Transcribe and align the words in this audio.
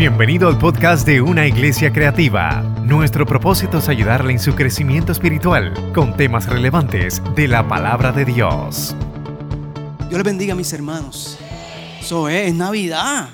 Bienvenido 0.00 0.48
al 0.48 0.56
podcast 0.56 1.06
de 1.06 1.20
Una 1.20 1.46
Iglesia 1.46 1.92
Creativa. 1.92 2.62
Nuestro 2.86 3.26
propósito 3.26 3.76
es 3.76 3.88
ayudarle 3.90 4.32
en 4.32 4.38
su 4.38 4.54
crecimiento 4.54 5.12
espiritual 5.12 5.92
con 5.92 6.16
temas 6.16 6.46
relevantes 6.46 7.20
de 7.36 7.46
la 7.46 7.68
palabra 7.68 8.10
de 8.10 8.24
Dios. 8.24 8.96
Dios 10.08 10.12
les 10.12 10.22
bendiga 10.22 10.54
a 10.54 10.56
mis 10.56 10.72
hermanos. 10.72 11.36
Eso 12.00 12.30
es, 12.30 12.48
es 12.48 12.54
Navidad. 12.54 13.28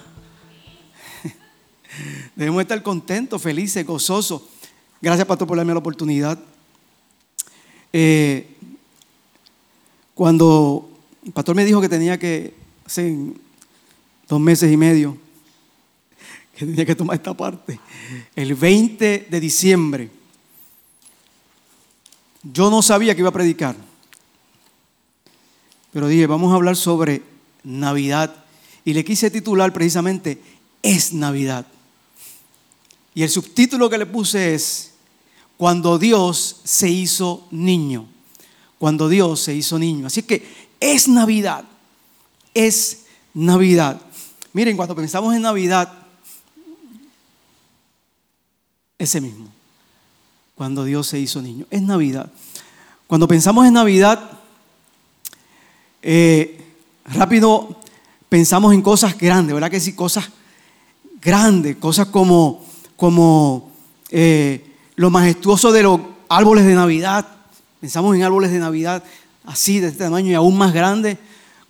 Debemos 2.34 2.62
estar 2.62 2.82
contentos, 2.82 3.40
felices, 3.40 3.86
gozosos. 3.86 4.42
Gracias, 5.00 5.24
Pastor, 5.24 5.46
por 5.46 5.56
darme 5.56 5.72
la 5.72 5.78
oportunidad. 5.78 6.36
Eh, 7.92 8.56
cuando 10.14 10.90
el 11.24 11.30
pastor 11.30 11.54
me 11.54 11.64
dijo 11.64 11.80
que 11.80 11.88
tenía 11.88 12.18
que, 12.18 12.54
hace 12.84 13.16
dos 14.26 14.40
meses 14.40 14.72
y 14.72 14.76
medio, 14.76 15.16
que 16.56 16.66
tenía 16.66 16.86
que 16.86 16.94
tomar 16.94 17.16
esta 17.16 17.34
parte, 17.34 17.78
el 18.34 18.54
20 18.54 19.26
de 19.30 19.40
diciembre, 19.40 20.10
yo 22.42 22.70
no 22.70 22.80
sabía 22.82 23.14
que 23.14 23.20
iba 23.20 23.28
a 23.28 23.32
predicar, 23.32 23.76
pero 25.92 26.08
dije, 26.08 26.26
vamos 26.26 26.52
a 26.52 26.56
hablar 26.56 26.76
sobre 26.76 27.22
Navidad. 27.64 28.44
Y 28.84 28.92
le 28.92 29.04
quise 29.04 29.30
titular 29.30 29.72
precisamente, 29.72 30.40
es 30.82 31.12
Navidad. 31.12 31.66
Y 33.14 33.22
el 33.22 33.30
subtítulo 33.30 33.88
que 33.88 33.98
le 33.98 34.06
puse 34.06 34.54
es, 34.54 34.92
cuando 35.56 35.98
Dios 35.98 36.60
se 36.64 36.88
hizo 36.90 37.48
niño. 37.50 38.06
Cuando 38.78 39.08
Dios 39.08 39.40
se 39.40 39.54
hizo 39.54 39.78
niño. 39.78 40.06
Así 40.06 40.22
que 40.22 40.46
es 40.78 41.08
Navidad. 41.08 41.64
Es 42.52 43.06
Navidad. 43.32 44.00
Miren, 44.52 44.76
cuando 44.76 44.94
pensamos 44.94 45.34
en 45.34 45.42
Navidad, 45.42 46.05
ese 48.98 49.20
mismo. 49.20 49.48
Cuando 50.54 50.84
Dios 50.84 51.06
se 51.06 51.18
hizo 51.18 51.42
niño. 51.42 51.66
Es 51.70 51.82
Navidad. 51.82 52.30
Cuando 53.06 53.28
pensamos 53.28 53.66
en 53.66 53.74
Navidad, 53.74 54.30
eh, 56.02 56.60
rápido 57.04 57.76
pensamos 58.28 58.74
en 58.74 58.82
cosas 58.82 59.16
grandes, 59.16 59.54
¿verdad 59.54 59.70
que 59.70 59.80
sí? 59.80 59.92
Cosas 59.92 60.30
grandes, 61.20 61.76
cosas 61.76 62.08
como, 62.08 62.64
como 62.96 63.70
eh, 64.10 64.72
lo 64.96 65.10
majestuoso 65.10 65.72
de 65.72 65.82
los 65.82 66.00
árboles 66.28 66.64
de 66.64 66.74
Navidad. 66.74 67.26
Pensamos 67.80 68.16
en 68.16 68.22
árboles 68.22 68.50
de 68.50 68.58
Navidad 68.58 69.02
así, 69.44 69.80
de 69.80 69.88
este 69.88 70.04
tamaño 70.04 70.30
y 70.30 70.34
aún 70.34 70.56
más 70.58 70.72
grandes. 70.72 71.18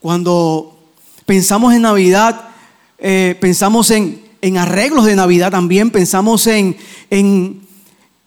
Cuando 0.00 0.78
pensamos 1.24 1.74
en 1.74 1.82
Navidad, 1.82 2.50
eh, 2.98 3.36
pensamos 3.40 3.90
en, 3.90 4.25
en, 4.46 4.58
arreglos 4.58 5.04
de 5.04 5.16
Navidad 5.16 5.50
también, 5.50 5.90
pensamos 5.90 6.46
en, 6.46 6.76
en 7.10 7.66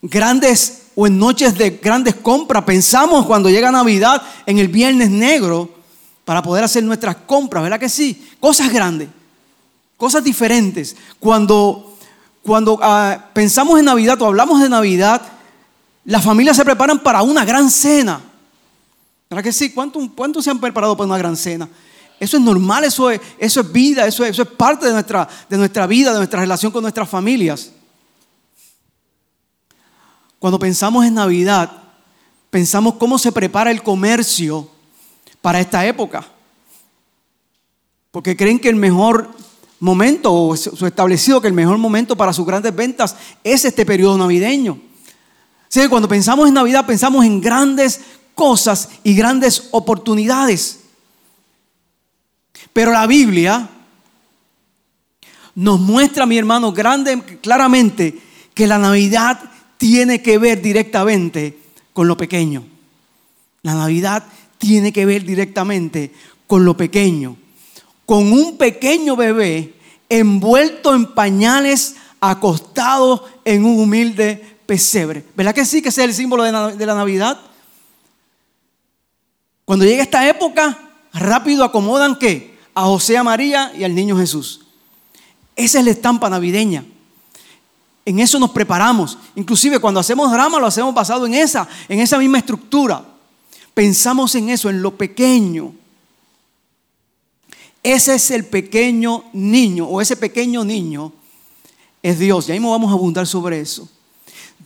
grandes 0.02 0.84
o 0.96 1.08
en 1.08 1.18
noches 1.18 1.58
de 1.58 1.72
grandes 1.72 2.16
compras. 2.16 2.64
Pensamos 2.64 3.26
cuando 3.26 3.50
llega 3.50 3.72
Navidad 3.72 4.22
en 4.46 4.60
el 4.60 4.68
viernes 4.68 5.10
negro 5.10 5.70
para 6.26 6.42
poder 6.42 6.64
hacer 6.64 6.84
nuestras 6.84 7.16
compras, 7.16 7.64
¿verdad 7.64 7.80
que 7.80 7.90
sí? 7.90 8.30
Cosas 8.40 8.72
grandes, 8.72 9.10
cosas 9.98 10.24
diferentes. 10.24 10.96
Cuando 11.20 11.90
cuando 12.50 12.80
ah, 12.82 13.30
pensamos 13.34 13.78
en 13.80 13.86
Navidad 13.86 14.22
o 14.22 14.26
hablamos 14.26 14.62
de 14.62 14.70
Navidad, 14.70 15.22
las 16.06 16.24
familias 16.24 16.58
se 16.58 16.66
preparan 16.66 17.00
para 17.00 17.22
una 17.22 17.46
gran 17.46 17.70
cena. 17.70 18.22
¿Verdad 19.30 19.44
que 19.44 19.54
sí? 19.54 19.72
¿Cuántos 19.72 20.44
se 20.44 20.50
han 20.50 20.60
preparado 20.60 20.98
para 20.98 21.08
una 21.08 21.18
gran 21.18 21.38
cena? 21.38 21.70
Eso 22.20 22.38
es 22.38 22.44
normal, 22.44 22.84
eso 22.84 23.10
es, 23.10 23.22
eso 23.38 23.62
es 23.62 23.72
vida, 23.72 24.06
eso 24.06 24.24
es, 24.24 24.32
eso 24.32 24.42
es 24.42 24.48
parte 24.50 24.86
de 24.86 24.92
nuestra, 24.92 25.28
de 25.48 25.58
nuestra 25.58 25.88
vida, 25.88 26.12
de 26.12 26.18
nuestra 26.18 26.42
relación 26.42 26.72
con 26.72 26.82
nuestras 26.82 27.08
familias. 27.08 27.72
Cuando 30.38 30.60
pensamos 30.60 31.06
en 31.06 31.14
Navidad, 31.14 31.72
pensamos 32.50 32.96
cómo 32.96 33.18
se 33.18 33.32
prepara 33.32 33.72
el 33.72 33.84
comercio 33.84 34.70
para 35.42 35.60
esta 35.60 35.86
época. 35.86 36.26
Porque 38.12 38.36
creen 38.36 38.60
que 38.60 38.70
el 38.70 38.76
mejor 38.76 39.30
momento 39.80 40.34
o 40.34 40.54
establecido 40.56 41.42
que 41.42 41.48
el 41.48 41.54
mejor 41.54 41.78
momento 41.78 42.16
para 42.16 42.34
sus 42.34 42.46
grandes 42.46 42.76
ventas 42.76 43.16
es 43.44 43.64
este 43.66 43.86
periodo 43.86 44.18
navideño. 44.18 44.80
Así 45.70 45.82
que 45.82 45.90
cuando 45.90 46.08
pensamos 46.08 46.48
en 46.48 46.56
Navidad 46.56 46.86
pensamos 46.86 47.24
en 47.24 47.40
grandes 47.40 48.02
cosas 48.34 48.90
y 49.04 49.14
grandes 49.14 49.68
oportunidades. 49.72 50.79
Pero 52.74 52.92
la 52.92 53.08
Biblia 53.08 53.70
nos 55.56 55.80
muestra, 55.80 56.26
mi 56.26 56.38
hermano, 56.38 56.72
grande, 56.72 57.22
claramente 57.42 58.18
que 58.54 58.68
la 58.68 58.78
Navidad 58.78 59.40
tiene 59.78 60.22
que 60.22 60.38
ver 60.38 60.62
directamente 60.62 61.58
con 61.94 62.08
lo 62.08 62.18
pequeño. 62.18 62.64
La 63.62 63.74
Navidad 63.74 64.24
tiene 64.58 64.94
que 64.94 65.06
ver 65.06 65.24
directamente 65.24 66.14
con 66.48 66.66
lo 66.66 66.76
pequeño 66.76 67.38
con 68.10 68.34
un 68.34 68.58
pequeño 68.58 69.16
bebé 69.16 69.76
envuelto 70.10 70.96
en 70.96 71.14
pañales, 71.14 71.96
acostado 72.20 73.24
en 73.46 73.64
un 73.64 73.80
humilde 73.80 74.58
pesebre. 74.66 75.24
¿Verdad 75.36 75.54
que 75.54 75.64
sí 75.64 75.80
que 75.84 75.90
ese 75.90 76.02
es 76.02 76.10
el 76.10 76.16
símbolo 76.16 76.42
de 76.42 76.86
la, 76.88 76.96
Navidad? 76.96 77.40
Cuando 79.64 79.86
llega 79.86 80.02
esta 80.02 80.28
época, 80.28 80.76
rápido 81.14 81.64
acomodan 81.64 82.18
qué? 82.18 82.49
A 82.74 82.84
José, 82.84 83.18
a 83.18 83.24
María 83.24 83.72
y 83.78 83.84
al 83.84 83.96
niño 83.96 84.18
Jesús. 84.18 84.62
Esa 85.56 85.80
es 85.80 85.86
la 85.86 85.92
estampa 85.92 86.30
navideña. 86.30 86.86
En 88.06 88.20
eso 88.20 88.40
nos 88.40 88.52
preparamos. 88.52 89.18
Inclusive 89.36 89.80
cuando 89.80 90.00
hacemos 90.00 90.32
drama 90.32 90.60
lo 90.60 90.68
hacemos 90.68 90.94
basado 90.94 91.26
en 91.26 91.34
esa, 91.34 91.68
en 91.88 92.00
esa 92.00 92.18
misma 92.18 92.40
estructura. 92.40 93.06
Pensamos 93.74 94.34
en 94.36 94.50
eso, 94.50 94.70
en 94.70 94.82
lo 94.82 94.98
pequeño. 94.98 95.74
Ese 97.84 98.16
es 98.16 98.32
el 98.32 98.46
pequeño 98.46 99.26
niño 99.34 99.86
o 99.86 100.02
ese 100.02 100.18
pequeño 100.18 100.64
niño 100.64 101.14
es 102.02 102.20
Dios. 102.20 102.50
Y 102.50 102.54
ahí 102.54 102.60
vamos 102.60 102.90
a 102.90 102.94
abundar 102.94 103.28
sobre 103.28 103.60
eso. 103.60 103.88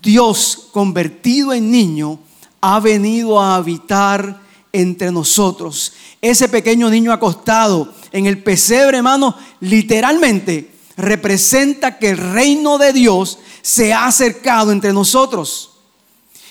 Dios 0.02 0.70
convertido 0.72 1.54
en 1.54 1.72
niño 1.72 2.20
ha 2.62 2.80
venido 2.80 3.40
a 3.40 3.56
habitar 3.56 4.43
entre 4.74 5.12
nosotros. 5.12 5.94
Ese 6.20 6.50
pequeño 6.50 6.90
niño 6.90 7.14
acostado 7.14 7.94
en 8.12 8.26
el 8.26 8.42
pesebre, 8.42 8.98
hermano, 8.98 9.38
literalmente 9.62 10.72
representa 10.98 11.98
que 11.98 12.10
el 12.10 12.18
reino 12.18 12.78
de 12.78 12.92
Dios 12.92 13.40
se 13.62 13.94
ha 13.94 14.08
acercado 14.08 14.72
entre 14.72 14.92
nosotros. 14.92 15.72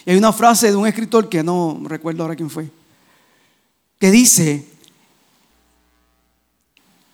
Y 0.07 0.13
hay 0.13 0.17
una 0.17 0.33
frase 0.33 0.71
de 0.71 0.77
un 0.77 0.87
escritor 0.87 1.29
que 1.29 1.43
no 1.43 1.81
recuerdo 1.85 2.23
ahora 2.23 2.37
quién 2.37 2.51
fue, 2.51 2.71
que 3.99 4.11
dice, 4.11 4.67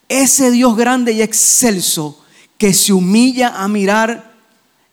ese 0.09 0.51
Dios 0.51 0.77
grande 0.77 1.13
y 1.13 1.23
excelso 1.23 2.23
que 2.57 2.73
se 2.73 2.93
humilla 2.93 3.63
a 3.63 3.69
mirar 3.69 4.35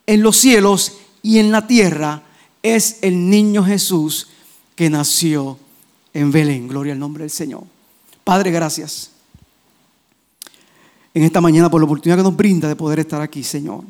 en 0.05 0.21
los 0.21 0.37
cielos 0.37 0.97
y 1.21 1.39
en 1.39 1.51
la 1.51 1.67
tierra 1.67 2.23
es 2.61 2.99
el 3.01 3.29
niño 3.29 3.63
Jesús 3.63 4.27
que 4.75 4.89
nació 4.89 5.57
en 6.15 6.31
Belén. 6.31 6.67
Gloria 6.67 6.93
al 6.93 6.99
nombre 6.99 7.23
del 7.23 7.29
Señor. 7.29 7.63
Padre, 8.23 8.49
gracias. 8.49 9.11
En 11.13 11.23
esta 11.23 11.41
mañana 11.41 11.69
por 11.69 11.81
la 11.81 11.85
oportunidad 11.85 12.17
que 12.17 12.23
nos 12.23 12.35
brinda 12.35 12.67
de 12.67 12.75
poder 12.75 12.99
estar 12.99 13.21
aquí, 13.21 13.43
Señor. 13.43 13.83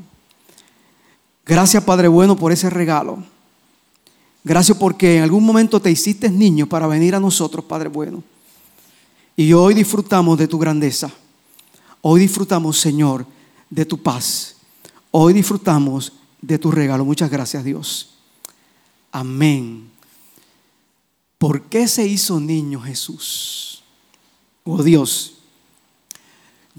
Gracias, 1.46 1.84
Padre 1.84 2.08
bueno, 2.08 2.36
por 2.36 2.52
ese 2.52 2.70
regalo. 2.70 3.24
Gracias 4.44 4.78
porque 4.78 5.18
en 5.18 5.24
algún 5.24 5.46
momento 5.46 5.80
te 5.80 5.92
hiciste 5.92 6.30
niño 6.30 6.68
para 6.68 6.88
venir 6.88 7.16
a 7.16 7.20
nosotros, 7.20 7.64
Padre 7.64 7.90
bueno. 7.90 8.24
Y 9.38 9.54
hoy 9.54 9.76
disfrutamos 9.76 10.38
de 10.38 10.48
tu 10.48 10.58
grandeza. 10.58 11.12
Hoy 12.02 12.22
disfrutamos, 12.22 12.80
Señor, 12.80 13.26
de 13.70 13.86
tu 13.86 14.02
paz. 14.02 14.56
Hoy 15.12 15.34
disfrutamos 15.34 16.14
de 16.42 16.58
tu 16.58 16.72
regalo. 16.72 17.06
Muchas 17.06 17.30
gracias, 17.30 17.64
Dios. 17.64 18.16
Amén. 19.12 19.95
¿Por 21.38 21.64
qué 21.64 21.88
se 21.88 22.08
hizo 22.08 22.40
niño 22.40 22.82
Jesús? 22.82 23.84
Oh 24.64 24.82
Dios. 24.82 25.36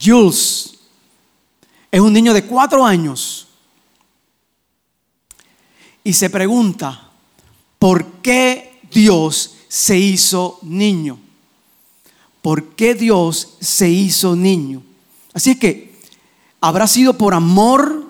Jules 0.00 0.79
es 1.91 2.00
un 2.00 2.12
niño 2.12 2.35
de 2.35 2.44
cuatro 2.44 2.85
años 2.85 3.47
y 6.05 6.12
se 6.12 6.31
pregunta, 6.31 7.11
¿por 7.79 8.05
qué 8.23 8.81
Dios 8.91 9.55
se 9.69 9.99
hizo 9.99 10.58
niño? 10.62 11.19
por 12.47 12.62
qué 12.76 12.94
Dios 12.94 13.56
se 13.58 13.91
hizo 13.91 14.37
niño. 14.37 14.81
Así 15.32 15.50
es 15.50 15.56
que, 15.58 15.93
¿habrá 16.61 16.87
sido 16.87 17.19
por 17.19 17.35
amor 17.35 18.06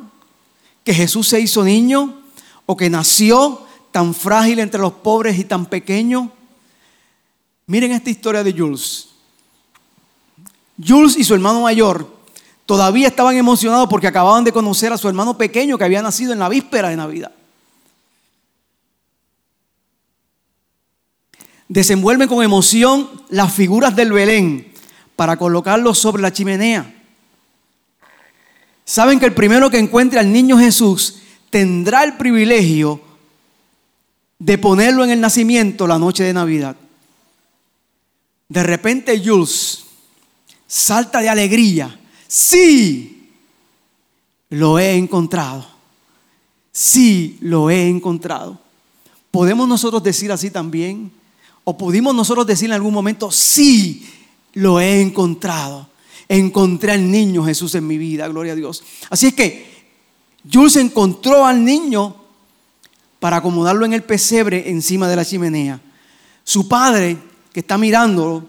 que 0.84 0.92
Jesús 0.92 1.28
se 1.28 1.40
hizo 1.40 1.64
niño? 1.64 2.20
¿O 2.66 2.76
que 2.76 2.90
nació 2.90 3.62
tan 3.92 4.12
frágil 4.12 4.58
entre 4.58 4.78
los 4.78 4.92
pobres 4.92 5.38
y 5.38 5.44
tan 5.44 5.64
pequeño? 5.64 6.32
Miren 7.66 7.92
esta 7.92 8.10
historia 8.10 8.44
de 8.44 8.52
Jules. 8.52 9.08
Jules 10.84 11.16
y 11.16 11.24
su 11.24 11.34
hermano 11.34 11.62
mayor 11.62 12.16
Todavía 12.66 13.06
estaban 13.06 13.36
emocionados 13.36 13.88
porque 13.88 14.08
acababan 14.08 14.42
de 14.42 14.52
conocer 14.52 14.92
a 14.92 14.98
su 14.98 15.08
hermano 15.08 15.38
pequeño 15.38 15.78
que 15.78 15.84
había 15.84 16.02
nacido 16.02 16.32
en 16.32 16.40
la 16.40 16.48
víspera 16.48 16.88
de 16.88 16.96
Navidad. 16.96 17.30
Desenvuelven 21.68 22.28
con 22.28 22.42
emoción 22.42 23.08
las 23.28 23.54
figuras 23.54 23.94
del 23.94 24.12
Belén 24.12 24.72
para 25.14 25.36
colocarlos 25.36 25.98
sobre 25.98 26.22
la 26.22 26.32
chimenea. 26.32 26.92
Saben 28.84 29.20
que 29.20 29.26
el 29.26 29.34
primero 29.34 29.70
que 29.70 29.78
encuentre 29.78 30.18
al 30.18 30.32
niño 30.32 30.58
Jesús 30.58 31.20
tendrá 31.50 32.02
el 32.02 32.16
privilegio 32.16 33.00
de 34.40 34.58
ponerlo 34.58 35.04
en 35.04 35.10
el 35.10 35.20
nacimiento 35.20 35.86
la 35.86 35.98
noche 35.98 36.24
de 36.24 36.32
Navidad. 36.32 36.76
De 38.48 38.62
repente 38.62 39.22
Jules 39.24 39.84
salta 40.66 41.20
de 41.20 41.28
alegría. 41.28 41.98
Sí, 42.26 43.30
lo 44.50 44.78
he 44.78 44.94
encontrado. 44.94 45.66
Sí, 46.72 47.38
lo 47.40 47.70
he 47.70 47.88
encontrado. 47.88 48.60
¿Podemos 49.30 49.68
nosotros 49.68 50.02
decir 50.02 50.30
así 50.32 50.50
también? 50.50 51.10
¿O 51.64 51.76
pudimos 51.76 52.14
nosotros 52.14 52.46
decir 52.46 52.66
en 52.66 52.74
algún 52.74 52.94
momento, 52.94 53.30
sí, 53.30 54.08
lo 54.54 54.80
he 54.80 55.00
encontrado? 55.00 55.88
Encontré 56.28 56.92
al 56.92 57.10
niño 57.10 57.44
Jesús 57.44 57.74
en 57.74 57.86
mi 57.86 57.98
vida, 57.98 58.28
gloria 58.28 58.52
a 58.52 58.56
Dios. 58.56 58.82
Así 59.10 59.26
es 59.28 59.34
que 59.34 59.76
Jules 60.50 60.76
encontró 60.76 61.44
al 61.44 61.64
niño 61.64 62.16
para 63.18 63.38
acomodarlo 63.38 63.84
en 63.84 63.92
el 63.92 64.02
pesebre 64.02 64.70
encima 64.70 65.08
de 65.08 65.16
la 65.16 65.24
chimenea. 65.24 65.80
Su 66.44 66.68
padre, 66.68 67.16
que 67.56 67.60
está 67.60 67.78
mirándolo, 67.78 68.44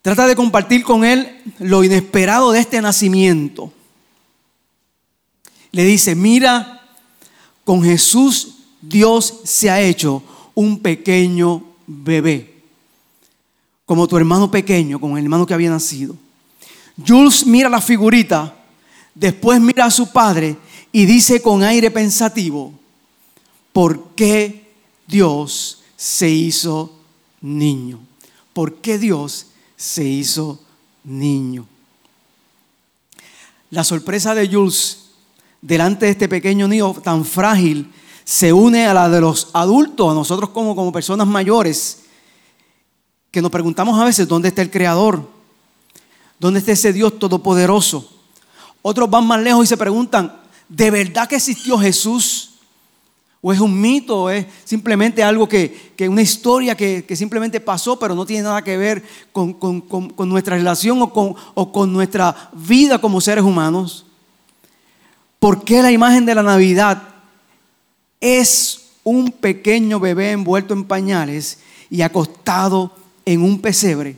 trata 0.00 0.26
de 0.26 0.34
compartir 0.34 0.82
con 0.82 1.04
él 1.04 1.42
lo 1.58 1.84
inesperado 1.84 2.50
de 2.50 2.60
este 2.60 2.80
nacimiento. 2.80 3.70
Le 5.72 5.84
dice, 5.84 6.14
mira, 6.14 6.88
con 7.66 7.82
Jesús 7.82 8.60
Dios 8.80 9.40
se 9.44 9.68
ha 9.68 9.82
hecho 9.82 10.22
un 10.54 10.78
pequeño 10.78 11.62
bebé, 11.86 12.62
como 13.84 14.08
tu 14.08 14.16
hermano 14.16 14.50
pequeño, 14.50 14.98
como 14.98 15.18
el 15.18 15.24
hermano 15.24 15.44
que 15.44 15.52
había 15.52 15.68
nacido. 15.68 16.16
Jules 17.06 17.44
mira 17.44 17.68
la 17.68 17.82
figurita, 17.82 18.56
después 19.14 19.60
mira 19.60 19.84
a 19.84 19.90
su 19.90 20.10
padre 20.12 20.56
y 20.92 21.04
dice 21.04 21.42
con 21.42 21.62
aire 21.62 21.90
pensativo, 21.90 22.72
¿por 23.74 24.14
qué 24.14 24.72
Dios 25.06 25.82
se 25.94 26.30
hizo 26.30 26.95
niño? 27.40 28.00
¿Por 28.52 28.76
qué 28.76 28.98
Dios 28.98 29.46
se 29.76 30.04
hizo 30.04 30.60
niño? 31.04 31.66
La 33.70 33.84
sorpresa 33.84 34.34
de 34.34 34.48
Jules 34.48 35.06
delante 35.60 36.06
de 36.06 36.12
este 36.12 36.28
pequeño 36.28 36.68
niño 36.68 36.94
tan 37.02 37.24
frágil 37.24 37.92
se 38.24 38.52
une 38.52 38.86
a 38.86 38.94
la 38.94 39.08
de 39.08 39.20
los 39.20 39.50
adultos, 39.52 40.10
a 40.10 40.14
nosotros 40.14 40.50
como, 40.50 40.74
como 40.74 40.92
personas 40.92 41.26
mayores, 41.26 42.04
que 43.30 43.42
nos 43.42 43.50
preguntamos 43.50 44.00
a 44.00 44.04
veces 44.04 44.26
dónde 44.26 44.48
está 44.48 44.62
el 44.62 44.70
Creador, 44.70 45.28
dónde 46.38 46.60
está 46.60 46.72
ese 46.72 46.92
Dios 46.92 47.18
todopoderoso. 47.18 48.10
Otros 48.82 49.08
van 49.10 49.26
más 49.26 49.40
lejos 49.40 49.64
y 49.64 49.68
se 49.68 49.76
preguntan, 49.76 50.40
¿de 50.68 50.90
verdad 50.90 51.28
que 51.28 51.36
existió 51.36 51.78
Jesús? 51.78 52.55
¿O 53.48 53.52
es 53.52 53.60
un 53.60 53.80
mito? 53.80 54.24
¿O 54.24 54.28
es 54.28 54.44
simplemente 54.64 55.22
algo 55.22 55.48
que, 55.48 55.92
que 55.94 56.08
una 56.08 56.20
historia 56.20 56.74
que, 56.74 57.04
que, 57.04 57.14
simplemente 57.14 57.60
pasó, 57.60 57.96
pero 57.96 58.12
no 58.12 58.26
tiene 58.26 58.42
nada 58.42 58.64
que 58.64 58.76
ver 58.76 59.04
con, 59.30 59.52
con, 59.52 59.80
con 59.82 60.28
nuestra 60.28 60.56
relación 60.56 61.00
o 61.00 61.12
con, 61.12 61.36
o 61.54 61.70
con 61.70 61.92
nuestra 61.92 62.50
vida 62.54 63.00
como 63.00 63.20
seres 63.20 63.44
humanos? 63.44 64.04
¿Por 65.38 65.62
qué 65.62 65.80
la 65.80 65.92
imagen 65.92 66.26
de 66.26 66.34
la 66.34 66.42
Navidad 66.42 67.00
es 68.20 68.88
un 69.04 69.30
pequeño 69.30 70.00
bebé 70.00 70.32
envuelto 70.32 70.74
en 70.74 70.82
pañales 70.82 71.60
y 71.88 72.02
acostado 72.02 72.90
en 73.24 73.42
un 73.42 73.60
pesebre? 73.60 74.16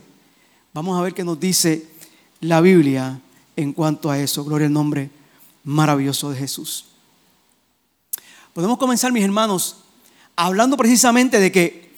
Vamos 0.73 0.97
a 0.97 1.03
ver 1.03 1.13
qué 1.13 1.23
nos 1.23 1.39
dice 1.39 1.85
la 2.41 2.61
Biblia 2.61 3.21
en 3.55 3.73
cuanto 3.73 4.09
a 4.09 4.17
eso. 4.17 4.43
Gloria 4.43 4.65
al 4.65 4.73
nombre 4.73 5.11
maravilloso 5.63 6.31
de 6.31 6.39
Jesús. 6.39 6.88
Podemos 8.59 8.77
comenzar, 8.77 9.13
mis 9.13 9.23
hermanos, 9.23 9.77
hablando 10.35 10.75
precisamente 10.75 11.39
de 11.39 11.49
que 11.49 11.93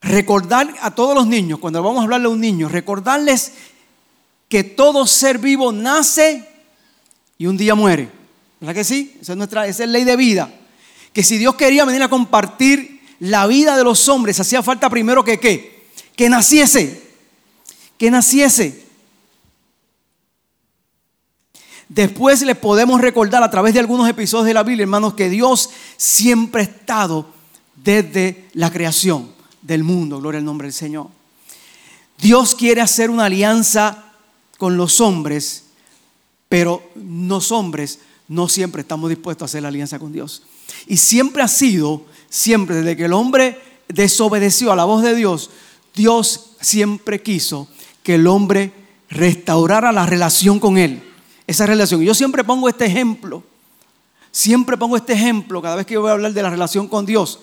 recordar 0.00 0.74
a 0.80 0.90
todos 0.92 1.14
los 1.14 1.28
niños, 1.28 1.60
cuando 1.60 1.80
vamos 1.80 2.00
a 2.00 2.02
hablarle 2.02 2.26
a 2.26 2.30
un 2.30 2.40
niño, 2.40 2.68
recordarles 2.68 3.52
que 4.48 4.64
todo 4.64 5.06
ser 5.06 5.38
vivo 5.38 5.70
nace 5.70 6.48
y 7.38 7.46
un 7.46 7.56
día 7.56 7.76
muere. 7.76 8.10
¿Verdad 8.58 8.74
que 8.74 8.82
sí? 8.82 9.16
Esa 9.20 9.34
es 9.34 9.38
nuestra 9.38 9.68
esa 9.68 9.84
es 9.84 9.90
ley 9.90 10.02
de 10.02 10.16
vida. 10.16 10.52
Que 11.12 11.22
si 11.22 11.38
Dios 11.38 11.54
quería 11.54 11.84
venir 11.84 12.02
a 12.02 12.08
compartir 12.08 13.00
la 13.20 13.46
vida 13.46 13.76
de 13.76 13.84
los 13.84 14.08
hombres, 14.08 14.40
hacía 14.40 14.64
falta 14.64 14.90
primero 14.90 15.22
que 15.22 15.38
qué? 15.38 15.86
Que 16.16 16.28
naciese. 16.28 17.08
Que 17.98 18.10
naciese. 18.10 18.83
Después 21.94 22.42
les 22.42 22.56
podemos 22.56 23.00
recordar 23.00 23.44
a 23.44 23.50
través 23.52 23.72
de 23.72 23.78
algunos 23.78 24.08
episodios 24.08 24.46
de 24.46 24.54
la 24.54 24.64
Biblia, 24.64 24.82
hermanos, 24.82 25.14
que 25.14 25.28
Dios 25.28 25.70
siempre 25.96 26.62
ha 26.62 26.64
estado 26.64 27.28
desde 27.76 28.48
la 28.52 28.72
creación 28.72 29.30
del 29.62 29.84
mundo. 29.84 30.18
Gloria 30.18 30.40
al 30.40 30.44
nombre 30.44 30.66
del 30.66 30.72
Señor. 30.72 31.06
Dios 32.18 32.56
quiere 32.56 32.80
hacer 32.80 33.10
una 33.10 33.26
alianza 33.26 34.06
con 34.58 34.76
los 34.76 35.00
hombres, 35.00 35.66
pero 36.48 36.82
los 36.96 37.52
hombres 37.52 38.00
no 38.26 38.48
siempre 38.48 38.82
estamos 38.82 39.08
dispuestos 39.08 39.42
a 39.42 39.46
hacer 39.50 39.62
la 39.62 39.68
alianza 39.68 40.00
con 40.00 40.12
Dios. 40.12 40.42
Y 40.88 40.96
siempre 40.96 41.44
ha 41.44 41.48
sido, 41.48 42.06
siempre 42.28 42.74
desde 42.74 42.96
que 42.96 43.04
el 43.04 43.12
hombre 43.12 43.60
desobedeció 43.86 44.72
a 44.72 44.76
la 44.76 44.84
voz 44.84 45.04
de 45.04 45.14
Dios, 45.14 45.50
Dios 45.94 46.56
siempre 46.60 47.22
quiso 47.22 47.68
que 48.02 48.16
el 48.16 48.26
hombre 48.26 48.72
restaurara 49.10 49.92
la 49.92 50.06
relación 50.06 50.58
con 50.58 50.76
Él 50.76 51.13
esa 51.46 51.66
relación. 51.66 52.02
Yo 52.02 52.14
siempre 52.14 52.44
pongo 52.44 52.68
este 52.68 52.86
ejemplo, 52.86 53.42
siempre 54.30 54.76
pongo 54.76 54.96
este 54.96 55.12
ejemplo 55.12 55.60
cada 55.60 55.76
vez 55.76 55.86
que 55.86 55.94
yo 55.94 56.00
voy 56.00 56.10
a 56.10 56.14
hablar 56.14 56.32
de 56.32 56.42
la 56.42 56.50
relación 56.50 56.88
con 56.88 57.06
Dios. 57.06 57.40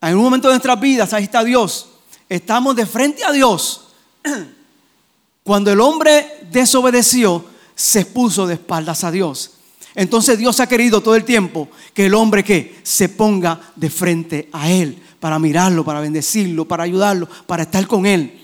En 0.00 0.16
un 0.16 0.22
momento 0.22 0.48
de 0.48 0.54
nuestras 0.54 0.80
vidas, 0.80 1.12
ahí 1.12 1.24
está 1.24 1.42
Dios. 1.42 1.88
Estamos 2.28 2.76
de 2.76 2.86
frente 2.86 3.24
a 3.24 3.32
Dios. 3.32 3.88
Cuando 5.42 5.72
el 5.72 5.80
hombre 5.80 6.46
desobedeció, 6.50 7.44
se 7.74 8.04
puso 8.06 8.46
de 8.46 8.54
espaldas 8.54 9.04
a 9.04 9.10
Dios. 9.10 9.52
Entonces 9.94 10.38
Dios 10.38 10.60
ha 10.60 10.66
querido 10.66 11.00
todo 11.00 11.16
el 11.16 11.24
tiempo 11.24 11.68
que 11.92 12.06
el 12.06 12.14
hombre 12.14 12.42
que 12.44 12.80
se 12.82 13.08
ponga 13.08 13.60
de 13.76 13.90
frente 13.90 14.48
a 14.52 14.70
Él 14.70 15.00
para 15.20 15.38
mirarlo, 15.38 15.84
para 15.84 16.00
bendecirlo, 16.00 16.66
para 16.66 16.84
ayudarlo, 16.84 17.28
para 17.46 17.64
estar 17.64 17.86
con 17.86 18.06
Él. 18.06 18.40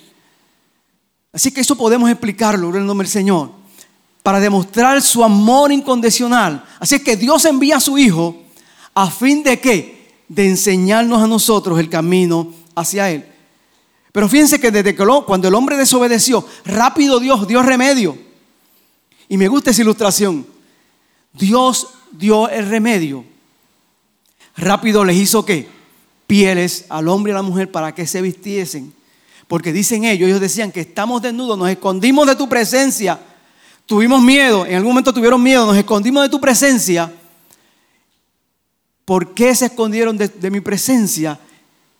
Así 1.32 1.52
que 1.52 1.60
eso 1.60 1.76
podemos 1.76 2.10
explicarlo 2.10 2.70
en 2.70 2.76
el 2.76 2.86
nombre 2.86 3.06
del 3.06 3.12
Señor 3.12 3.59
para 4.22 4.40
demostrar 4.40 5.00
su 5.02 5.24
amor 5.24 5.72
incondicional. 5.72 6.64
Así 6.78 7.00
que 7.00 7.16
Dios 7.16 7.44
envía 7.44 7.76
a 7.76 7.80
su 7.80 7.98
Hijo 7.98 8.36
a 8.94 9.10
fin 9.10 9.42
de 9.42 9.58
qué? 9.60 10.10
De 10.28 10.46
enseñarnos 10.46 11.22
a 11.22 11.26
nosotros 11.26 11.78
el 11.78 11.88
camino 11.88 12.52
hacia 12.74 13.10
Él. 13.10 13.26
Pero 14.12 14.28
fíjense 14.28 14.60
que 14.60 14.70
desde 14.70 14.94
que 14.94 15.04
cuando 15.26 15.48
el 15.48 15.54
hombre 15.54 15.76
desobedeció, 15.76 16.44
rápido 16.64 17.20
Dios 17.20 17.46
dio 17.46 17.62
remedio. 17.62 18.18
Y 19.28 19.36
me 19.36 19.48
gusta 19.48 19.70
esa 19.70 19.82
ilustración. 19.82 20.46
Dios 21.32 21.88
dio 22.10 22.48
el 22.48 22.68
remedio. 22.68 23.24
Rápido 24.56 25.04
les 25.04 25.16
hizo 25.16 25.44
qué? 25.44 25.68
Pieles 26.26 26.86
al 26.88 27.08
hombre 27.08 27.30
y 27.30 27.34
a 27.34 27.36
la 27.36 27.42
mujer 27.42 27.70
para 27.70 27.94
que 27.94 28.06
se 28.06 28.20
vistiesen. 28.20 28.92
Porque 29.46 29.72
dicen 29.72 30.04
ellos, 30.04 30.28
ellos 30.28 30.40
decían 30.40 30.72
que 30.72 30.80
estamos 30.80 31.22
desnudos, 31.22 31.56
nos 31.56 31.70
escondimos 31.70 32.26
de 32.26 32.36
tu 32.36 32.48
presencia 32.48 33.18
tuvimos 33.90 34.22
miedo, 34.22 34.64
en 34.66 34.76
algún 34.76 34.92
momento 34.92 35.12
tuvieron 35.12 35.42
miedo, 35.42 35.66
nos 35.66 35.76
escondimos 35.76 36.22
de 36.22 36.28
tu 36.28 36.40
presencia. 36.40 37.12
¿Por 39.04 39.34
qué 39.34 39.52
se 39.52 39.66
escondieron 39.66 40.16
de, 40.16 40.48
mi 40.48 40.60
presencia? 40.60 41.40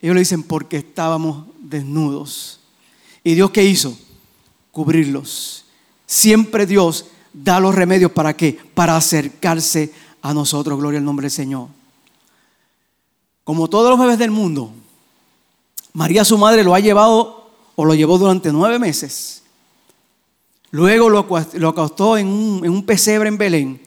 Ellos 0.00 0.14
le 0.14 0.20
dicen, 0.20 0.44
porque 0.44 0.76
estábamos 0.76 1.49
desnudos. 1.59 2.61
¿Y 3.25 3.35
Dios 3.35 3.50
qué 3.50 3.64
hizo? 3.64 3.99
Cubrirlos. 4.70 5.64
Siempre 6.06 6.64
Dios 6.64 7.06
da 7.32 7.59
los 7.59 7.75
remedios 7.75 8.12
para 8.12 8.37
qué? 8.37 8.56
Para 8.73 8.97
acercarse 8.97 9.92
a 10.23 10.32
nosotros. 10.32 10.78
Gloria 10.78 11.00
al 11.00 11.04
nombre 11.04 11.25
del 11.25 11.32
Señor. 11.32 11.66
Como 13.42 13.66
todos 13.66 13.90
los 13.90 13.99
bebés 13.99 14.18
del 14.20 14.30
mundo, 14.30 14.70
María 15.92 16.25
su 16.25 16.38
madre 16.38 16.62
lo 16.62 16.73
ha 16.73 16.78
llevado 16.78 17.50
o 17.75 17.85
lo 17.85 17.97
llevó 17.97 18.16
durante 18.16 18.52
nueve 18.52 18.78
meses 18.78 19.40
Luego 20.73 21.09
lo, 21.09 21.19
acostó 21.69 22.17
en 22.17 22.29
un, 22.29 22.65
en 22.65 22.71
un 22.71 22.85
pesebre 22.85 23.29
en 23.29 23.39
Belén. 23.39 23.81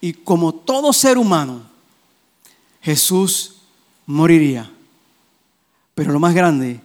Y 0.00 0.14
como 0.14 0.54
todo 0.54 0.92
ser 0.92 1.18
humano, 1.18 1.62
Jesús 2.80 3.56
moriría. 4.06 4.70
Pero 5.94 6.12
lo 6.12 6.18
más 6.18 6.34
grande, 6.34 6.80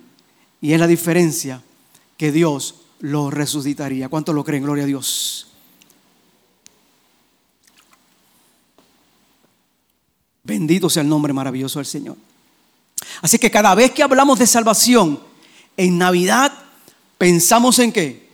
y 0.62 0.74
es 0.74 0.80
la 0.80 0.88
diferencia, 0.88 1.62
que 2.18 2.32
Dios 2.32 2.75
lo 3.00 3.30
resucitaría. 3.32 4.10
¿Cuánto 4.10 4.34
lo 4.34 4.44
creen? 4.44 4.63
Gloria 4.63 4.84
a 4.84 4.88
Dios. 4.88 5.48
Bendito 10.44 10.89
sea 10.89 11.04
el 11.04 11.10
nombre 11.10 11.34
maravilloso 11.34 11.80
del 11.80 11.86
Señor. 11.86 12.16
Así 13.22 13.38
que 13.38 13.51
cada 13.51 13.75
vez 13.75 13.92
que 13.92 14.04
hablamos 14.04 14.39
de 14.39 14.48
salvación 14.48 15.20
en 15.75 15.98
Navidad, 15.98 16.54
pensamos 17.18 17.80
en 17.80 17.92
qué? 17.92 18.26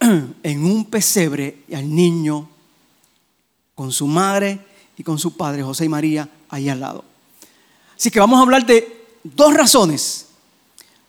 En 0.42 0.64
un 0.64 0.84
pesebre 0.84 1.64
al 1.74 1.94
niño 1.94 2.48
con 3.74 3.92
su 3.92 4.06
madre 4.06 4.58
y 4.96 5.02
con 5.02 5.18
su 5.18 5.36
padre, 5.36 5.62
José 5.62 5.84
y 5.84 5.88
María, 5.88 6.28
ahí 6.48 6.68
al 6.68 6.80
lado. 6.80 7.04
Así 7.96 8.10
que 8.10 8.20
vamos 8.20 8.38
a 8.38 8.42
hablar 8.42 8.66
de 8.66 9.06
dos 9.22 9.54
razones, 9.54 10.26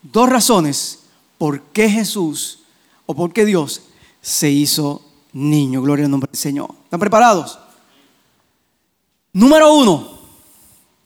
dos 0.01 0.29
razones 0.29 0.99
por 1.37 1.61
qué 1.61 1.89
Jesús 1.89 2.59
o 3.05 3.15
por 3.15 3.33
qué 3.33 3.45
Dios 3.45 3.81
se 4.21 4.51
hizo 4.51 5.01
niño. 5.33 5.81
Gloria 5.81 6.05
al 6.05 6.11
nombre 6.11 6.29
del 6.31 6.39
Señor. 6.39 6.69
¿Están 6.83 6.99
preparados? 6.99 7.57
Número 9.33 9.73
uno, 9.73 10.19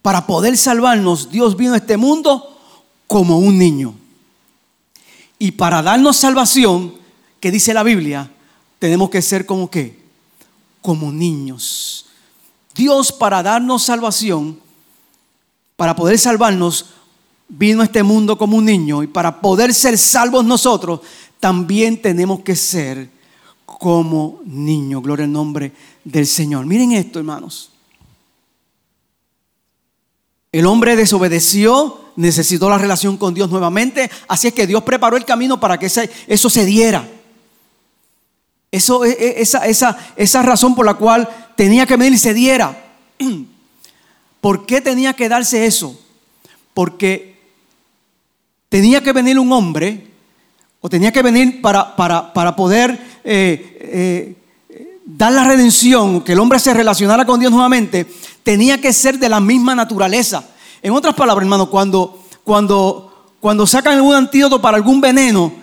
para 0.02 0.26
poder 0.26 0.58
salvarnos, 0.58 1.30
Dios 1.32 1.56
vino 1.56 1.74
a 1.74 1.78
este 1.78 1.98
mundo 1.98 2.60
como 3.08 3.38
un 3.38 3.58
niño. 3.58 3.96
Y 5.40 5.52
para 5.52 5.82
darnos 5.82 6.18
salvación, 6.18 6.96
que 7.44 7.52
dice 7.52 7.74
la 7.74 7.84
Biblia, 7.84 8.32
tenemos 8.80 9.10
que 9.10 9.22
ser 9.22 9.46
como 9.46 9.70
qué? 9.70 10.00
Como 10.82 11.12
niños. 11.12 12.06
Dios 12.74 13.12
para 13.12 13.44
darnos 13.44 13.84
salvación, 13.84 14.58
para 15.76 15.94
poder 15.94 16.18
salvarnos, 16.18 16.86
vino 17.50 17.82
a 17.82 17.84
este 17.84 18.02
mundo 18.02 18.38
como 18.38 18.56
un 18.56 18.64
niño 18.64 19.04
y 19.04 19.08
para 19.08 19.42
poder 19.42 19.74
ser 19.74 19.98
salvos 19.98 20.46
nosotros, 20.46 21.02
también 21.42 22.02
tenemos 22.02 22.40
que 22.44 22.56
ser 22.56 23.10
como 23.66 24.40
niños. 24.46 25.04
Gloria 25.04 25.26
al 25.26 25.34
nombre 25.34 25.74
del 26.06 26.26
Señor. 26.26 26.66
Miren 26.66 26.94
esto, 26.94 27.20
hermanos. 27.20 27.72
El 30.50 30.66
hombre 30.66 30.96
desobedeció, 30.96 32.06
necesitó 32.16 32.70
la 32.70 32.78
relación 32.78 33.18
con 33.18 33.34
Dios 33.34 33.50
nuevamente, 33.50 34.10
así 34.30 34.48
es 34.48 34.54
que 34.54 34.66
Dios 34.66 34.84
preparó 34.84 35.18
el 35.18 35.26
camino 35.26 35.60
para 35.60 35.78
que 35.78 35.88
eso 35.88 36.50
se 36.50 36.64
diera. 36.64 37.06
Eso, 38.74 39.06
e, 39.06 39.12
e, 39.12 39.42
esa, 39.44 39.68
esa, 39.68 39.96
esa 40.16 40.42
razón 40.42 40.74
por 40.74 40.84
la 40.84 40.96
cual 40.96 41.30
tenía 41.56 41.86
que 41.86 41.96
venir 41.96 42.14
y 42.14 42.18
se 42.18 42.34
diera. 42.34 42.76
¿Por 44.42 44.66
qué 44.66 44.82
tenía 44.82 45.14
que 45.14 45.30
darse 45.30 45.68
eso? 45.68 45.96
Porque 46.74 47.38
tenía 48.70 49.04
que 49.04 49.14
venir 49.14 49.38
un 49.38 49.52
hombre, 49.52 50.08
o 50.82 50.90
tenía 50.90 51.12
que 51.12 51.22
venir 51.22 51.62
para, 51.62 51.96
para, 51.96 52.56
poder 52.56 53.00
eh, 53.24 53.78
eh, 53.80 54.98
dar 55.06 55.32
la 55.34 55.44
redención, 55.44 56.22
que 56.22 56.32
el 56.32 56.40
hombre 56.40 56.58
se 56.58 56.74
relacionara 56.74 57.28
con 57.28 57.40
Dios 57.40 57.52
nuevamente, 57.52 58.08
tenía 58.42 58.82
que 58.82 58.92
ser 58.92 59.20
de 59.20 59.30
la 59.30 59.40
misma 59.40 59.76
naturaleza. 59.76 60.44
En 60.82 60.94
otras 60.94 61.14
palabras, 61.14 61.44
hermano, 61.44 61.70
cuando, 61.70 62.24
cuando, 62.44 63.36
cuando 63.40 63.68
sacan 63.68 64.02
un 64.02 64.16
antídoto 64.16 64.60
para 64.60 64.78
algún 64.78 65.00
veneno, 65.00 65.63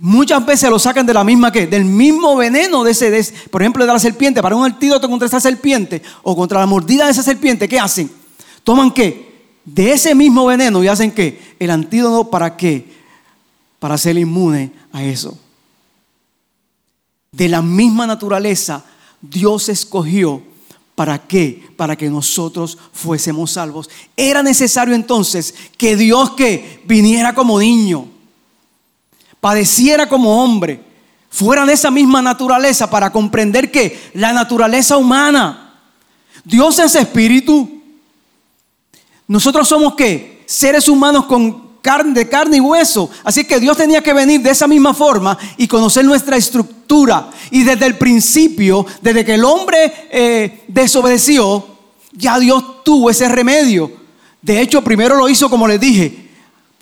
muchas 0.00 0.44
veces 0.44 0.68
lo 0.70 0.78
sacan 0.78 1.06
de 1.06 1.14
la 1.14 1.24
misma 1.24 1.52
que, 1.52 1.66
del 1.66 1.84
mismo 1.84 2.36
veneno 2.36 2.84
de 2.84 2.90
ese, 2.90 3.32
por 3.50 3.62
ejemplo, 3.62 3.86
de 3.86 3.92
la 3.92 3.98
serpiente, 3.98 4.42
para 4.42 4.56
un 4.56 4.64
antídoto 4.64 5.08
contra 5.08 5.26
esa 5.26 5.40
serpiente 5.40 6.02
o 6.22 6.36
contra 6.36 6.60
la 6.60 6.66
mordida 6.66 7.06
de 7.06 7.12
esa 7.12 7.22
serpiente, 7.22 7.68
¿qué 7.68 7.78
hacen? 7.78 8.10
Toman 8.62 8.90
qué? 8.92 9.32
De 9.64 9.92
ese 9.92 10.14
mismo 10.14 10.46
veneno 10.46 10.82
y 10.82 10.88
hacen 10.88 11.12
qué? 11.12 11.54
El 11.58 11.70
antídoto 11.70 12.30
para 12.30 12.56
qué? 12.56 12.92
Para 13.78 13.96
ser 13.96 14.18
inmune 14.18 14.72
a 14.92 15.02
eso. 15.04 15.38
De 17.32 17.48
la 17.48 17.62
misma 17.62 18.06
naturaleza, 18.06 18.84
Dios 19.20 19.68
escogió 19.68 20.42
¿Para 20.94 21.18
qué? 21.18 21.60
Para 21.76 21.96
que 21.96 22.08
nosotros 22.08 22.78
fuésemos 22.92 23.52
salvos. 23.52 23.90
Era 24.16 24.42
necesario 24.42 24.94
entonces 24.94 25.54
que 25.76 25.96
Dios 25.96 26.30
que 26.32 26.82
viniera 26.86 27.34
como 27.34 27.58
niño, 27.58 28.08
padeciera 29.44 30.08
como 30.08 30.42
hombre, 30.42 30.80
fuera 31.28 31.66
de 31.66 31.74
esa 31.74 31.90
misma 31.90 32.22
naturaleza 32.22 32.88
para 32.88 33.12
comprender 33.12 33.70
que 33.70 34.10
la 34.14 34.32
naturaleza 34.32 34.96
humana, 34.96 35.82
Dios 36.46 36.78
es 36.78 36.94
espíritu. 36.94 37.82
Nosotros 39.28 39.68
somos 39.68 39.96
qué? 39.96 40.42
Seres 40.46 40.88
humanos 40.88 41.26
con 41.26 41.74
carne, 41.82 42.14
de 42.14 42.26
carne 42.26 42.56
y 42.56 42.60
hueso. 42.60 43.10
Así 43.22 43.44
que 43.44 43.60
Dios 43.60 43.76
tenía 43.76 44.02
que 44.02 44.14
venir 44.14 44.40
de 44.40 44.48
esa 44.48 44.66
misma 44.66 44.94
forma 44.94 45.36
y 45.58 45.68
conocer 45.68 46.06
nuestra 46.06 46.38
estructura. 46.38 47.28
Y 47.50 47.64
desde 47.64 47.84
el 47.84 47.98
principio, 47.98 48.86
desde 49.02 49.26
que 49.26 49.34
el 49.34 49.44
hombre 49.44 49.92
eh, 50.10 50.64
desobedeció, 50.68 51.66
ya 52.12 52.38
Dios 52.38 52.82
tuvo 52.82 53.10
ese 53.10 53.28
remedio. 53.28 53.92
De 54.40 54.62
hecho, 54.62 54.82
primero 54.82 55.16
lo 55.16 55.28
hizo, 55.28 55.50
como 55.50 55.68
les 55.68 55.78
dije, 55.78 56.30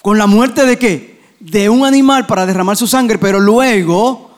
con 0.01 0.17
la 0.17 0.29
muerte 0.29 0.65
de 0.65 0.79
qué? 0.79 1.12
De 1.45 1.69
un 1.69 1.85
animal 1.85 2.25
para 2.25 2.47
derramar 2.47 2.77
su 2.77 2.87
sangre, 2.87 3.19
pero 3.19 3.41
luego 3.41 4.31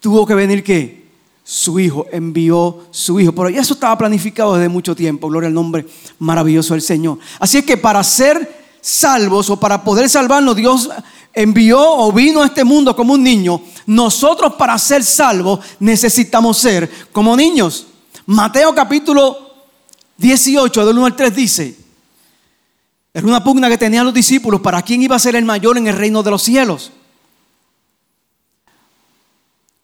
tuvo 0.00 0.26
que 0.26 0.34
venir 0.34 0.62
qué? 0.62 1.06
Su 1.42 1.80
hijo, 1.80 2.04
envió 2.12 2.88
su 2.90 3.18
hijo. 3.18 3.32
Pero 3.32 3.48
ya 3.48 3.62
eso 3.62 3.72
estaba 3.72 3.96
planificado 3.96 4.54
desde 4.54 4.68
mucho 4.68 4.94
tiempo. 4.94 5.28
Gloria 5.28 5.46
al 5.46 5.54
nombre 5.54 5.86
maravilloso 6.18 6.74
del 6.74 6.82
Señor. 6.82 7.18
Así 7.40 7.56
es 7.56 7.64
que 7.64 7.78
para 7.78 8.04
ser 8.04 8.66
salvos 8.82 9.48
o 9.48 9.58
para 9.58 9.82
poder 9.82 10.10
salvarnos, 10.10 10.54
Dios 10.54 10.90
envió 11.32 11.80
o 11.80 12.12
vino 12.12 12.42
a 12.42 12.46
este 12.46 12.64
mundo 12.64 12.94
como 12.94 13.14
un 13.14 13.22
niño. 13.22 13.62
Nosotros 13.86 14.56
para 14.56 14.78
ser 14.78 15.04
salvos 15.04 15.60
necesitamos 15.80 16.58
ser 16.58 16.90
como 17.12 17.34
niños. 17.34 17.86
Mateo 18.26 18.74
capítulo 18.74 19.38
18, 20.18 20.84
del 20.84 20.98
1 20.98 21.06
al 21.06 21.16
3 21.16 21.34
dice, 21.34 21.85
era 23.16 23.26
una 23.26 23.42
pugna 23.42 23.70
que 23.70 23.78
tenían 23.78 24.04
los 24.04 24.12
discípulos 24.12 24.60
para 24.60 24.82
quién 24.82 25.02
iba 25.02 25.16
a 25.16 25.18
ser 25.18 25.36
el 25.36 25.46
mayor 25.46 25.78
en 25.78 25.86
el 25.86 25.96
reino 25.96 26.22
de 26.22 26.30
los 26.30 26.42
cielos. 26.42 26.92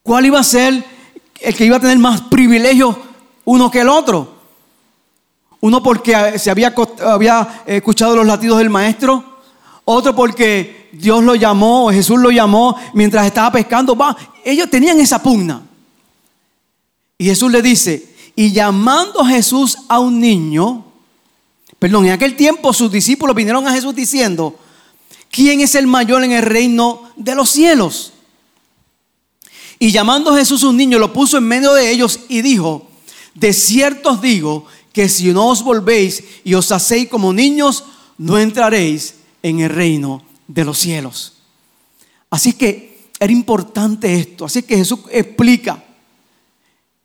¿Cuál 0.02 0.26
iba 0.26 0.38
a 0.38 0.44
ser 0.44 0.84
el 1.40 1.54
que 1.56 1.64
iba 1.64 1.78
a 1.78 1.80
tener 1.80 1.96
más 1.96 2.20
privilegios 2.20 2.94
uno 3.46 3.70
que 3.70 3.80
el 3.80 3.88
otro? 3.88 4.34
Uno 5.60 5.82
porque 5.82 6.38
se 6.38 6.50
había, 6.50 6.74
había 7.06 7.62
escuchado 7.64 8.16
los 8.16 8.26
latidos 8.26 8.58
del 8.58 8.68
maestro. 8.68 9.40
Otro 9.86 10.14
porque 10.14 10.90
Dios 10.92 11.24
lo 11.24 11.34
llamó, 11.34 11.86
o 11.86 11.90
Jesús 11.90 12.20
lo 12.20 12.30
llamó 12.30 12.76
mientras 12.92 13.24
estaba 13.24 13.50
pescando. 13.50 13.96
Ellos 14.44 14.68
tenían 14.68 15.00
esa 15.00 15.22
pugna. 15.22 15.62
Y 17.16 17.24
Jesús 17.24 17.50
le 17.50 17.62
dice, 17.62 18.14
y 18.36 18.52
llamando 18.52 19.24
Jesús 19.24 19.78
a 19.88 20.00
un 20.00 20.20
niño, 20.20 20.91
perdón, 21.82 22.06
en 22.06 22.12
aquel 22.12 22.36
tiempo 22.36 22.72
sus 22.72 22.92
discípulos 22.92 23.34
vinieron 23.34 23.66
a 23.66 23.72
Jesús 23.72 23.92
diciendo, 23.92 24.56
¿quién 25.32 25.60
es 25.60 25.74
el 25.74 25.88
mayor 25.88 26.22
en 26.22 26.30
el 26.30 26.44
reino 26.44 27.10
de 27.16 27.34
los 27.34 27.50
cielos? 27.50 28.12
Y 29.80 29.90
llamando 29.90 30.32
Jesús 30.32 30.62
a 30.62 30.68
un 30.68 30.76
niño, 30.76 31.00
lo 31.00 31.12
puso 31.12 31.38
en 31.38 31.42
medio 31.42 31.74
de 31.74 31.90
ellos 31.90 32.20
y 32.28 32.40
dijo, 32.40 32.86
de 33.34 33.52
cierto 33.52 34.10
os 34.10 34.22
digo 34.22 34.64
que 34.92 35.08
si 35.08 35.32
no 35.32 35.48
os 35.48 35.64
volvéis 35.64 36.22
y 36.44 36.54
os 36.54 36.70
hacéis 36.70 37.08
como 37.08 37.32
niños, 37.32 37.82
no 38.16 38.38
entraréis 38.38 39.16
en 39.42 39.58
el 39.58 39.70
reino 39.70 40.22
de 40.46 40.64
los 40.64 40.78
cielos. 40.78 41.32
Así 42.30 42.52
que 42.52 43.08
era 43.18 43.32
importante 43.32 44.14
esto. 44.14 44.44
Así 44.44 44.62
que 44.62 44.76
Jesús 44.76 45.00
explica. 45.10 45.82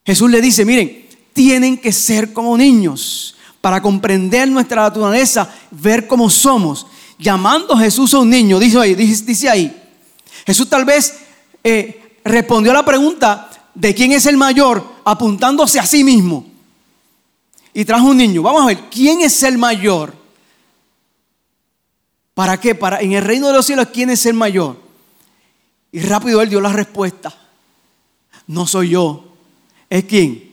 Jesús 0.05 0.29
le 0.29 0.39
dice, 0.39 0.65
miren, 0.65 1.07
tienen 1.34 1.79
que 1.79 1.91
ser 1.91 2.31
como 2.31 2.55
niños 2.55 3.34
para 3.67 3.81
comprender 3.81 4.47
nuestra 4.47 4.83
naturaleza, 4.83 5.53
ver 5.71 6.07
cómo 6.07 6.29
somos. 6.29 6.88
Llamando 7.19 7.74
a 7.74 7.79
Jesús 7.79 8.13
a 8.13 8.19
un 8.19 8.29
niño, 8.29 8.59
dice 8.59 8.79
ahí, 8.79 8.95
dice 8.95 9.50
ahí 9.50 9.83
Jesús 10.45 10.69
tal 10.69 10.86
vez 10.86 11.19
eh, 11.62 12.17
respondió 12.24 12.71
a 12.71 12.75
la 12.75 12.86
pregunta 12.86 13.50
de 13.75 13.93
quién 13.93 14.13
es 14.13 14.25
el 14.25 14.38
mayor 14.38 14.81
apuntándose 15.03 15.81
a 15.81 15.86
sí 15.86 16.05
mismo 16.05 16.45
y 17.74 17.83
trajo 17.83 18.07
un 18.07 18.15
niño. 18.15 18.41
Vamos 18.41 18.63
a 18.63 18.67
ver, 18.67 18.86
¿quién 18.89 19.19
es 19.19 19.43
el 19.43 19.57
mayor? 19.57 20.13
¿Para 22.33 22.57
qué? 22.57 22.74
Para 22.74 23.01
en 23.01 23.12
el 23.12 23.24
reino 23.25 23.47
de 23.47 23.53
los 23.53 23.65
cielos, 23.65 23.89
¿quién 23.91 24.12
es 24.12 24.25
el 24.27 24.36
mayor? 24.36 24.81
Y 25.91 26.00
rápido 26.00 26.41
él 26.41 26.47
dio 26.50 26.62
la 26.62 26.71
respuesta. 26.71 27.36
No 28.47 28.65
soy 28.65 28.91
yo. 28.91 29.25
¿Es 29.89 30.05
quién? 30.05 30.47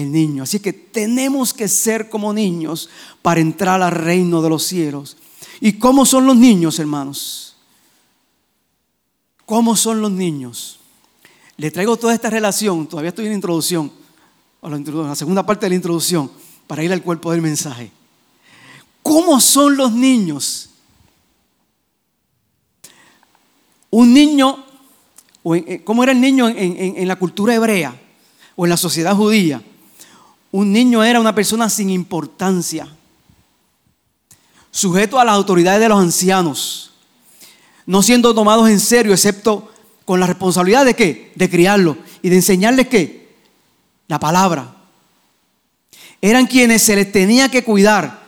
El 0.00 0.12
niño. 0.12 0.44
Así 0.44 0.60
que 0.60 0.72
tenemos 0.72 1.52
que 1.52 1.68
ser 1.68 2.08
como 2.08 2.32
niños 2.32 2.88
para 3.20 3.40
entrar 3.40 3.82
al 3.82 3.92
reino 3.92 4.40
de 4.40 4.48
los 4.48 4.62
cielos. 4.62 5.18
¿Y 5.60 5.74
cómo 5.74 6.06
son 6.06 6.26
los 6.26 6.36
niños, 6.36 6.78
hermanos? 6.78 7.56
¿Cómo 9.44 9.76
son 9.76 10.00
los 10.00 10.10
niños? 10.10 10.78
Le 11.58 11.70
traigo 11.70 11.98
toda 11.98 12.14
esta 12.14 12.30
relación, 12.30 12.86
todavía 12.86 13.10
estoy 13.10 13.26
en 13.26 13.34
introducción, 13.34 13.92
la 14.62 15.14
segunda 15.14 15.44
parte 15.44 15.66
de 15.66 15.70
la 15.70 15.76
introducción, 15.76 16.30
para 16.66 16.82
ir 16.82 16.92
al 16.92 17.02
cuerpo 17.02 17.32
del 17.32 17.42
mensaje. 17.42 17.90
¿Cómo 19.02 19.38
son 19.40 19.76
los 19.76 19.92
niños? 19.92 20.70
Un 23.90 24.14
niño, 24.14 24.64
eh, 25.44 25.82
¿cómo 25.84 26.02
era 26.04 26.12
el 26.12 26.20
niño 26.20 26.48
en, 26.48 27.06
la 27.08 27.16
cultura 27.16 27.54
hebrea 27.54 27.94
o 28.56 28.64
en 28.64 28.70
la 28.70 28.76
sociedad 28.78 29.14
judía? 29.14 29.62
Un 30.52 30.72
niño 30.72 31.04
era 31.04 31.20
una 31.20 31.34
persona 31.34 31.68
sin 31.68 31.90
importancia, 31.90 32.88
sujeto 34.70 35.18
a 35.18 35.24
las 35.24 35.34
autoridades 35.34 35.80
de 35.80 35.88
los 35.88 36.00
ancianos, 36.00 36.92
no 37.86 38.02
siendo 38.02 38.34
tomados 38.34 38.68
en 38.68 38.80
serio, 38.80 39.12
excepto 39.12 39.70
con 40.04 40.18
la 40.18 40.26
responsabilidad 40.26 40.84
de 40.84 40.94
qué? 40.94 41.32
De 41.36 41.48
criarlo 41.48 41.96
y 42.22 42.28
de 42.28 42.36
enseñarles 42.36 42.88
qué? 42.88 43.36
La 44.08 44.18
palabra. 44.18 44.74
Eran 46.20 46.46
quienes 46.46 46.82
se 46.82 46.96
les 46.96 47.10
tenía 47.12 47.48
que 47.48 47.62
cuidar, 47.62 48.20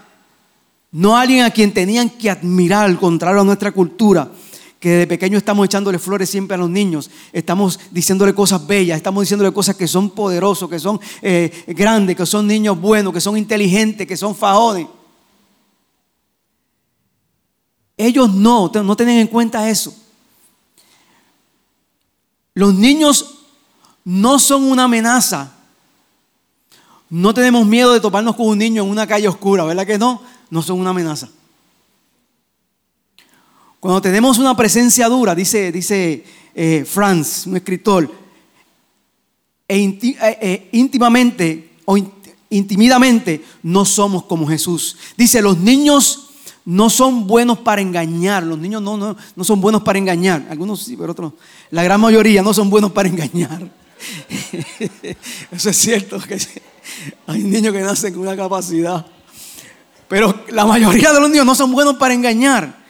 no 0.93 1.17
alguien 1.17 1.45
a 1.45 1.50
quien 1.50 1.75
tenían 1.75 2.09
que 2.09 2.31
admirar, 2.31 2.85
al 2.85 2.99
contrario 2.99 3.41
a 3.41 3.45
nuestra 3.45 3.73
cultura 3.73 4.31
que 4.83 4.91
de 4.91 5.07
pequeño 5.07 5.39
estamos 5.39 5.65
echándole 5.65 5.97
flores 6.01 6.29
siempre 6.29 6.57
a 6.57 6.59
los 6.59 6.69
niños, 6.69 7.09
estamos 7.33 7.79
diciéndole 7.93 8.35
cosas 8.35 8.67
bellas, 8.67 8.97
estamos 8.97 9.23
diciéndole 9.23 9.53
cosas 9.53 9.77
que 9.77 9.87
son 9.87 10.11
poderosos, 10.11 10.69
que 10.69 10.81
son 10.81 11.01
eh, 11.23 11.65
grandes, 11.69 12.17
que 12.17 12.27
son 12.27 12.49
niños 12.49 12.81
buenos, 12.81 13.12
que 13.12 13.21
son 13.21 13.37
inteligentes, 13.39 14.09
que 14.09 14.17
son 14.17 14.35
fajones. 14.35 14.89
Ellos 17.97 18.35
no, 18.35 18.73
no 18.75 18.97
tienen 18.97 19.21
en 19.21 19.29
cuenta 19.29 19.71
eso. 19.71 19.95
Los 22.53 22.75
niños 22.75 23.39
no 24.05 24.41
son 24.41 24.65
una 24.65 24.85
amenaza. 24.85 25.53
No 27.09 27.33
tenemos 27.33 27.65
miedo 27.65 27.93
de 27.93 28.01
toparnos 28.01 28.35
con 28.35 28.49
un 28.49 28.59
niño 28.59 28.83
en 28.83 28.91
una 28.91 29.07
calle 29.07 29.29
oscura, 29.29 29.62
¿verdad 29.62 29.87
que 29.87 29.97
no? 29.97 30.23
No 30.51 30.61
son 30.61 30.81
una 30.81 30.91
amenaza. 30.91 31.29
Cuando 33.83 34.01
tenemos 34.01 34.39
una 34.39 34.57
presencia 34.57 35.09
dura, 35.09 35.35
dice, 35.35 35.73
dice 35.73 36.23
eh, 36.55 36.85
Franz, 36.89 37.49
un 37.49 37.57
escritor, 37.57 38.09
e 39.67 39.77
eh, 39.77 40.17
eh, 40.41 40.69
íntimamente 40.71 41.73
o 41.85 41.99
intimidamente 42.49 43.43
no 43.65 43.85
somos 43.85 44.23
como 44.27 44.47
Jesús. 44.47 44.97
Dice, 45.17 45.43
los 45.43 45.59
niños 45.59 46.31
no 46.65 46.89
son 46.91 47.27
buenos 47.27 47.59
para 47.59 47.83
engañar. 47.83 48.45
Los 48.45 48.61
niños 48.61 48.83
no, 48.83 48.97
no, 48.97 49.17
no 49.35 49.43
son 49.43 49.61
buenos 49.61 49.83
para 49.83 49.99
engañar. 49.99 50.47
Algunos 50.49 50.85
sí, 50.85 50.97
pero 50.97 51.11
otros 51.11 51.33
La 51.73 51.83
gran 51.83 52.01
mayoría 52.01 52.41
no 52.41 52.55
son 52.55 52.71
buenos 52.71 52.93
para 52.93 53.09
engañar. 53.09 53.69
Eso 55.51 55.71
es 55.71 55.77
cierto. 55.77 56.21
Hay 57.27 57.43
niños 57.43 57.73
que 57.73 57.81
nacen 57.81 58.15
con 58.15 58.23
una 58.23 58.37
capacidad. 58.37 59.05
Pero 60.07 60.45
la 60.51 60.67
mayoría 60.67 61.12
de 61.12 61.19
los 61.19 61.29
niños 61.29 61.47
no 61.47 61.57
son 61.57 61.73
buenos 61.73 61.97
para 61.97 62.15
engañar 62.15 62.82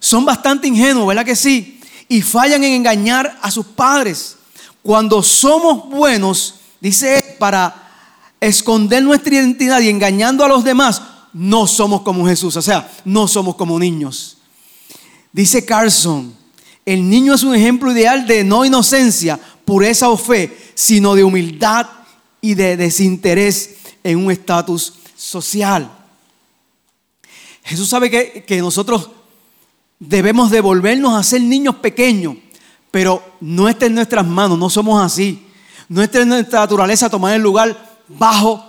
son 0.00 0.24
bastante 0.24 0.66
ingenuos, 0.66 1.06
¿verdad 1.06 1.24
que 1.24 1.36
sí? 1.36 1.78
Y 2.08 2.22
fallan 2.22 2.64
en 2.64 2.72
engañar 2.72 3.38
a 3.42 3.50
sus 3.50 3.66
padres. 3.66 4.36
Cuando 4.82 5.22
somos 5.22 5.88
buenos, 5.88 6.56
dice, 6.80 7.36
para 7.38 7.88
esconder 8.40 9.02
nuestra 9.02 9.34
identidad 9.34 9.80
y 9.80 9.90
engañando 9.90 10.44
a 10.44 10.48
los 10.48 10.64
demás, 10.64 11.02
no 11.32 11.66
somos 11.66 12.00
como 12.00 12.26
Jesús, 12.26 12.56
o 12.56 12.62
sea, 12.62 12.90
no 13.04 13.28
somos 13.28 13.54
como 13.54 13.78
niños. 13.78 14.38
Dice 15.32 15.64
Carson, 15.64 16.34
el 16.84 17.08
niño 17.08 17.34
es 17.34 17.42
un 17.42 17.54
ejemplo 17.54 17.92
ideal 17.92 18.26
de 18.26 18.42
no 18.42 18.64
inocencia, 18.64 19.38
pureza 19.64 20.08
o 20.08 20.16
fe, 20.16 20.72
sino 20.74 21.14
de 21.14 21.22
humildad 21.22 21.86
y 22.40 22.54
de 22.54 22.76
desinterés 22.76 23.76
en 24.02 24.18
un 24.18 24.30
estatus 24.32 24.94
social. 25.14 25.90
Jesús 27.62 27.88
sabe 27.88 28.10
que, 28.10 28.44
que 28.46 28.58
nosotros 28.58 29.10
debemos 30.00 30.50
devolvernos 30.50 31.14
a 31.14 31.22
ser 31.22 31.42
niños 31.42 31.76
pequeños, 31.76 32.34
pero 32.90 33.22
no 33.40 33.68
está 33.68 33.86
en 33.86 33.94
nuestras 33.94 34.26
manos, 34.26 34.58
no 34.58 34.68
somos 34.68 35.00
así. 35.00 35.46
No 35.88 36.02
está 36.02 36.22
en 36.22 36.28
nuestra 36.28 36.60
naturaleza 36.60 37.10
tomar 37.10 37.34
el 37.34 37.42
lugar 37.42 37.98
bajo 38.08 38.64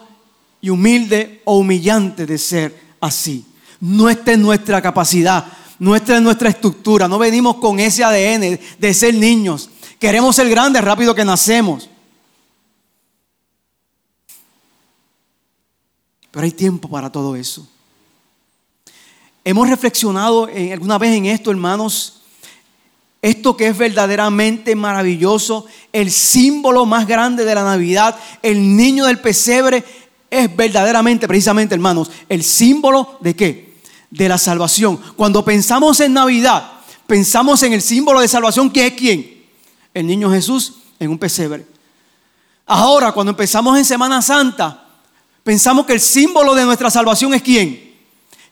y 0.59 0.69
humilde 0.69 1.41
o 1.45 1.57
humillante 1.57 2.25
de 2.25 2.37
ser 2.37 2.79
así. 2.99 3.45
No 3.79 4.09
está 4.09 4.33
en 4.33 4.41
nuestra 4.41 4.81
capacidad, 4.81 5.45
no 5.79 5.95
está 5.95 6.17
en 6.17 6.23
nuestra 6.23 6.49
estructura. 6.49 7.07
No 7.07 7.17
venimos 7.17 7.55
con 7.57 7.79
ese 7.79 8.03
ADN 8.03 8.59
de 8.77 8.93
ser 8.93 9.13
niños. 9.15 9.69
Queremos 9.99 10.35
ser 10.35 10.49
grandes 10.49 10.83
rápido 10.83 11.15
que 11.15 11.25
nacemos. 11.25 11.89
Pero 16.31 16.45
hay 16.45 16.51
tiempo 16.51 16.89
para 16.89 17.11
todo 17.11 17.35
eso. 17.35 17.67
Hemos 19.43 19.69
reflexionado 19.69 20.47
alguna 20.71 20.97
vez 20.97 21.17
en 21.17 21.25
esto, 21.25 21.49
hermanos. 21.49 22.21
Esto 23.23 23.55
que 23.55 23.67
es 23.67 23.77
verdaderamente 23.77 24.75
maravilloso, 24.75 25.65
el 25.91 26.11
símbolo 26.11 26.85
más 26.85 27.07
grande 27.07 27.45
de 27.45 27.53
la 27.53 27.63
Navidad, 27.63 28.17
el 28.41 28.75
niño 28.75 29.05
del 29.05 29.19
pesebre, 29.19 29.83
es 30.29 30.55
verdaderamente, 30.55 31.27
precisamente, 31.27 31.75
hermanos, 31.75 32.09
el 32.29 32.43
símbolo 32.43 33.17
de 33.19 33.35
qué? 33.35 33.73
De 34.09 34.29
la 34.29 34.37
salvación. 34.37 34.99
Cuando 35.15 35.43
pensamos 35.43 35.99
en 35.99 36.13
Navidad, 36.13 36.71
pensamos 37.05 37.61
en 37.63 37.73
el 37.73 37.81
símbolo 37.81 38.21
de 38.21 38.27
salvación, 38.27 38.71
que 38.71 38.87
es 38.87 38.93
quién? 38.93 39.43
El 39.93 40.07
niño 40.07 40.31
Jesús 40.31 40.75
en 40.99 41.11
un 41.11 41.19
pesebre. 41.19 41.65
Ahora, 42.65 43.11
cuando 43.11 43.31
empezamos 43.31 43.77
en 43.77 43.85
Semana 43.85 44.21
Santa, 44.21 44.87
pensamos 45.43 45.85
que 45.85 45.93
el 45.93 45.99
símbolo 45.99 46.55
de 46.55 46.63
nuestra 46.63 46.89
salvación 46.89 47.33
es 47.33 47.41
quién? 47.41 47.91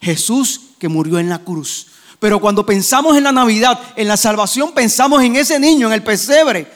Jesús 0.02 0.62
que 0.80 0.88
murió 0.88 1.20
en 1.20 1.30
la 1.30 1.40
cruz. 1.40 1.88
Pero 2.20 2.40
cuando 2.40 2.66
pensamos 2.66 3.16
en 3.16 3.24
la 3.24 3.32
Navidad, 3.32 3.80
en 3.96 4.08
la 4.08 4.18
salvación, 4.18 4.74
pensamos 4.74 5.22
en 5.24 5.36
ese 5.36 5.60
niño, 5.60 5.88
en 5.88 5.94
el 5.94 6.04
pesebre. 6.04 6.68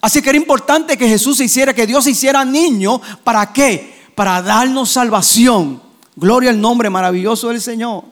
Así 0.00 0.20
que 0.22 0.30
era 0.30 0.38
importante 0.38 0.96
que 0.96 1.08
Jesús 1.08 1.36
se 1.36 1.44
hiciera, 1.44 1.74
que 1.74 1.86
Dios 1.86 2.04
se 2.04 2.10
hiciera 2.10 2.44
niño. 2.44 3.00
¿Para 3.22 3.52
qué? 3.52 3.94
Para 4.14 4.42
darnos 4.42 4.90
salvación. 4.90 5.82
Gloria 6.16 6.50
al 6.50 6.60
nombre 6.60 6.90
maravilloso 6.90 7.48
del 7.48 7.60
Señor. 7.60 8.04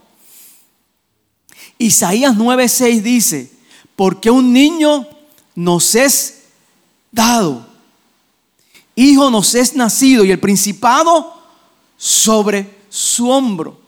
Isaías 1.79 2.37
9:6 2.37 3.03
dice, 3.03 3.51
porque 3.97 4.31
un 4.31 4.53
niño 4.53 5.07
nos 5.55 5.95
es 5.95 6.43
dado, 7.11 7.67
hijo 8.95 9.31
nos 9.31 9.55
es 9.55 9.75
nacido 9.75 10.25
y 10.25 10.31
el 10.31 10.39
principado 10.39 11.35
sobre 11.97 12.79
su 12.91 13.31
hombro. 13.31 13.80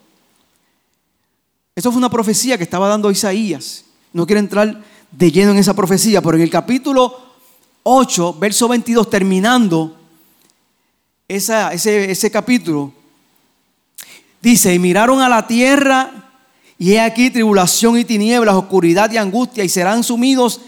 Esto 1.74 1.90
fue 1.90 1.98
una 1.98 2.10
profecía 2.10 2.58
que 2.58 2.64
estaba 2.64 2.88
dando 2.88 3.10
Isaías. 3.10 3.84
No 4.12 4.26
quiero 4.26 4.40
entrar 4.40 4.82
de 5.10 5.32
lleno 5.32 5.52
en 5.52 5.58
esa 5.58 5.74
profecía, 5.74 6.20
pero 6.20 6.36
en 6.36 6.42
el 6.42 6.50
capítulo 6.50 7.16
8, 7.82 8.34
verso 8.38 8.68
22, 8.68 9.08
terminando 9.08 9.96
ese, 11.26 12.30
capítulo, 12.30 12.92
dice, 14.42 14.74
y 14.74 14.78
miraron 14.78 15.20
a 15.22 15.30
la 15.30 15.46
tierra 15.46 16.30
y 16.78 16.92
he 16.92 17.00
aquí 17.00 17.30
tribulación 17.30 17.98
y 17.98 18.04
tinieblas, 18.04 18.54
oscuridad 18.54 19.10
y 19.10 19.16
angustia, 19.16 19.64
y 19.64 19.70
serán 19.70 20.04
sumidos 20.04 20.60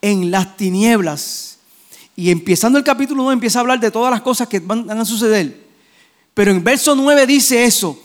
en 0.00 0.30
las 0.30 0.56
tinieblas. 0.56 1.58
Y 2.14 2.30
empezando 2.30 2.78
el 2.78 2.84
capítulo 2.84 3.24
9 3.24 3.34
empieza 3.34 3.58
a 3.58 3.62
hablar 3.62 3.80
de 3.80 3.90
todas 3.90 4.12
las 4.12 4.20
cosas 4.20 4.46
que 4.46 4.60
van 4.60 4.88
a 4.88 5.04
suceder. 5.04 5.64
Pero 6.32 6.52
en 6.52 6.62
verso 6.62 6.94
9 6.94 7.26
dice 7.26 7.64
eso, 7.64 7.98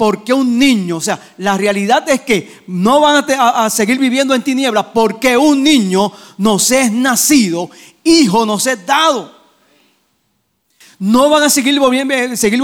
porque 0.00 0.32
un 0.32 0.58
niño, 0.58 0.96
o 0.96 1.00
sea, 1.02 1.20
la 1.36 1.58
realidad 1.58 2.08
es 2.08 2.22
que 2.22 2.62
no 2.68 3.02
van 3.02 3.22
a, 3.38 3.68
seguir 3.68 3.98
viviendo 3.98 4.34
en 4.34 4.40
tinieblas 4.40 4.86
porque 4.94 5.36
un 5.36 5.62
niño 5.62 6.10
nos 6.38 6.70
es 6.70 6.90
nacido, 6.90 7.68
hijo 8.02 8.46
nos 8.46 8.66
es 8.66 8.86
dado. 8.86 9.30
No 11.00 11.28
van 11.28 11.42
a 11.42 11.50
seguir, 11.50 11.78
seguir 12.34 12.62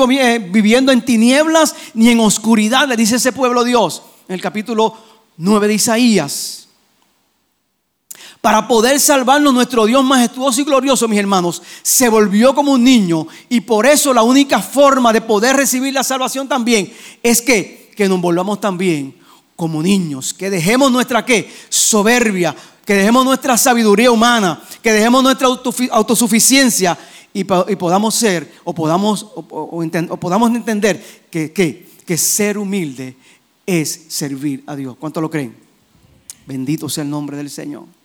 viviendo 0.49 0.92
en 0.92 1.05
tinieblas 1.05 1.77
ni 1.92 2.09
en 2.09 2.20
oscuridad, 2.20 2.88
le 2.88 2.96
dice 2.96 3.16
ese 3.16 3.33
pueblo 3.33 3.64
Dios 3.64 4.03
en 4.29 4.37
el 4.37 4.40
capítulo 4.40 4.96
9 5.37 5.68
de 5.68 5.75
Isaías 5.75 6.65
para 8.46 8.68
poder 8.68 9.00
salvarnos 9.00 9.52
nuestro 9.52 9.87
Dios 9.87 10.04
majestuoso 10.04 10.61
y 10.61 10.64
glorioso, 10.64 11.09
mis 11.09 11.18
hermanos, 11.18 11.61
se 11.82 12.09
volvió 12.09 12.54
como 12.54 12.74
un 12.74 12.85
niño 12.85 13.26
y 13.48 13.62
por 13.62 13.87
eso 13.87 14.14
la 14.14 14.22
única 14.22 14.61
forma 14.61 15.12
de 15.12 15.20
poder 15.20 15.56
recibir 15.56 15.92
la 15.92 16.04
salvación 16.04 16.46
también 16.46 16.92
es 17.24 17.42
que, 17.42 17.90
que 17.96 18.09
nos 18.09 18.20
volvamos 18.20 18.61
también 18.61 19.16
como 19.56 19.82
niños, 19.82 20.32
que 20.32 20.48
dejemos 20.48 20.92
nuestra 20.92 21.24
qué? 21.24 21.52
Soberbia, 21.68 22.54
que 22.85 22.94
dejemos 22.94 23.24
nuestra 23.24 23.59
sabiduría 23.59 24.12
humana, 24.12 24.62
que 24.80 24.92
dejemos 24.92 25.24
nuestra 25.24 25.48
autosuficiencia 25.48 26.96
y, 27.35 27.42
podamos 27.42 28.14
ser 28.14 28.48
o 28.62 28.72
podamos, 28.72 29.26
o, 29.35 30.16
podamos 30.20 30.54
entender 30.54 31.04
que, 31.32 31.52
que 31.52 32.16
ser 32.16 32.59
humilde 32.59 33.16
es 33.66 34.04
servir 34.06 34.62
a 34.68 34.76
Dios. 34.76 34.96
¿Cuánto 35.00 35.20
lo 35.20 35.28
creen? 35.28 35.52
Bendito 36.46 36.88
sea 36.88 37.02
el 37.02 37.11
nombre 37.11 37.37
del 37.37 37.50
Señor. 37.50 37.95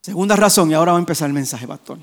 Segunda 0.00 0.36
razón, 0.36 0.70
y 0.70 0.74
ahora 0.74 0.92
va 0.92 0.98
a 0.98 1.00
empezar 1.00 1.28
el 1.28 1.34
mensaje, 1.34 1.66
pastor. 1.66 1.98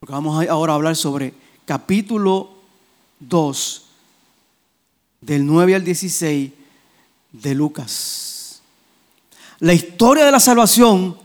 Porque 0.00 0.12
vamos 0.12 0.46
ahora 0.48 0.72
a 0.72 0.76
hablar 0.76 0.96
sobre 0.96 1.32
capítulo 1.64 2.50
2 3.20 3.84
del 5.20 5.46
9 5.46 5.74
al 5.76 5.84
16 5.84 6.52
de 7.32 7.54
Lucas. 7.54 8.60
La 9.60 9.72
historia 9.72 10.24
de 10.26 10.32
la 10.32 10.40
salvación 10.40 11.16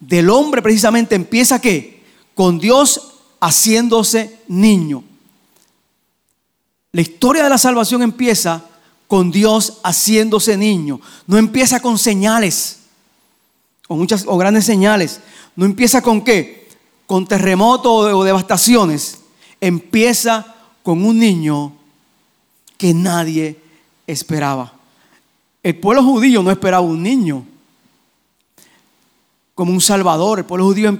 del 0.00 0.30
hombre 0.30 0.62
precisamente 0.62 1.14
empieza 1.14 1.60
¿qué? 1.60 2.02
Con 2.34 2.58
Dios 2.58 3.12
haciéndose 3.40 4.40
niño. 4.48 5.04
La 6.92 7.00
historia 7.00 7.44
de 7.44 7.50
la 7.50 7.58
salvación 7.58 8.02
empieza 8.02 8.64
con 9.06 9.30
Dios 9.30 9.78
haciéndose 9.82 10.56
niño. 10.56 11.00
No 11.26 11.36
empieza 11.36 11.80
con 11.80 11.98
señales, 11.98 12.78
o 13.88 13.96
muchas 13.96 14.24
o 14.26 14.36
grandes 14.36 14.64
señales. 14.64 15.20
No 15.56 15.64
empieza 15.64 16.02
con 16.02 16.22
qué? 16.22 16.68
Con 17.06 17.26
terremotos 17.26 18.12
o 18.12 18.24
devastaciones. 18.24 19.20
Empieza 19.60 20.54
con 20.82 21.04
un 21.04 21.18
niño 21.18 21.72
que 22.76 22.94
nadie 22.94 23.56
esperaba. 24.06 24.72
El 25.62 25.76
pueblo 25.76 26.02
judío 26.02 26.42
no 26.42 26.50
esperaba 26.50 26.82
un 26.82 27.02
niño 27.02 27.44
como 29.54 29.72
un 29.72 29.80
salvador. 29.80 30.40
El 30.40 30.44
pueblo 30.44 30.66
judío 30.66 30.98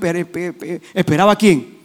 esperaba 0.95 1.33
a 1.33 1.37
quién? 1.37 1.79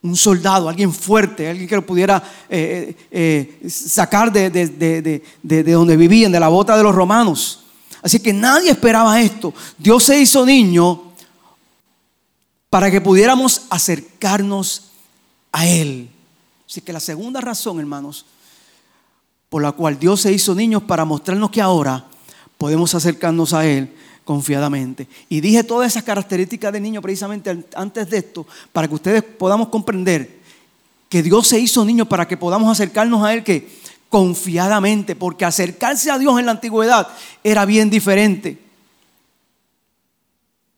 Un 0.00 0.16
soldado, 0.16 0.68
alguien 0.68 0.92
fuerte, 0.92 1.48
alguien 1.48 1.68
que 1.68 1.74
lo 1.74 1.84
pudiera 1.84 2.22
eh, 2.48 2.94
eh, 3.10 3.58
eh, 3.60 3.68
sacar 3.68 4.32
de, 4.32 4.48
de 4.50 5.72
donde 5.72 5.96
vivían, 5.96 6.30
de 6.30 6.40
la 6.40 6.48
bota 6.48 6.76
de 6.76 6.82
los 6.82 6.94
romanos. 6.94 7.64
Así 8.02 8.20
que 8.20 8.32
nadie 8.32 8.70
esperaba 8.70 9.20
esto. 9.20 9.52
Dios 9.76 10.04
se 10.04 10.20
hizo 10.20 10.44
niño 10.44 11.02
para 12.70 12.90
que 12.90 13.00
pudiéramos 13.00 13.62
acercarnos 13.70 14.90
a 15.52 15.66
Él. 15.66 16.10
Así 16.68 16.80
que 16.80 16.92
la 16.92 17.00
segunda 17.00 17.40
razón, 17.40 17.80
hermanos, 17.80 18.26
por 19.48 19.62
la 19.62 19.72
cual 19.72 19.98
Dios 19.98 20.20
se 20.20 20.32
hizo 20.32 20.54
niño 20.54 20.86
para 20.86 21.04
mostrarnos 21.04 21.50
que 21.50 21.62
ahora 21.62 22.04
podemos 22.58 22.94
acercarnos 22.94 23.52
a 23.54 23.66
Él 23.66 23.94
confiadamente. 24.24 25.08
Y 25.30 25.40
dije 25.40 25.64
todas 25.64 25.90
esas 25.90 26.02
características 26.02 26.72
de 26.72 26.80
niño 26.80 27.00
precisamente 27.00 27.64
antes 27.74 28.10
de 28.10 28.18
esto, 28.18 28.46
para 28.72 28.86
que 28.86 28.94
ustedes 28.94 29.22
podamos 29.22 29.68
comprender 29.68 30.38
que 31.08 31.22
Dios 31.22 31.48
se 31.48 31.58
hizo 31.58 31.84
niño 31.84 32.06
para 32.06 32.28
que 32.28 32.36
podamos 32.36 32.70
acercarnos 32.70 33.24
a 33.24 33.32
Él 33.32 33.42
que 33.42 33.66
confiadamente, 34.08 35.14
porque 35.14 35.44
acercarse 35.44 36.10
a 36.10 36.18
Dios 36.18 36.38
en 36.38 36.46
la 36.46 36.52
antigüedad 36.52 37.08
era 37.44 37.64
bien 37.64 37.90
diferente. 37.90 38.58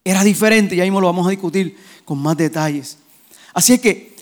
Era 0.05 0.25
diferente 0.25 0.75
y 0.75 0.81
ahí 0.81 0.91
lo 0.91 1.01
vamos 1.01 1.27
a 1.27 1.31
discutir 1.31 1.77
con 2.05 2.19
más 2.19 2.37
detalles. 2.37 2.99
Así 3.53 3.75
es 3.75 3.81
que 3.81 4.17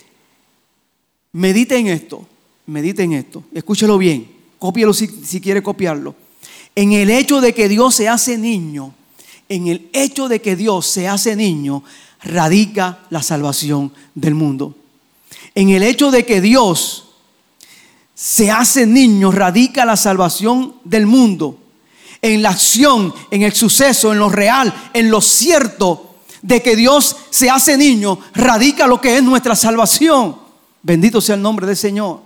medite 1.33 1.77
en 1.77 1.87
esto, 1.87 2.27
medite 2.67 3.03
en 3.03 3.13
esto, 3.13 3.45
escúchelo 3.55 3.97
bien, 3.97 4.31
cópielo 4.59 4.93
si, 4.93 5.07
si 5.07 5.41
quiere 5.41 5.63
copiarlo. 5.63 6.15
En 6.75 6.93
el 6.93 7.11
hecho 7.11 7.41
de 7.41 7.55
que 7.55 7.69
Dios 7.69 7.95
se 7.95 8.09
hace 8.09 8.37
niño, 8.37 8.95
en 9.49 9.69
el 9.69 9.89
hecho 9.93 10.29
de 10.29 10.41
que 10.41 10.57
Dios 10.57 10.87
se 10.87 11.09
hace 11.09 11.35
niño, 11.35 11.83
radica 12.23 13.01
la 13.11 13.23
salvación 13.23 13.93
del 14.15 14.35
mundo. 14.35 14.75
En 15.55 15.71
el 15.71 15.83
hecho 15.83 16.11
de 16.11 16.25
que 16.27 16.41
Dios 16.41 17.08
se 18.19 18.51
hace 18.51 18.85
niño, 18.85 19.31
radica 19.31 19.85
la 19.85 19.97
salvación 19.97 20.75
del 20.83 21.07
mundo. 21.07 21.57
En 22.21 22.43
la 22.43 22.51
acción, 22.51 23.15
en 23.31 23.43
el 23.43 23.53
suceso, 23.53 24.13
en 24.13 24.19
lo 24.19 24.29
real, 24.29 24.75
en 24.93 25.09
lo 25.09 25.21
cierto 25.21 26.17
de 26.43 26.61
que 26.61 26.75
Dios 26.75 27.15
se 27.31 27.49
hace 27.49 27.79
niño, 27.79 28.19
radica 28.35 28.89
lo 28.89 29.01
que 29.01 29.17
es 29.17 29.23
nuestra 29.23 29.55
salvación. 29.55 30.37
Bendito 30.83 31.21
sea 31.21 31.37
el 31.37 31.43
nombre 31.43 31.65
del 31.65 31.77
Señor. 31.77 32.21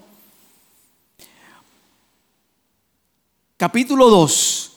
Capítulo 3.58 4.08
2 4.08 4.72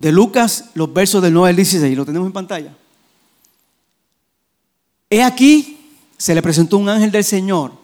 de 0.00 0.12
Lucas, 0.12 0.66
los 0.74 0.92
versos 0.92 1.22
del 1.22 1.32
9 1.32 1.48
al 1.48 1.56
16. 1.56 1.96
Lo 1.96 2.04
tenemos 2.04 2.26
en 2.26 2.32
pantalla. 2.34 2.76
He 5.08 5.22
aquí, 5.22 5.94
se 6.18 6.34
le 6.34 6.42
presentó 6.42 6.76
un 6.76 6.90
ángel 6.90 7.10
del 7.10 7.24
Señor 7.24 7.83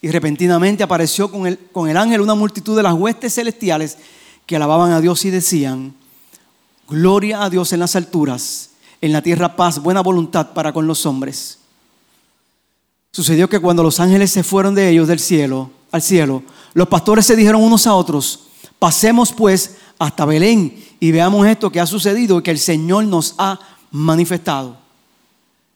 Y 0.00 0.10
repentinamente 0.10 0.82
apareció 0.82 1.30
con 1.30 1.46
el, 1.46 1.58
con 1.72 1.88
el 1.88 1.96
ángel 1.96 2.20
una 2.20 2.34
multitud 2.34 2.76
de 2.76 2.82
las 2.82 2.94
huestes 2.94 3.34
celestiales 3.34 3.98
que 4.44 4.56
alababan 4.56 4.92
a 4.92 5.00
Dios 5.00 5.24
y 5.24 5.30
decían, 5.30 5.94
Gloria 6.88 7.42
a 7.42 7.50
Dios 7.50 7.72
en 7.72 7.80
las 7.80 7.96
alturas, 7.96 8.70
en 9.00 9.12
la 9.12 9.22
tierra 9.22 9.56
paz, 9.56 9.80
buena 9.80 10.02
voluntad 10.02 10.52
para 10.52 10.72
con 10.72 10.86
los 10.86 11.04
hombres. 11.04 11.58
Sucedió 13.10 13.48
que 13.48 13.58
cuando 13.58 13.82
los 13.82 13.98
ángeles 13.98 14.30
se 14.30 14.44
fueron 14.44 14.74
de 14.74 14.88
ellos 14.90 15.08
del 15.08 15.18
cielo, 15.18 15.70
al 15.90 16.02
cielo, 16.02 16.42
los 16.74 16.86
pastores 16.86 17.26
se 17.26 17.34
dijeron 17.34 17.62
unos 17.62 17.86
a 17.86 17.94
otros, 17.94 18.48
pasemos 18.78 19.32
pues 19.32 19.76
hasta 19.98 20.24
Belén 20.26 20.84
y 21.00 21.10
veamos 21.10 21.46
esto 21.46 21.72
que 21.72 21.80
ha 21.80 21.86
sucedido 21.86 22.38
y 22.38 22.42
que 22.42 22.50
el 22.50 22.58
Señor 22.58 23.04
nos 23.04 23.34
ha 23.38 23.58
manifestado. 23.90 24.76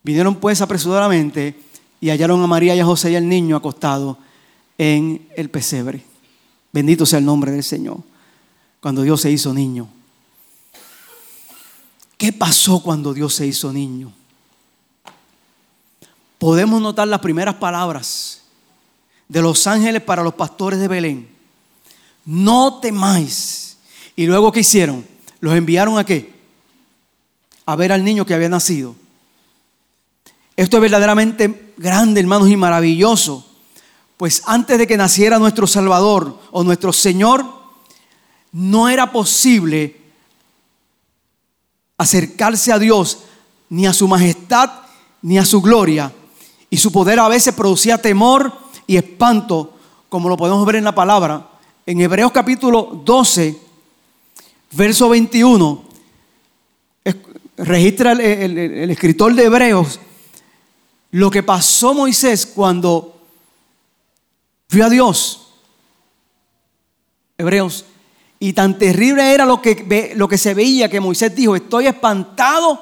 Vinieron 0.02 0.36
pues 0.36 0.60
apresuradamente 0.60 1.58
y 2.00 2.10
hallaron 2.10 2.42
a 2.42 2.46
María 2.46 2.74
y 2.74 2.80
a 2.80 2.84
José 2.84 3.12
y 3.12 3.16
al 3.16 3.28
niño 3.28 3.56
acostado 3.56 4.18
en 4.78 5.28
el 5.36 5.50
pesebre. 5.50 6.04
Bendito 6.72 7.04
sea 7.04 7.18
el 7.18 7.24
nombre 7.24 7.50
del 7.50 7.62
Señor. 7.64 7.98
Cuando 8.80 9.02
Dios 9.02 9.20
se 9.20 9.30
hizo 9.30 9.52
niño. 9.52 9.88
¿Qué 12.16 12.32
pasó 12.32 12.82
cuando 12.82 13.12
Dios 13.12 13.34
se 13.34 13.46
hizo 13.46 13.72
niño? 13.72 14.12
Podemos 16.38 16.80
notar 16.80 17.08
las 17.08 17.20
primeras 17.20 17.56
palabras 17.56 18.42
de 19.28 19.42
los 19.42 19.66
ángeles 19.66 20.02
para 20.02 20.22
los 20.22 20.34
pastores 20.34 20.80
de 20.80 20.88
Belén. 20.88 21.28
No 22.24 22.80
temáis 22.80 23.70
¿Y 24.20 24.26
luego 24.26 24.52
qué 24.52 24.60
hicieron? 24.60 25.02
¿Los 25.40 25.54
enviaron 25.54 25.98
a 25.98 26.04
qué? 26.04 26.30
A 27.64 27.74
ver 27.74 27.90
al 27.90 28.04
niño 28.04 28.26
que 28.26 28.34
había 28.34 28.50
nacido. 28.50 28.94
Esto 30.56 30.76
es 30.76 30.82
verdaderamente 30.82 31.69
grande, 31.80 32.20
hermanos, 32.20 32.50
y 32.50 32.56
maravilloso. 32.56 33.46
Pues 34.18 34.42
antes 34.44 34.76
de 34.76 34.86
que 34.86 34.98
naciera 34.98 35.38
nuestro 35.38 35.66
Salvador 35.66 36.38
o 36.50 36.62
nuestro 36.62 36.92
Señor, 36.92 37.42
no 38.52 38.90
era 38.90 39.10
posible 39.10 39.96
acercarse 41.96 42.70
a 42.70 42.78
Dios, 42.78 43.20
ni 43.70 43.86
a 43.86 43.94
su 43.94 44.06
majestad, 44.06 44.70
ni 45.22 45.38
a 45.38 45.44
su 45.46 45.62
gloria. 45.62 46.12
Y 46.68 46.76
su 46.76 46.92
poder 46.92 47.18
a 47.18 47.28
veces 47.28 47.54
producía 47.54 47.96
temor 47.96 48.52
y 48.86 48.98
espanto, 48.98 49.72
como 50.10 50.28
lo 50.28 50.36
podemos 50.36 50.66
ver 50.66 50.76
en 50.76 50.84
la 50.84 50.94
palabra. 50.94 51.48
En 51.86 51.98
Hebreos 51.98 52.30
capítulo 52.30 53.02
12, 53.06 53.58
verso 54.72 55.08
21, 55.08 55.84
registra 57.56 58.12
el, 58.12 58.90
escritor 58.90 59.34
de 59.34 59.44
Hebreos 59.44 59.98
lo 61.12 61.30
que 61.30 61.42
pasó 61.42 61.94
Moisés 61.94 62.46
cuando 62.46 63.20
vio 64.68 64.86
a 64.86 64.90
Dios. 64.90 65.48
Hebreos. 67.38 67.84
Y 68.38 68.52
tan 68.52 68.78
terrible 68.78 69.34
era 69.34 69.44
lo 69.44 69.60
que, 69.60 70.12
lo 70.16 70.28
que 70.28 70.38
se 70.38 70.54
veía 70.54 70.88
que 70.88 71.00
Moisés 71.00 71.34
dijo, 71.34 71.56
estoy 71.56 71.86
espantado 71.86 72.80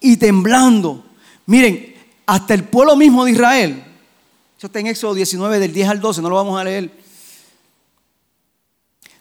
y 0.00 0.16
temblando. 0.16 1.04
Miren, 1.46 1.94
hasta 2.26 2.54
el 2.54 2.64
pueblo 2.64 2.94
mismo 2.96 3.24
de 3.24 3.32
Israel, 3.32 3.84
eso 4.56 4.68
está 4.68 4.78
en 4.78 4.86
Éxodo 4.86 5.14
19 5.14 5.58
del 5.58 5.72
10 5.72 5.88
al 5.88 6.00
12, 6.00 6.22
no 6.22 6.28
lo 6.28 6.36
vamos 6.36 6.60
a 6.60 6.64
leer 6.64 7.04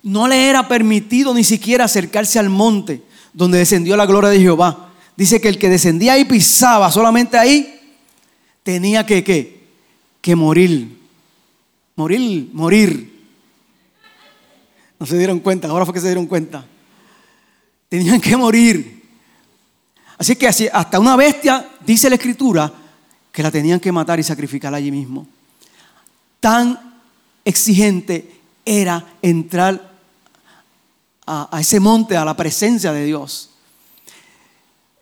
no 0.03 0.27
le 0.27 0.49
era 0.49 0.67
permitido 0.67 1.33
ni 1.33 1.43
siquiera 1.43 1.85
acercarse 1.85 2.37
al 2.37 2.49
monte 2.49 3.01
donde 3.31 3.57
descendió 3.57 3.97
la 3.97 4.05
gloria 4.05 4.29
de 4.29 4.39
Jehová. 4.39 4.91
Dice 5.15 5.39
que 5.41 5.47
el 5.47 5.57
que 5.57 5.69
descendía 5.69 6.17
y 6.17 6.25
pisaba 6.25 6.91
solamente 6.91 7.37
ahí, 7.37 7.72
tenía 8.63 9.05
que, 9.05 9.23
que, 10.21 10.35
morir. 10.35 10.97
Morir, 11.95 12.49
morir. 12.53 13.13
No 14.99 15.05
se 15.05 15.17
dieron 15.17 15.39
cuenta, 15.39 15.67
ahora 15.67 15.85
fue 15.85 15.93
que 15.93 15.99
se 15.99 16.07
dieron 16.07 16.25
cuenta. 16.25 16.65
Tenían 17.89 18.19
que 18.19 18.35
morir. 18.35 19.03
Así 20.17 20.35
que 20.35 20.47
hasta 20.47 20.99
una 20.99 21.15
bestia, 21.15 21.69
dice 21.85 22.09
la 22.09 22.15
escritura, 22.15 22.71
que 23.31 23.43
la 23.43 23.51
tenían 23.51 23.79
que 23.79 23.91
matar 23.91 24.19
y 24.19 24.23
sacrificar 24.23 24.73
allí 24.73 24.91
mismo. 24.91 25.27
Tan 26.39 27.01
exigente 27.43 28.39
era 28.65 29.05
entrar 29.21 29.91
a, 31.25 31.55
a 31.55 31.59
ese 31.59 31.79
monte, 31.79 32.15
a 32.15 32.25
la 32.25 32.35
presencia 32.35 32.93
de 32.93 33.05
Dios. 33.05 33.52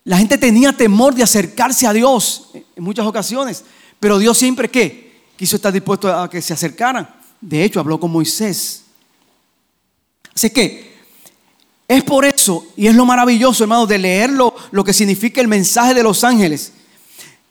La 0.04 0.18
gente 0.18 0.36
tenía 0.36 0.72
temor 0.72 1.14
de 1.14 1.22
acercarse 1.22 1.86
a 1.86 1.92
Dios 1.92 2.50
en 2.54 2.82
muchas 2.82 3.06
ocasiones, 3.06 3.64
pero 4.00 4.18
Dios 4.18 4.36
siempre 4.36 4.70
quiso 5.36 5.56
estar 5.56 5.72
dispuesto 5.72 6.12
a 6.12 6.28
que 6.28 6.42
se 6.42 6.52
acercaran. 6.52 7.08
De 7.40 7.62
hecho, 7.62 7.80
habló 7.80 8.00
con 8.00 8.10
Moisés. 8.10 8.82
Así 10.34 10.50
que 10.50 10.92
es 11.86 12.02
por 12.04 12.24
eso, 12.24 12.66
y 12.76 12.86
es 12.86 12.94
lo 12.94 13.04
maravilloso, 13.04 13.64
hermano, 13.64 13.86
de 13.86 13.98
leerlo, 13.98 14.54
lo 14.70 14.82
que 14.82 14.92
significa 14.92 15.40
el 15.40 15.48
mensaje 15.48 15.94
de 15.94 16.02
los 16.02 16.24
ángeles. 16.24 16.72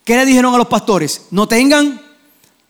¿Qué 0.03 0.15
le 0.15 0.25
dijeron 0.25 0.53
a 0.53 0.57
los 0.57 0.67
pastores? 0.67 1.27
No 1.31 1.47
tengan 1.47 2.01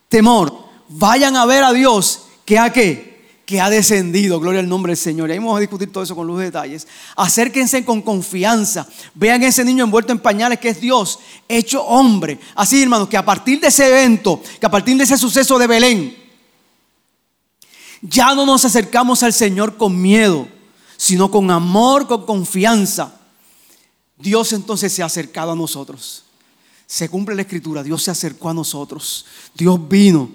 temor, 0.10 0.54
vayan 0.90 1.38
a 1.38 1.46
ver 1.46 1.64
a 1.64 1.72
Dios 1.72 2.24
que 2.46 2.60
a 2.60 2.74
qué? 2.74 3.11
Que 3.52 3.60
ha 3.60 3.70
descendido, 3.70 4.40
gloria 4.40 4.62
al 4.62 4.70
nombre 4.70 4.92
del 4.92 4.98
Señor. 4.98 5.28
Y 5.28 5.34
ahí 5.34 5.40
vamos 5.40 5.58
a 5.58 5.60
discutir 5.60 5.92
todo 5.92 6.06
eso 6.06 6.16
con 6.16 6.26
los 6.26 6.40
detalles. 6.40 6.88
Acérquense 7.18 7.84
con 7.84 8.02
confianza. 8.02 8.88
Vean 9.14 9.44
ese 9.44 9.66
niño 9.66 9.84
envuelto 9.84 10.14
en 10.14 10.20
pañales 10.20 10.58
que 10.58 10.70
es 10.70 10.80
Dios, 10.80 11.20
hecho 11.50 11.84
hombre. 11.84 12.40
Así, 12.56 12.82
hermanos, 12.82 13.10
que 13.10 13.18
a 13.18 13.26
partir 13.26 13.60
de 13.60 13.68
ese 13.68 13.90
evento, 13.90 14.42
que 14.58 14.66
a 14.66 14.72
partir 14.72 14.96
de 14.96 15.04
ese 15.04 15.18
suceso 15.18 15.60
de 15.60 15.68
Belén, 15.68 16.18
ya 18.02 18.34
no 18.34 18.46
nos 18.46 18.64
acercamos 18.64 19.22
al 19.22 19.34
Señor 19.34 19.76
con 19.76 20.02
miedo, 20.02 20.48
sino 20.96 21.30
con 21.30 21.52
amor, 21.52 22.08
con 22.08 22.26
confianza. 22.26 23.20
Dios 24.18 24.54
entonces 24.54 24.94
se 24.94 25.04
ha 25.04 25.08
acercado 25.08 25.52
a 25.52 25.56
nosotros. 25.58 26.24
Se 26.88 27.10
cumple 27.10 27.36
la 27.36 27.42
escritura, 27.42 27.84
Dios 27.84 28.02
se 28.02 28.12
acercó 28.12 28.48
a 28.48 28.54
nosotros. 28.54 29.26
Dios 29.54 29.78
vino. 29.90 30.30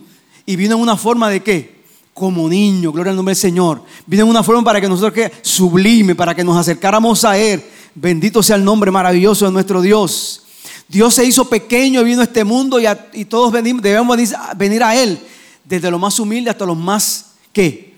¿Y 0.45 0.55
vino 0.57 0.77
en 0.77 0.83
una 0.83 0.99
forma 0.99 1.31
de 1.31 1.43
qué? 1.43 1.76
Como 2.17 2.49
niño, 2.49 2.93
gloria 2.93 3.11
al 3.11 3.17
nombre 3.17 3.35
del 3.35 3.41
Señor. 3.41 3.83
Vino 4.07 4.23
en 4.23 4.31
una 4.31 4.43
forma 4.43 4.65
para 4.65 4.81
que 4.81 4.89
nosotros 4.89 5.13
que 5.13 5.31
sublime, 5.43 6.15
para 6.15 6.35
que 6.35 6.43
nos 6.43 6.57
acercáramos 6.57 7.27
a 7.27 7.37
Él. 7.37 7.63
Bendito 7.95 8.43
sea 8.43 8.57
el 8.57 8.65
nombre 8.65 8.91
maravilloso 8.91 9.45
de 9.45 9.53
nuestro 9.53 9.83
Dios. 9.83 10.45
Dios 10.89 11.13
se 11.13 11.27
hizo 11.27 11.47
pequeño 11.47 12.01
y 12.01 12.05
vino 12.05 12.23
a 12.23 12.25
este 12.25 12.43
mundo 12.43 12.79
y, 13.13 13.25
todos 13.27 13.53
venimos, 13.53 13.83
debemos 13.83 14.17
venir 14.57 14.83
a 14.83 14.97
Él, 14.97 15.21
desde 15.63 15.91
lo 15.91 15.99
más 15.99 16.19
humilde 16.19 16.49
hasta 16.49 16.65
los 16.65 16.79
más, 16.79 17.33
¿qué? 17.53 17.93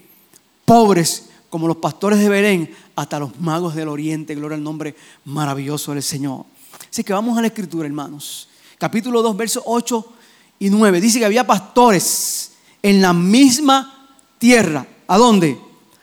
Pobres, 0.64 1.26
como 1.48 1.68
los 1.68 1.76
pastores 1.76 2.18
de 2.18 2.28
Belén, 2.28 2.74
hasta 2.96 3.20
los 3.20 3.38
magos 3.38 3.76
del 3.76 3.86
oriente. 3.86 4.34
Gloria 4.34 4.56
al 4.56 4.64
nombre 4.64 4.96
maravilloso 5.26 5.92
del 5.92 6.02
Señor. 6.02 6.44
Así 6.90 7.04
que 7.04 7.12
vamos 7.12 7.38
a 7.38 7.40
la 7.40 7.46
escritura, 7.46 7.86
hermanos. 7.86 8.48
Capítulo 8.78 9.22
2, 9.22 9.36
versos 9.36 9.62
8 9.64 10.12
y 10.58 10.70
9. 10.70 11.00
Dice 11.00 11.20
que 11.20 11.24
había 11.24 11.46
pastores 11.46 12.54
en 12.82 13.00
la 13.00 13.12
misma 13.12 13.94
tierra. 14.38 14.86
¿A 15.06 15.18
dónde? 15.18 15.58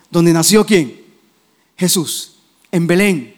Donde 0.10 0.34
nació 0.34 0.66
quién? 0.66 1.04
Jesús, 1.78 2.34
en 2.72 2.88
Belén. 2.88 3.36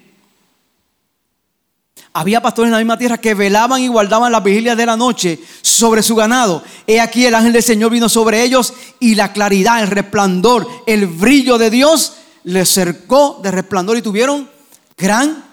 Había 2.14 2.42
pastores 2.42 2.70
en 2.70 2.72
la 2.72 2.80
misma 2.80 2.98
tierra 2.98 3.20
que 3.20 3.36
velaban 3.36 3.82
y 3.82 3.88
guardaban 3.88 4.32
las 4.32 4.44
vigilias 4.44 4.76
de 4.76 4.86
la 4.86 4.98
noche 4.98 5.40
sobre 5.62 6.02
su 6.02 6.16
ganado. 6.16 6.64
He 6.88 7.00
aquí 7.00 7.26
el 7.26 7.36
ángel 7.36 7.54
del 7.54 7.62
Señor 7.64 7.92
vino 7.92 8.10
sobre 8.10 8.42
ellos 8.42 8.74
y 9.00 9.14
la 9.14 9.34
claridad, 9.34 9.84
el 9.84 9.90
resplandor, 9.90 10.68
el 10.88 11.06
brillo 11.06 11.58
de 11.58 11.70
Dios 11.70 12.14
les 12.44 12.70
cercó 12.70 13.40
de 13.44 13.52
resplandor 13.52 13.98
y 13.98 14.02
tuvieron 14.02 14.50
gran 14.98 15.44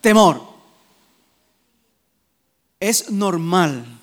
temor. 0.00 0.40
Es 2.80 3.10
normal 3.10 3.93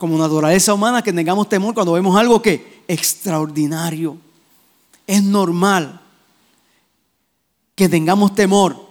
como 0.00 0.16
naturaleza 0.16 0.72
humana 0.72 1.02
que 1.02 1.12
tengamos 1.12 1.46
temor 1.46 1.74
cuando 1.74 1.92
vemos 1.92 2.16
algo 2.18 2.40
que 2.40 2.84
extraordinario. 2.88 4.16
Es 5.06 5.22
normal 5.22 6.00
que 7.74 7.86
tengamos 7.86 8.34
temor. 8.34 8.88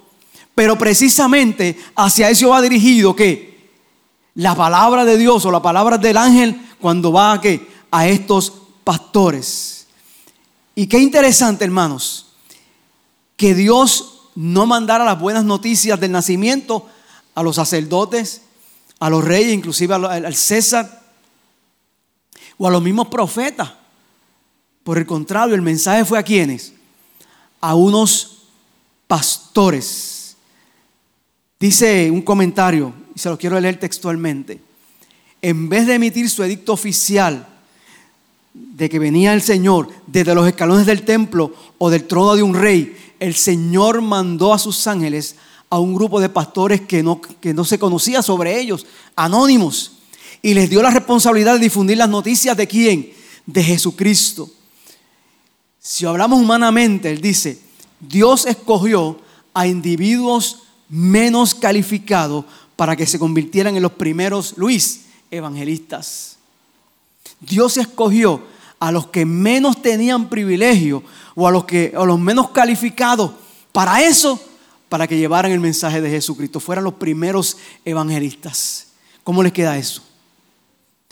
Pero 0.53 0.77
precisamente 0.77 1.79
hacia 1.95 2.29
eso 2.29 2.49
va 2.49 2.61
dirigido 2.61 3.15
que 3.15 3.71
la 4.35 4.53
palabra 4.53 5.03
de 5.03 5.17
Dios 5.17 5.43
o 5.45 5.51
la 5.51 5.63
palabra 5.63 5.97
del 5.97 6.15
ángel 6.15 6.61
cuando 6.79 7.11
va 7.11 7.33
a, 7.33 7.41
a 7.89 8.07
estos 8.07 8.53
pastores. 8.83 9.87
Y 10.75 10.85
qué 10.85 10.99
interesante, 10.99 11.65
hermanos, 11.65 12.33
que 13.35 13.55
Dios 13.55 14.29
no 14.35 14.67
mandara 14.67 15.03
las 15.05 15.19
buenas 15.19 15.43
noticias 15.43 15.99
del 15.99 16.11
nacimiento 16.11 16.85
a 17.33 17.41
los 17.41 17.55
sacerdotes, 17.55 18.43
a 18.99 19.09
los 19.09 19.23
reyes, 19.23 19.55
inclusive 19.55 19.95
al 19.95 20.35
César, 20.35 20.98
o 22.59 22.67
a 22.67 22.69
los 22.69 22.83
mismos 22.83 23.07
profetas. 23.07 23.71
Por 24.83 24.99
el 24.99 25.07
contrario, 25.07 25.55
el 25.55 25.61
mensaje 25.61 26.05
fue 26.05 26.19
a 26.19 26.23
quienes? 26.23 26.73
A 27.61 27.73
unos 27.73 28.43
pastores. 29.07 30.35
Dice 31.59 32.11
un 32.11 32.21
comentario, 32.21 32.93
y 33.15 33.19
se 33.19 33.29
lo 33.29 33.37
quiero 33.37 33.59
leer 33.59 33.79
textualmente. 33.79 34.61
En 35.41 35.69
vez 35.69 35.87
de 35.87 35.95
emitir 35.95 36.29
su 36.29 36.43
edicto 36.43 36.73
oficial 36.73 37.47
de 38.53 38.89
que 38.89 38.99
venía 38.99 39.33
el 39.33 39.41
Señor 39.41 39.89
desde 40.05 40.35
los 40.35 40.47
escalones 40.47 40.85
del 40.85 41.03
templo 41.03 41.53
o 41.77 41.89
del 41.89 42.05
trono 42.05 42.35
de 42.35 42.43
un 42.43 42.53
rey, 42.53 42.95
el 43.19 43.35
Señor 43.35 44.01
mandó 44.01 44.53
a 44.53 44.59
sus 44.59 44.85
ángeles 44.85 45.37
a 45.69 45.79
un 45.79 45.93
grupo 45.93 46.19
de 46.19 46.29
pastores 46.29 46.81
que 46.81 47.03
no, 47.03 47.21
que 47.21 47.53
no 47.53 47.63
se 47.63 47.79
conocía 47.79 48.21
sobre 48.21 48.59
ellos, 48.59 48.85
anónimos, 49.15 49.98
y 50.41 50.54
les 50.54 50.69
dio 50.69 50.82
la 50.82 50.91
responsabilidad 50.91 51.54
de 51.54 51.60
difundir 51.60 51.97
las 51.97 52.10
noticias 52.10 52.56
de 52.56 52.67
quién? 52.67 53.13
De 53.45 53.63
Jesucristo. 53.63 54.49
Si 55.80 56.06
hablamos 56.06 56.39
humanamente, 56.39 57.10
él 57.10 57.21
dice, 57.21 57.60
Dios 57.99 58.45
escogió 58.45 59.19
a 59.54 59.67
individuos 59.67 60.63
menos 60.88 61.56
calificados 61.56 62.45
para 62.75 62.95
que 62.95 63.06
se 63.06 63.19
convirtieran 63.19 63.75
en 63.75 63.84
los 63.84 63.93
primeros, 63.93 64.54
Luis, 64.58 65.06
evangelistas. 65.32 66.38
Dios 67.39 67.78
escogió 67.78 68.41
a 68.80 68.91
los 68.91 69.08
que 69.08 69.25
menos 69.25 69.82
tenían 69.82 70.30
privilegio 70.30 71.04
o 71.36 71.47
a 71.47 71.52
los 71.52 71.65
que 71.65 71.91
los 71.93 72.19
menos 72.19 72.52
calificados 72.52 73.32
para 73.71 74.02
eso, 74.04 74.39
para 74.88 75.08
que 75.08 75.17
llevaran 75.17 75.52
el 75.52 75.60
mensaje 75.60 76.02
de 76.02 76.10
Jesucristo, 76.10 76.60
fueran 76.60 76.84
los 76.84 76.95
primeros 76.95 77.58
evangelistas. 77.86 78.88
¿Cómo 79.23 79.43
les 79.43 79.54
queda 79.54 79.78
eso? 79.78 80.02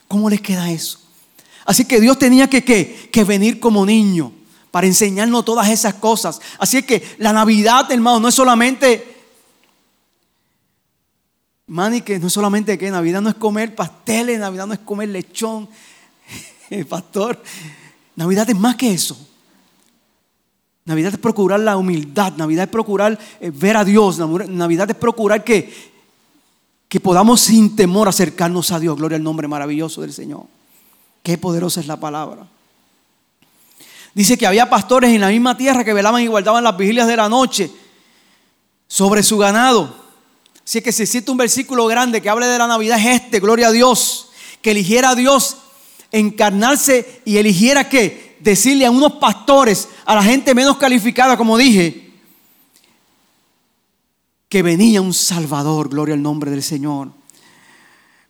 ¿Cómo 0.07 0.29
les 0.29 0.41
queda 0.41 0.71
eso? 0.71 0.99
Así 1.65 1.85
que 1.85 1.99
Dios 1.99 2.17
tenía 2.17 2.49
que, 2.49 2.63
que 2.63 3.23
venir 3.23 3.59
como 3.59 3.85
niño 3.85 4.31
para 4.71 4.87
enseñarnos 4.87 5.43
todas 5.43 5.69
esas 5.69 5.95
cosas. 5.95 6.39
Así 6.59 6.83
que 6.83 7.15
la 7.17 7.33
Navidad, 7.33 7.91
hermano, 7.91 8.19
no 8.19 8.27
es 8.27 8.35
solamente... 8.35 9.15
Mani, 11.69 12.01
que 12.01 12.17
no 12.17 12.27
es 12.27 12.33
solamente 12.33 12.77
que 12.77 12.89
Navidad 12.89 13.19
no 13.19 13.27
es 13.27 13.35
comer 13.35 13.75
pasteles, 13.75 14.39
Navidad 14.39 14.67
no 14.67 14.73
es 14.73 14.79
comer 14.79 15.09
lechón, 15.09 15.67
pastor. 16.89 17.41
Navidad 18.15 18.49
es 18.49 18.57
más 18.57 18.77
que 18.77 18.93
eso. 18.93 19.17
Navidad 20.85 21.13
es 21.13 21.19
procurar 21.19 21.59
la 21.59 21.75
humildad, 21.75 22.33
Navidad 22.37 22.63
es 22.63 22.69
procurar 22.69 23.19
eh, 23.41 23.51
ver 23.53 23.75
a 23.75 23.83
Dios, 23.83 24.19
Navidad 24.19 24.89
es 24.89 24.95
procurar 24.95 25.43
que, 25.43 25.73
que 26.87 26.99
podamos 26.99 27.41
sin 27.41 27.75
temor 27.75 28.07
acercarnos 28.07 28.71
a 28.71 28.79
Dios. 28.79 28.97
Gloria 28.97 29.17
al 29.17 29.23
nombre 29.23 29.47
maravilloso 29.47 30.01
del 30.01 30.13
Señor. 30.13 30.45
Qué 31.23 31.37
poderosa 31.37 31.81
es 31.81 31.87
la 31.87 31.99
palabra. 31.99 32.47
Dice 34.13 34.37
que 34.37 34.47
había 34.47 34.69
pastores 34.69 35.11
en 35.11 35.21
la 35.21 35.29
misma 35.29 35.57
tierra 35.57 35.83
que 35.83 35.93
velaban 35.93 36.23
y 36.23 36.27
guardaban 36.27 36.63
las 36.63 36.77
vigilias 36.77 37.07
de 37.07 37.17
la 37.17 37.29
noche 37.29 37.69
sobre 38.87 39.21
su 39.21 39.37
ganado. 39.37 39.93
Así 40.63 40.81
que 40.81 40.91
si 40.91 41.03
existe 41.03 41.29
un 41.29 41.37
versículo 41.37 41.85
grande 41.85 42.21
que 42.21 42.29
hable 42.29 42.47
de 42.47 42.57
la 42.57 42.67
Navidad 42.67 42.99
es 42.99 43.21
este, 43.21 43.39
gloria 43.39 43.67
a 43.67 43.71
Dios, 43.71 44.29
que 44.61 44.71
eligiera 44.71 45.11
a 45.11 45.15
Dios 45.15 45.57
encarnarse 46.11 47.21
y 47.25 47.37
eligiera 47.37 47.89
que 47.89 48.37
decirle 48.39 48.85
a 48.85 48.91
unos 48.91 49.13
pastores, 49.13 49.89
a 50.05 50.15
la 50.15 50.23
gente 50.23 50.55
menos 50.55 50.77
calificada, 50.77 51.37
como 51.37 51.57
dije, 51.57 52.06
que 54.49 54.61
venía 54.61 55.01
un 55.01 55.13
Salvador, 55.13 55.89
gloria 55.89 56.15
al 56.15 56.21
nombre 56.21 56.51
del 56.51 56.63
Señor. 56.63 57.11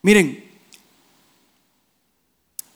Miren, 0.01 0.45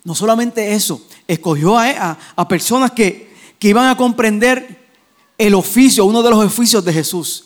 no 0.04 0.16
solamente 0.16 0.74
eso, 0.74 1.06
escogió 1.28 1.78
a, 1.78 2.18
personas 2.48 2.92
que, 2.92 3.32
iban 3.62 3.88
a 3.88 3.98
comprender 3.98 4.90
el 5.38 5.54
oficio, 5.54 6.06
uno 6.06 6.24
de 6.24 6.30
los 6.30 6.44
oficios 6.44 6.84
de 6.84 6.94
Jesús. 6.94 7.46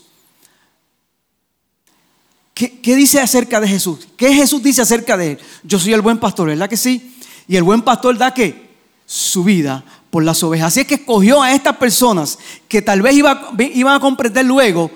¿Qué, 2.53 2.79
¿Qué, 2.79 2.95
dice 2.95 3.19
acerca 3.19 3.59
de 3.59 3.67
Jesús? 3.67 4.07
¿Qué 4.15 4.33
Jesús 4.33 4.63
dice 4.63 4.81
acerca 4.81 5.17
de 5.17 5.31
él? 5.31 5.39
Yo 5.63 5.77
soy 5.77 5.91
el 5.93 6.01
buen 6.01 6.17
pastor, 6.17 6.47
¿verdad 6.47 6.69
que 6.69 6.77
sí? 6.77 7.17
Y 7.47 7.57
el 7.57 7.63
buen 7.63 7.81
pastor 7.81 8.17
da 8.17 8.33
que 8.33 8.69
su 9.05 9.43
vida 9.43 9.83
por 10.09 10.23
las 10.23 10.41
ovejas. 10.43 10.67
Así 10.67 10.81
es 10.81 10.87
que 10.87 10.95
escogió 10.95 11.41
a 11.41 11.53
estas 11.53 11.75
personas 11.75 12.39
que 12.69 12.81
tal 12.81 13.01
vez 13.01 13.15
iba, 13.15 13.51
iban 13.57 13.95
a 13.95 13.99
comprender 13.99 14.45
luego 14.45 14.89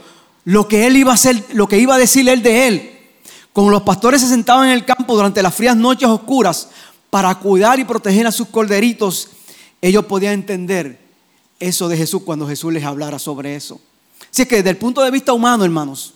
lo 0.45 0.67
que 0.67 0.87
él 0.87 0.97
iba 0.97 1.11
a 1.11 1.15
hacer, 1.15 1.43
lo 1.53 1.67
que 1.67 1.77
iba 1.77 1.95
a 1.95 1.99
decir 1.99 2.27
él 2.29 2.41
de 2.41 2.67
él. 2.67 2.99
Como 3.53 3.69
los 3.69 3.83
pastores 3.83 4.21
se 4.21 4.27
sentaban 4.27 4.67
en 4.67 4.73
el 4.73 4.85
campo 4.85 5.15
durante 5.15 5.41
las 5.41 5.53
frías 5.53 5.75
noches 5.75 6.07
oscuras 6.07 6.69
para 7.09 7.35
cuidar 7.35 7.79
y 7.79 7.83
proteger 7.83 8.27
a 8.27 8.31
sus 8.31 8.47
corderitos 8.47 9.29
ellos 9.81 10.05
podían 10.05 10.33
entender 10.33 10.99
eso 11.59 11.87
de 11.87 11.97
Jesús 11.97 12.23
cuando 12.23 12.47
Jesús 12.47 12.73
les 12.73 12.83
hablara 12.83 13.19
sobre 13.19 13.55
eso. 13.55 13.79
Así 14.31 14.45
que 14.45 14.57
desde 14.57 14.71
el 14.71 14.77
punto 14.77 15.01
de 15.01 15.11
vista 15.11 15.33
humano, 15.33 15.63
hermanos, 15.63 16.13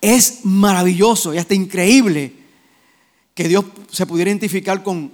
es 0.00 0.40
maravilloso 0.44 1.32
y 1.32 1.38
hasta 1.38 1.54
increíble 1.54 2.32
que 3.34 3.48
Dios 3.48 3.64
se 3.90 4.06
pudiera 4.06 4.30
identificar 4.30 4.82
con, 4.82 5.12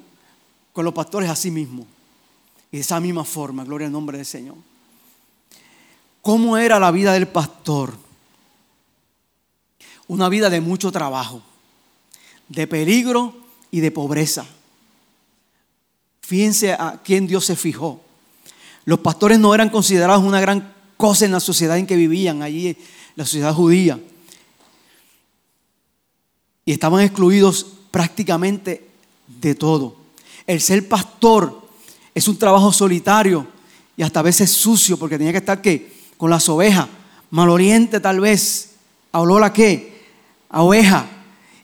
con 0.72 0.84
los 0.84 0.94
pastores 0.94 1.30
a 1.30 1.36
sí 1.36 1.50
mismo. 1.50 1.86
Y 2.72 2.78
de 2.78 2.80
esa 2.80 3.00
misma 3.00 3.24
forma, 3.24 3.64
gloria 3.64 3.86
al 3.86 3.92
nombre 3.92 4.16
del 4.16 4.26
Señor. 4.26 4.56
¿Cómo 6.28 6.58
era 6.58 6.78
la 6.78 6.90
vida 6.90 7.14
del 7.14 7.26
pastor? 7.26 7.94
Una 10.08 10.28
vida 10.28 10.50
de 10.50 10.60
mucho 10.60 10.92
trabajo, 10.92 11.40
de 12.50 12.66
peligro 12.66 13.34
y 13.70 13.80
de 13.80 13.90
pobreza. 13.90 14.44
Fíjense 16.20 16.74
a 16.74 17.00
quién 17.02 17.26
Dios 17.26 17.46
se 17.46 17.56
fijó. 17.56 18.02
Los 18.84 18.98
pastores 18.98 19.38
no 19.38 19.54
eran 19.54 19.70
considerados 19.70 20.22
una 20.22 20.38
gran 20.38 20.74
cosa 20.98 21.24
en 21.24 21.32
la 21.32 21.40
sociedad 21.40 21.78
en 21.78 21.86
que 21.86 21.96
vivían, 21.96 22.42
allí 22.42 22.76
la 23.16 23.24
sociedad 23.24 23.54
judía. 23.54 23.98
Y 26.66 26.72
estaban 26.72 27.02
excluidos 27.02 27.64
prácticamente 27.90 28.86
de 29.28 29.54
todo. 29.54 29.96
El 30.46 30.60
ser 30.60 30.86
pastor 30.90 31.66
es 32.14 32.28
un 32.28 32.36
trabajo 32.36 32.70
solitario 32.70 33.46
y 33.96 34.02
hasta 34.02 34.20
a 34.20 34.24
veces 34.24 34.50
sucio 34.50 34.98
porque 34.98 35.16
tenía 35.16 35.32
que 35.32 35.38
estar 35.38 35.62
¿qué? 35.62 35.96
Con 36.18 36.28
las 36.28 36.46
ovejas, 36.50 36.88
maloriente 37.30 37.98
tal 38.00 38.20
vez, 38.20 38.74
a 39.12 39.20
olor 39.20 39.42
a 39.44 39.54
qué, 39.54 40.04
a 40.50 40.62
oveja, 40.62 41.06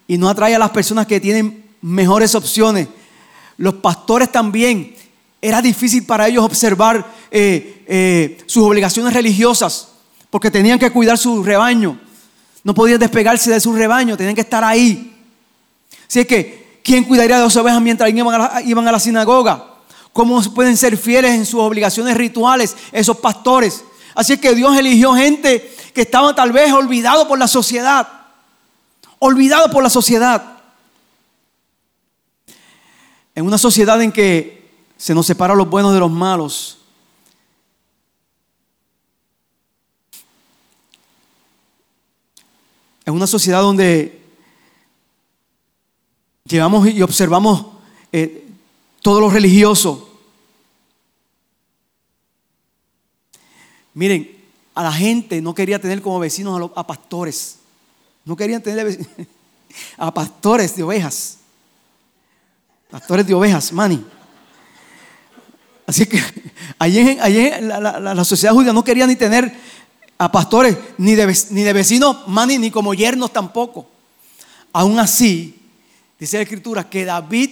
y 0.08 0.16
no 0.16 0.30
atrae 0.30 0.54
a 0.54 0.58
las 0.58 0.70
personas 0.70 1.06
que 1.06 1.20
tienen 1.20 1.64
mejores 1.82 2.34
opciones 2.34 2.88
los 3.56 3.74
pastores 3.74 4.30
también, 4.30 4.94
era 5.40 5.60
difícil 5.60 6.04
para 6.04 6.28
ellos 6.28 6.44
observar 6.44 7.06
eh, 7.30 7.84
eh, 7.86 8.38
sus 8.46 8.64
obligaciones 8.64 9.12
religiosas, 9.12 9.88
porque 10.30 10.50
tenían 10.50 10.78
que 10.78 10.90
cuidar 10.90 11.18
su 11.18 11.42
rebaño. 11.42 12.00
No 12.62 12.74
podían 12.74 12.98
despegarse 12.98 13.50
de 13.50 13.60
su 13.60 13.74
rebaño, 13.74 14.16
tenían 14.16 14.34
que 14.34 14.40
estar 14.40 14.64
ahí. 14.64 15.14
Así 16.08 16.20
es 16.20 16.26
que, 16.26 16.80
¿quién 16.82 17.04
cuidaría 17.04 17.36
de 17.36 17.44
las 17.44 17.56
ovejas 17.56 17.80
mientras 17.80 18.10
a, 18.10 18.62
iban 18.62 18.88
a 18.88 18.92
la 18.92 18.98
sinagoga? 18.98 19.66
¿Cómo 20.12 20.40
pueden 20.54 20.76
ser 20.76 20.96
fieles 20.96 21.32
en 21.32 21.44
sus 21.44 21.60
obligaciones 21.60 22.16
rituales 22.16 22.74
esos 22.90 23.18
pastores? 23.18 23.84
Así 24.14 24.38
que 24.38 24.54
Dios 24.54 24.76
eligió 24.76 25.14
gente 25.14 25.74
que 25.92 26.02
estaba 26.02 26.34
tal 26.34 26.52
vez 26.52 26.72
olvidado 26.72 27.26
por 27.26 27.38
la 27.38 27.48
sociedad. 27.48 28.08
Olvidado 29.18 29.70
por 29.70 29.82
la 29.82 29.90
sociedad. 29.90 30.58
En 33.34 33.46
una 33.46 33.58
sociedad 33.58 34.00
en 34.00 34.12
que 34.12 34.70
se 34.96 35.14
nos 35.14 35.26
separa 35.26 35.54
los 35.54 35.68
buenos 35.68 35.92
de 35.92 36.00
los 36.00 36.10
malos, 36.10 36.78
en 43.04 43.12
una 43.12 43.26
sociedad 43.26 43.60
donde 43.60 44.22
llevamos 46.44 46.88
y 46.88 47.02
observamos 47.02 47.66
eh, 48.12 48.46
todo 49.02 49.20
lo 49.20 49.30
religioso. 49.30 50.13
Miren, 53.94 54.30
a 54.74 54.82
la 54.82 54.92
gente 54.92 55.40
no 55.40 55.54
quería 55.54 55.80
tener 55.80 56.02
como 56.02 56.18
vecinos 56.18 56.70
a, 56.76 56.80
a 56.80 56.86
pastores. 56.86 57.58
No 58.24 58.36
querían 58.36 58.62
tener 58.62 58.98
a 59.96 60.12
pastores 60.12 60.76
de 60.76 60.82
ovejas 60.82 61.38
pastores 62.94 63.26
de 63.26 63.34
ovejas, 63.34 63.72
mani. 63.72 64.04
Así 65.84 66.06
que 66.06 66.22
allí, 66.78 67.00
en 67.00 67.66
la, 67.66 68.24
sociedad 68.24 68.54
judía 68.54 68.72
no 68.72 68.84
quería 68.84 69.04
ni 69.04 69.16
tener 69.16 69.52
a 70.16 70.30
pastores, 70.30 70.76
ni 70.96 71.16
de, 71.16 71.36
ni 71.50 71.62
de 71.62 71.72
vecinos, 71.72 72.28
mani, 72.28 72.56
ni 72.56 72.70
como 72.70 72.94
yernos 72.94 73.32
tampoco. 73.32 73.88
Aún 74.72 75.00
así, 75.00 75.58
dice 76.20 76.36
la 76.36 76.44
escritura 76.44 76.88
que 76.88 77.04
David 77.04 77.50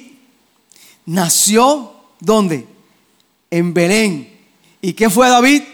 nació, 1.07 1.92
¿dónde? 2.20 2.68
En 3.50 3.74
Belén. 3.74 4.38
¿Y 4.81 4.92
qué 4.92 5.11
fue 5.11 5.28
David? 5.28 5.64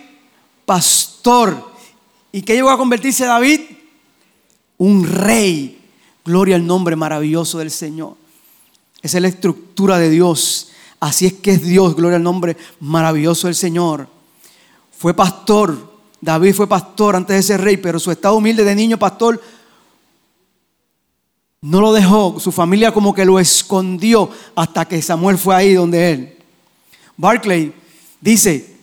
Pastor. 0.69 1.65
¿Y 2.31 2.43
qué 2.43 2.53
llegó 2.53 2.69
a 2.69 2.77
convertirse 2.77 3.25
David? 3.25 3.63
Un 4.77 5.07
rey. 5.07 5.81
Gloria 6.27 6.57
al 6.57 6.67
nombre 6.67 6.95
maravilloso 6.95 7.57
del 7.57 7.71
Señor. 7.71 8.17
Esa 9.01 9.17
es 9.17 9.23
la 9.23 9.29
estructura 9.29 9.97
de 9.97 10.11
Dios. 10.11 10.69
Así 11.01 11.25
es 11.25 11.33
que 11.33 11.53
es 11.53 11.63
Dios, 11.63 11.97
gloria 11.97 12.17
al 12.17 12.23
nombre 12.23 12.55
maravilloso 12.81 13.47
del 13.47 13.55
Señor. 13.55 14.09
Fue 14.93 15.15
pastor, 15.15 15.91
David 16.21 16.55
fue 16.55 16.69
pastor 16.69 17.17
antes 17.17 17.35
de 17.35 17.43
ser 17.43 17.63
rey, 17.63 17.79
pero 17.79 17.99
su 17.99 18.11
estado 18.11 18.37
humilde 18.37 18.63
de 18.63 18.75
niño 18.75 18.99
pastor 18.99 19.41
no 21.63 21.81
lo 21.81 21.95
dejó, 21.95 22.39
su 22.39 22.53
familia 22.53 22.93
como 22.93 23.15
que 23.15 23.25
lo 23.25 23.39
escondió 23.41 24.31
hasta 24.55 24.87
que 24.87 25.01
Samuel 25.01 25.39
fue 25.39 25.55
ahí 25.55 25.73
donde 25.73 26.13
él. 26.13 26.39
Barclay 27.17 27.73
dice 28.21 28.78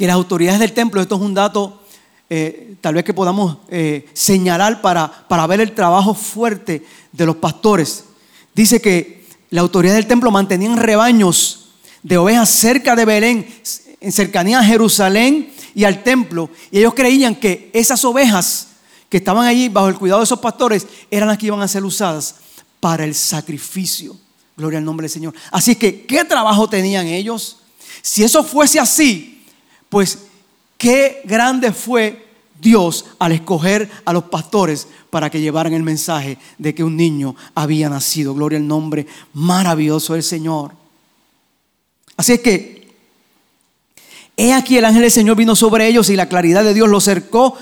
que 0.00 0.06
las 0.06 0.14
autoridades 0.14 0.58
del 0.58 0.72
templo, 0.72 1.02
esto 1.02 1.16
es 1.16 1.20
un 1.20 1.34
dato 1.34 1.82
eh, 2.30 2.76
tal 2.80 2.94
vez 2.94 3.04
que 3.04 3.12
podamos 3.12 3.58
eh, 3.68 4.08
señalar 4.14 4.80
para, 4.80 5.28
para 5.28 5.46
ver 5.46 5.60
el 5.60 5.72
trabajo 5.72 6.14
fuerte 6.14 6.86
de 7.12 7.26
los 7.26 7.36
pastores 7.36 8.04
dice 8.54 8.80
que 8.80 9.26
la 9.50 9.60
autoridad 9.60 9.92
del 9.92 10.06
templo 10.06 10.30
mantenían 10.30 10.78
rebaños 10.78 11.72
de 12.02 12.16
ovejas 12.16 12.48
cerca 12.48 12.96
de 12.96 13.04
Belén, 13.04 13.46
en 14.00 14.10
cercanía 14.10 14.60
a 14.60 14.64
Jerusalén 14.64 15.52
y 15.74 15.84
al 15.84 16.02
templo. 16.02 16.48
Y 16.70 16.78
ellos 16.78 16.94
creían 16.94 17.34
que 17.34 17.70
esas 17.74 18.02
ovejas 18.02 18.68
que 19.10 19.18
estaban 19.18 19.46
allí 19.46 19.68
bajo 19.68 19.88
el 19.88 19.98
cuidado 19.98 20.20
de 20.20 20.24
esos 20.24 20.40
pastores 20.40 20.86
eran 21.10 21.28
las 21.28 21.36
que 21.36 21.48
iban 21.48 21.60
a 21.60 21.68
ser 21.68 21.84
usadas 21.84 22.36
para 22.80 23.04
el 23.04 23.14
sacrificio. 23.14 24.16
Gloria 24.56 24.78
al 24.78 24.84
nombre 24.86 25.04
del 25.04 25.10
Señor. 25.10 25.34
Así 25.50 25.76
que, 25.76 26.06
¿qué 26.06 26.24
trabajo 26.24 26.70
tenían 26.70 27.06
ellos? 27.06 27.58
Si 28.00 28.24
eso 28.24 28.42
fuese 28.42 28.80
así, 28.80 29.39
pues 29.90 30.26
qué 30.78 31.20
grande 31.24 31.72
fue 31.72 32.26
Dios 32.58 33.06
al 33.18 33.32
escoger 33.32 33.90
a 34.04 34.12
los 34.12 34.24
pastores 34.24 34.88
para 35.10 35.28
que 35.28 35.40
llevaran 35.40 35.74
el 35.74 35.82
mensaje 35.82 36.38
de 36.56 36.74
que 36.74 36.84
un 36.84 36.96
niño 36.96 37.36
había 37.54 37.88
nacido. 37.88 38.34
Gloria 38.34 38.58
al 38.58 38.66
nombre 38.66 39.06
maravilloso 39.34 40.14
del 40.14 40.22
Señor. 40.22 40.72
Así 42.16 42.32
es 42.32 42.40
que, 42.40 42.88
he 44.36 44.52
aquí 44.52 44.78
el 44.78 44.84
ángel 44.84 45.02
del 45.02 45.10
Señor 45.10 45.36
vino 45.36 45.56
sobre 45.56 45.86
ellos 45.86 46.08
y 46.08 46.16
la 46.16 46.28
claridad 46.28 46.64
de 46.64 46.74
Dios 46.74 46.88
los 46.88 47.04
cercó 47.04 47.56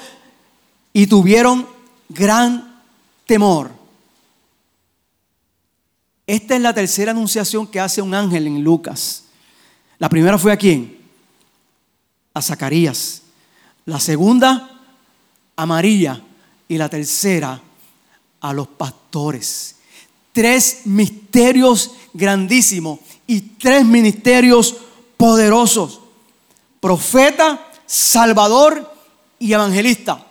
y 0.92 1.06
tuvieron 1.06 1.66
gran 2.08 2.82
temor. 3.26 3.70
Esta 6.26 6.56
es 6.56 6.60
la 6.60 6.74
tercera 6.74 7.12
anunciación 7.12 7.66
que 7.66 7.80
hace 7.80 8.02
un 8.02 8.14
ángel 8.14 8.46
en 8.46 8.62
Lucas. 8.62 9.24
La 9.98 10.08
primera 10.08 10.38
fue 10.38 10.52
a 10.52 10.56
quién? 10.56 10.97
A 12.38 12.42
Zacarías. 12.42 13.22
La 13.86 13.98
segunda 13.98 14.70
a 15.56 15.66
María 15.66 16.22
y 16.68 16.78
la 16.78 16.88
tercera 16.88 17.60
a 18.40 18.52
los 18.52 18.68
pastores. 18.68 19.74
Tres 20.32 20.82
misterios 20.84 21.90
grandísimos 22.12 23.00
y 23.26 23.40
tres 23.40 23.84
ministerios 23.84 24.76
poderosos. 25.16 26.00
Profeta, 26.78 27.72
Salvador 27.86 28.88
y 29.40 29.52
evangelista. 29.52 30.24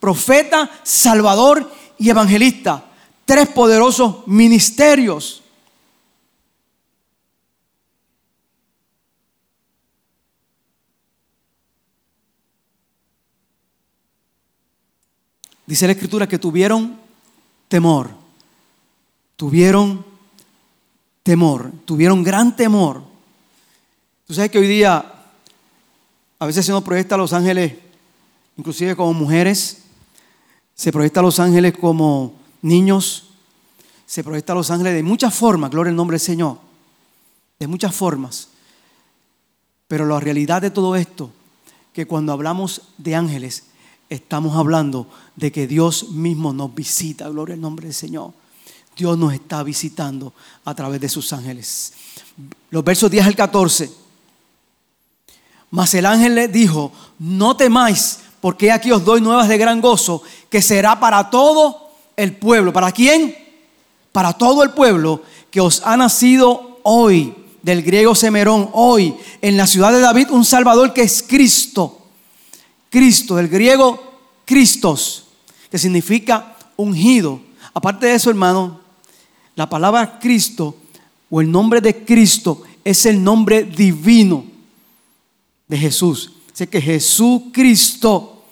Profeta, 0.00 0.70
Salvador 0.82 1.70
y 1.98 2.08
evangelista. 2.08 2.82
Tres 3.26 3.48
poderosos 3.48 4.26
ministerios. 4.26 5.41
Dice 15.72 15.86
la 15.86 15.94
escritura 15.94 16.28
que 16.28 16.38
tuvieron 16.38 16.98
temor. 17.66 18.10
Tuvieron 19.36 20.04
temor. 21.22 21.72
Tuvieron 21.86 22.22
gran 22.22 22.54
temor. 22.54 23.02
Tú 24.26 24.34
sabes 24.34 24.50
que 24.50 24.58
hoy 24.58 24.66
día 24.66 25.02
a 26.38 26.44
veces 26.44 26.66
se 26.66 26.72
nos 26.72 26.82
proyecta 26.82 27.14
a 27.14 27.18
los 27.18 27.32
ángeles, 27.32 27.72
inclusive 28.58 28.94
como 28.94 29.14
mujeres. 29.14 29.84
Se 30.74 30.92
proyecta 30.92 31.20
a 31.20 31.22
los 31.22 31.40
ángeles 31.40 31.72
como 31.78 32.34
niños. 32.60 33.30
Se 34.04 34.22
proyecta 34.22 34.52
a 34.52 34.56
los 34.56 34.70
ángeles 34.70 34.92
de 34.92 35.02
muchas 35.02 35.34
formas. 35.34 35.70
Gloria 35.70 35.88
al 35.88 35.96
nombre 35.96 36.16
del 36.16 36.20
Señor. 36.20 36.58
De 37.58 37.66
muchas 37.66 37.94
formas. 37.94 38.48
Pero 39.88 40.04
la 40.04 40.20
realidad 40.20 40.60
de 40.60 40.70
todo 40.70 40.96
esto, 40.96 41.30
que 41.94 42.04
cuando 42.04 42.34
hablamos 42.34 42.82
de 42.98 43.14
ángeles, 43.14 43.71
estamos 44.12 44.56
hablando 44.56 45.06
de 45.36 45.50
que 45.50 45.66
Dios 45.66 46.10
mismo 46.10 46.52
nos 46.52 46.74
visita, 46.74 47.28
gloria 47.28 47.54
al 47.54 47.60
nombre 47.60 47.86
del 47.86 47.94
Señor. 47.94 48.32
Dios 48.96 49.16
nos 49.16 49.32
está 49.32 49.62
visitando 49.62 50.34
a 50.64 50.74
través 50.74 51.00
de 51.00 51.08
sus 51.08 51.32
ángeles. 51.32 51.94
Los 52.70 52.84
versos 52.84 53.10
10 53.10 53.26
al 53.26 53.36
14. 53.36 53.90
Mas 55.70 55.94
el 55.94 56.04
ángel 56.04 56.34
le 56.34 56.48
dijo, 56.48 56.92
no 57.18 57.56
temáis, 57.56 58.18
porque 58.40 58.70
aquí 58.70 58.92
os 58.92 59.04
doy 59.04 59.22
nuevas 59.22 59.48
de 59.48 59.56
gran 59.56 59.80
gozo, 59.80 60.22
que 60.50 60.60
será 60.60 61.00
para 61.00 61.30
todo 61.30 61.90
el 62.16 62.36
pueblo. 62.36 62.72
¿Para 62.72 62.92
quién? 62.92 63.34
Para 64.12 64.34
todo 64.34 64.62
el 64.62 64.72
pueblo 64.72 65.22
que 65.50 65.62
os 65.62 65.80
ha 65.84 65.96
nacido 65.96 66.80
hoy, 66.82 67.34
del 67.62 67.82
griego 67.82 68.14
semerón, 68.14 68.68
hoy, 68.72 69.14
en 69.40 69.56
la 69.56 69.66
ciudad 69.66 69.92
de 69.92 70.00
David, 70.00 70.30
un 70.30 70.44
Salvador 70.44 70.92
que 70.92 71.02
es 71.02 71.22
Cristo. 71.22 72.01
Cristo, 72.92 73.36
del 73.36 73.48
griego 73.48 74.12
Cristos, 74.44 75.24
que 75.70 75.78
significa 75.78 76.54
ungido. 76.76 77.40
Aparte 77.72 78.04
de 78.04 78.14
eso, 78.14 78.28
hermano, 78.28 78.80
la 79.56 79.66
palabra 79.70 80.18
Cristo 80.18 80.76
o 81.30 81.40
el 81.40 81.50
nombre 81.50 81.80
de 81.80 82.04
Cristo 82.04 82.62
es 82.84 83.06
el 83.06 83.24
nombre 83.24 83.64
divino 83.64 84.44
de 85.68 85.78
Jesús. 85.78 86.32
Así 86.52 86.66
que 86.66 86.82
Jesús 86.82 87.44
Cristo, 87.50 88.44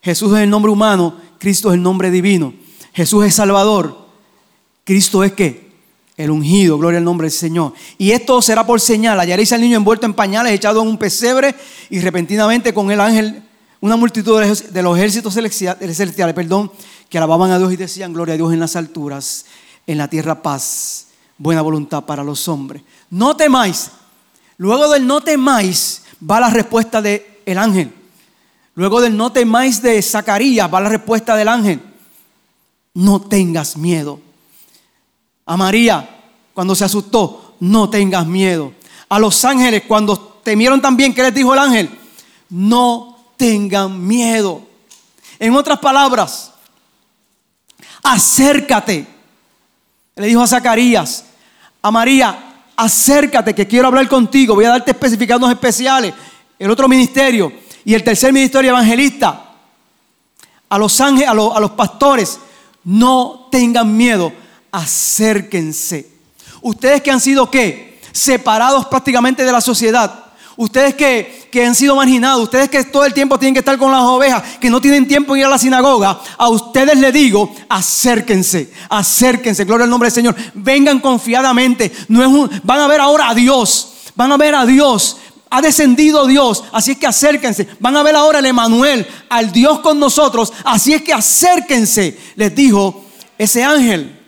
Jesús 0.00 0.32
es 0.32 0.44
el 0.44 0.50
nombre 0.50 0.72
humano, 0.72 1.20
Cristo 1.38 1.68
es 1.68 1.74
el 1.74 1.82
nombre 1.82 2.10
divino. 2.10 2.54
Jesús 2.94 3.26
es 3.26 3.34
Salvador. 3.34 4.08
Cristo 4.84 5.22
es 5.24 5.32
que 5.32 5.72
el 6.16 6.30
ungido, 6.30 6.78
gloria 6.78 6.98
al 6.98 7.04
nombre 7.04 7.26
del 7.26 7.36
Señor. 7.36 7.74
Y 7.98 8.12
esto 8.12 8.40
será 8.40 8.64
por 8.64 8.80
señal. 8.80 9.20
Hallaréis 9.20 9.52
al 9.52 9.60
niño 9.60 9.76
envuelto 9.76 10.06
en 10.06 10.14
pañales, 10.14 10.54
echado 10.54 10.80
en 10.80 10.88
un 10.88 10.96
pesebre, 10.96 11.54
y 11.90 12.00
repentinamente 12.00 12.72
con 12.72 12.90
el 12.90 13.00
ángel, 13.00 13.43
una 13.84 13.96
multitud 13.96 14.40
de 14.40 14.82
los 14.82 14.96
ejércitos 14.96 15.34
celestiales, 15.34 16.34
perdón, 16.34 16.72
que 17.06 17.18
alababan 17.18 17.50
a 17.50 17.58
Dios 17.58 17.70
y 17.70 17.76
decían, 17.76 18.14
gloria 18.14 18.32
a 18.32 18.36
Dios 18.38 18.50
en 18.50 18.58
las 18.58 18.76
alturas, 18.76 19.44
en 19.86 19.98
la 19.98 20.08
tierra 20.08 20.40
paz, 20.40 21.08
buena 21.36 21.60
voluntad 21.60 22.02
para 22.02 22.24
los 22.24 22.48
hombres. 22.48 22.82
No 23.10 23.36
temáis. 23.36 23.90
Luego 24.56 24.88
del 24.88 25.06
no 25.06 25.20
temáis 25.20 26.00
va 26.18 26.40
la 26.40 26.48
respuesta 26.48 27.02
del 27.02 27.22
el 27.44 27.58
ángel. 27.58 27.92
Luego 28.74 29.02
del 29.02 29.14
no 29.14 29.30
temáis 29.32 29.82
de 29.82 30.00
Zacarías 30.00 30.72
va 30.72 30.80
la 30.80 30.88
respuesta 30.88 31.36
del 31.36 31.48
ángel. 31.48 31.82
No 32.94 33.20
tengas 33.20 33.76
miedo. 33.76 34.18
A 35.44 35.58
María, 35.58 36.22
cuando 36.54 36.74
se 36.74 36.86
asustó, 36.86 37.56
no 37.60 37.90
tengas 37.90 38.26
miedo. 38.26 38.72
A 39.10 39.18
los 39.18 39.44
ángeles, 39.44 39.82
cuando 39.86 40.40
temieron 40.42 40.80
también, 40.80 41.12
¿qué 41.12 41.22
les 41.22 41.34
dijo 41.34 41.52
el 41.52 41.60
ángel? 41.60 41.90
No 42.48 43.13
tengan 43.36 44.06
miedo. 44.06 44.62
En 45.38 45.54
otras 45.54 45.78
palabras, 45.78 46.52
acércate. 48.02 49.06
Le 50.16 50.26
dijo 50.26 50.42
a 50.42 50.46
Zacarías, 50.46 51.24
a 51.82 51.90
María, 51.90 52.54
acércate 52.76 53.54
que 53.54 53.66
quiero 53.66 53.88
hablar 53.88 54.08
contigo. 54.08 54.54
Voy 54.54 54.64
a 54.64 54.70
darte 54.70 54.92
especificados 54.92 55.50
especiales. 55.50 56.14
El 56.58 56.70
otro 56.70 56.88
ministerio 56.88 57.52
y 57.84 57.94
el 57.94 58.02
tercer 58.02 58.32
ministerio 58.32 58.70
evangelista. 58.70 59.40
A 60.68 60.78
los 60.78 61.00
ángeles, 61.00 61.28
a 61.28 61.34
los, 61.34 61.70
pastores, 61.72 62.40
no 62.84 63.48
tengan 63.50 63.96
miedo 63.96 64.32
acérquense. 64.72 66.10
Ustedes 66.62 67.02
que 67.02 67.10
han 67.10 67.20
sido 67.20 67.50
qué? 67.50 68.00
Separados 68.12 68.86
prácticamente 68.86 69.44
de 69.44 69.52
la 69.52 69.60
sociedad. 69.60 70.23
Ustedes 70.56 70.94
que, 70.94 71.48
que, 71.50 71.64
han 71.66 71.74
sido 71.74 71.96
marginados, 71.96 72.44
ustedes 72.44 72.68
que 72.68 72.84
todo 72.84 73.04
el 73.04 73.12
tiempo 73.12 73.38
tienen 73.38 73.54
que 73.54 73.58
estar 73.58 73.76
con 73.76 73.90
las 73.90 74.02
ovejas, 74.02 74.58
que 74.60 74.70
no 74.70 74.80
tienen 74.80 75.08
tiempo 75.08 75.34
de 75.34 75.40
ir 75.40 75.46
a 75.46 75.48
la 75.48 75.58
sinagoga, 75.58 76.20
a 76.38 76.48
ustedes 76.48 76.96
les 76.96 77.12
digo, 77.12 77.52
acérquense, 77.68 78.72
acérquense, 78.88 79.64
gloria 79.64 79.84
al 79.84 79.90
nombre 79.90 80.06
del 80.06 80.14
Señor. 80.14 80.36
Vengan 80.54 81.00
confiadamente, 81.00 81.90
no 82.08 82.22
es 82.22 82.60
van 82.62 82.80
a 82.80 82.86
ver 82.86 83.00
ahora 83.00 83.30
a 83.30 83.34
Dios, 83.34 83.94
van 84.14 84.30
a 84.30 84.36
ver 84.36 84.54
a 84.54 84.64
Dios. 84.64 85.18
Ha 85.50 85.60
descendido 85.60 86.26
Dios, 86.26 86.64
así 86.72 86.92
es 86.92 86.98
que 86.98 87.06
acérquense. 87.06 87.68
Van 87.78 87.96
a 87.96 88.02
ver 88.02 88.16
ahora 88.16 88.38
el 88.40 88.46
Emanuel, 88.46 89.06
al 89.28 89.52
Dios 89.52 89.80
con 89.80 89.98
nosotros, 90.00 90.52
así 90.64 90.92
es 90.92 91.02
que 91.02 91.12
acérquense, 91.12 92.18
les 92.36 92.54
dijo 92.54 93.04
ese 93.38 93.62
ángel. 93.62 94.20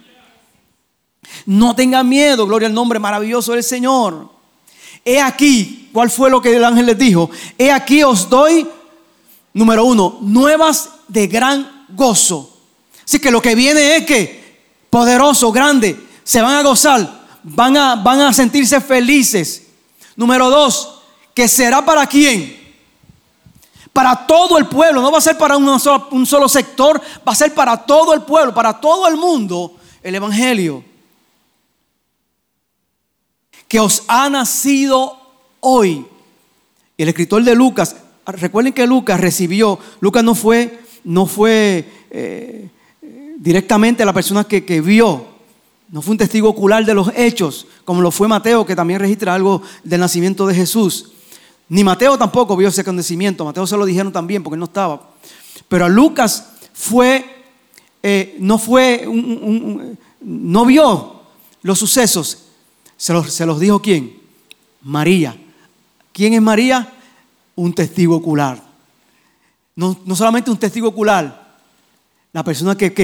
No 1.45 1.75
tengan 1.77 2.09
miedo, 2.09 2.47
gloria 2.47 2.67
al 2.69 2.75
nombre 2.75 2.99
maravilloso 2.99 3.53
del 3.53 3.63
Señor. 3.63 4.36
He 5.09 5.21
aquí, 5.21 5.89
¿cuál 5.93 6.11
fue 6.11 6.29
lo 6.29 6.43
que 6.43 6.57
el 6.57 6.65
ángel 6.65 6.87
les 6.87 6.99
dijo? 6.99 7.31
He 7.57 7.71
aquí 7.71 8.03
os 8.03 8.29
doy, 8.29 8.67
número 9.55 9.85
uno, 9.85 10.19
nuevas 10.21 10.91
de 11.07 11.29
gran 11.29 11.87
gozo. 11.91 12.59
Así 13.05 13.21
que 13.21 13.31
lo 13.31 13.41
que 13.41 13.55
viene 13.55 13.99
es 13.99 14.05
que, 14.05 14.67
poderoso, 14.91 15.53
grande, 15.53 15.97
se 16.25 16.43
van 16.43 16.57
a 16.57 16.63
gozar, 16.65 17.29
van 17.45 17.77
a, 17.77 17.95
van 17.95 18.21
a 18.21 18.33
sentirse 18.33 18.81
felices. 18.81 19.69
Número 20.17 20.51
dos, 20.51 20.99
que 21.33 21.47
será 21.47 21.85
para 21.85 22.05
quién? 22.09 22.67
Para 23.93 24.27
todo 24.27 24.59
el 24.59 24.67
pueblo, 24.67 25.01
no 25.01 25.13
va 25.13 25.19
a 25.19 25.21
ser 25.21 25.39
para 25.39 25.57
un 25.57 26.27
solo 26.27 26.49
sector, 26.49 27.01
va 27.27 27.31
a 27.31 27.37
ser 27.37 27.55
para 27.55 27.77
todo 27.77 28.13
el 28.13 28.23
pueblo, 28.23 28.53
para 28.53 28.81
todo 28.81 29.07
el 29.07 29.17
mundo 29.17 29.77
el 30.03 30.17
Evangelio 30.17 30.83
que 33.69 33.81
os 33.81 34.05
ha 34.09 34.29
nacido 34.31 35.17
hoy. 35.61 36.07
El 36.97 37.09
escritor 37.09 37.43
de 37.45 37.55
Lucas, 37.55 37.97
recuerden 38.27 38.73
que 38.73 38.87
Lucas 38.87 39.21
recibió, 39.21 39.79
Lucas 40.01 40.25
no 40.25 40.35
fue, 40.35 40.81
no 41.05 41.27
fue 41.27 41.89
eh, 42.11 42.69
directamente 43.39 44.05
la 44.05 44.13
persona 44.13 44.45
que, 44.45 44.65
que 44.65 44.81
vio, 44.81 45.27
no 45.91 46.03
fue 46.03 46.13
un 46.13 46.19
testigo 46.19 46.49
ocular 46.49 46.85
de 46.85 46.95
los 46.95 47.11
hechos, 47.15 47.67
como 47.85 48.01
lo 48.01 48.11
fue 48.11 48.29
Mateo, 48.29 48.67
que 48.67 48.75
también 48.75 49.01
registra 49.01 49.35
algo 49.35 49.63
del 49.85 50.01
nacimiento 50.01 50.47
de 50.47 50.55
Jesús. 50.55 51.13
Ni 51.69 51.85
Mateo 51.85 52.17
tampoco 52.17 52.57
vio 52.57 52.69
ese 52.69 52.81
acontecimiento, 52.81 53.45
Mateo 53.45 53.67
se 53.67 53.77
lo 53.77 53.85
dijeron 53.85 54.13
también 54.13 54.43
porque 54.43 54.57
no 54.57 54.65
estaba. 54.67 55.11
Pero 55.69 55.85
a 55.85 55.89
Lucas 55.89 56.53
fue, 56.73 57.25
eh, 58.03 58.37
no 58.39 58.59
fue, 58.59 59.09
no 60.21 60.65
vio 60.65 61.21
los 61.63 61.79
sucesos, 61.79 62.46
¿Se 62.97 63.13
los, 63.13 63.61
dijo 63.61 63.81
quién? 63.81 64.19
María. 64.83 65.37
¿Quién 66.13 66.35
es 66.35 66.43
María? 66.43 66.93
Un 67.55 67.75
testigo 67.75 68.17
ocular. 68.17 68.63
No, 69.75 69.97
solamente 70.15 70.51
un 70.51 70.57
testigo 70.57 70.89
ocular, 70.89 71.59
la 72.33 72.43
persona 72.43 72.77
que, 72.77 72.95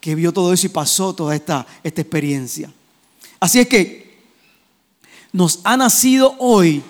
que 0.00 0.14
vio 0.16 0.32
todo 0.32 0.52
eso 0.52 0.66
y 0.66 0.70
pasó 0.70 1.14
toda 1.14 1.36
esta, 1.36 1.64
esta 1.84 2.00
experiencia. 2.00 2.72
Así 3.38 3.60
es 3.60 3.68
que 3.68 4.18
nos 5.32 5.60
ha 5.62 5.76
nacido 5.76 6.34
hoy 6.38 6.82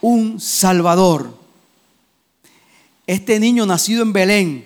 un 0.00 0.40
Salvador. 0.40 1.36
Este 3.06 3.40
niño 3.40 3.66
nacido 3.66 4.02
en 4.02 4.12
Belén, 4.12 4.64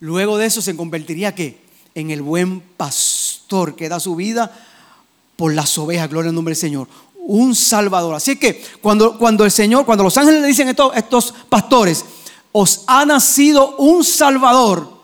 luego 0.00 0.38
de 0.38 0.46
eso 0.46 0.62
se 0.62 0.74
convertiría 0.74 1.34
¿qué? 1.34 1.60
en 1.94 2.10
el 2.10 2.22
buen 2.22 2.60
pastor 2.60 3.76
que 3.76 3.88
da 3.88 4.00
su 4.00 4.16
vida 4.16 4.67
por 5.38 5.54
las 5.54 5.78
ovejas, 5.78 6.10
gloria 6.10 6.30
al 6.30 6.34
nombre 6.34 6.50
del 6.50 6.60
Señor. 6.60 6.88
Un 7.14 7.54
salvador. 7.54 8.16
Así 8.16 8.34
que 8.34 8.60
cuando, 8.82 9.16
cuando 9.16 9.44
el 9.44 9.52
Señor, 9.52 9.86
cuando 9.86 10.02
los 10.02 10.16
ángeles 10.16 10.42
le 10.42 10.48
dicen 10.48 10.66
a 10.66 10.72
estos, 10.72 10.96
estos 10.96 11.34
pastores, 11.48 12.04
os 12.50 12.82
ha 12.88 13.06
nacido 13.06 13.76
un 13.76 14.02
salvador, 14.02 15.00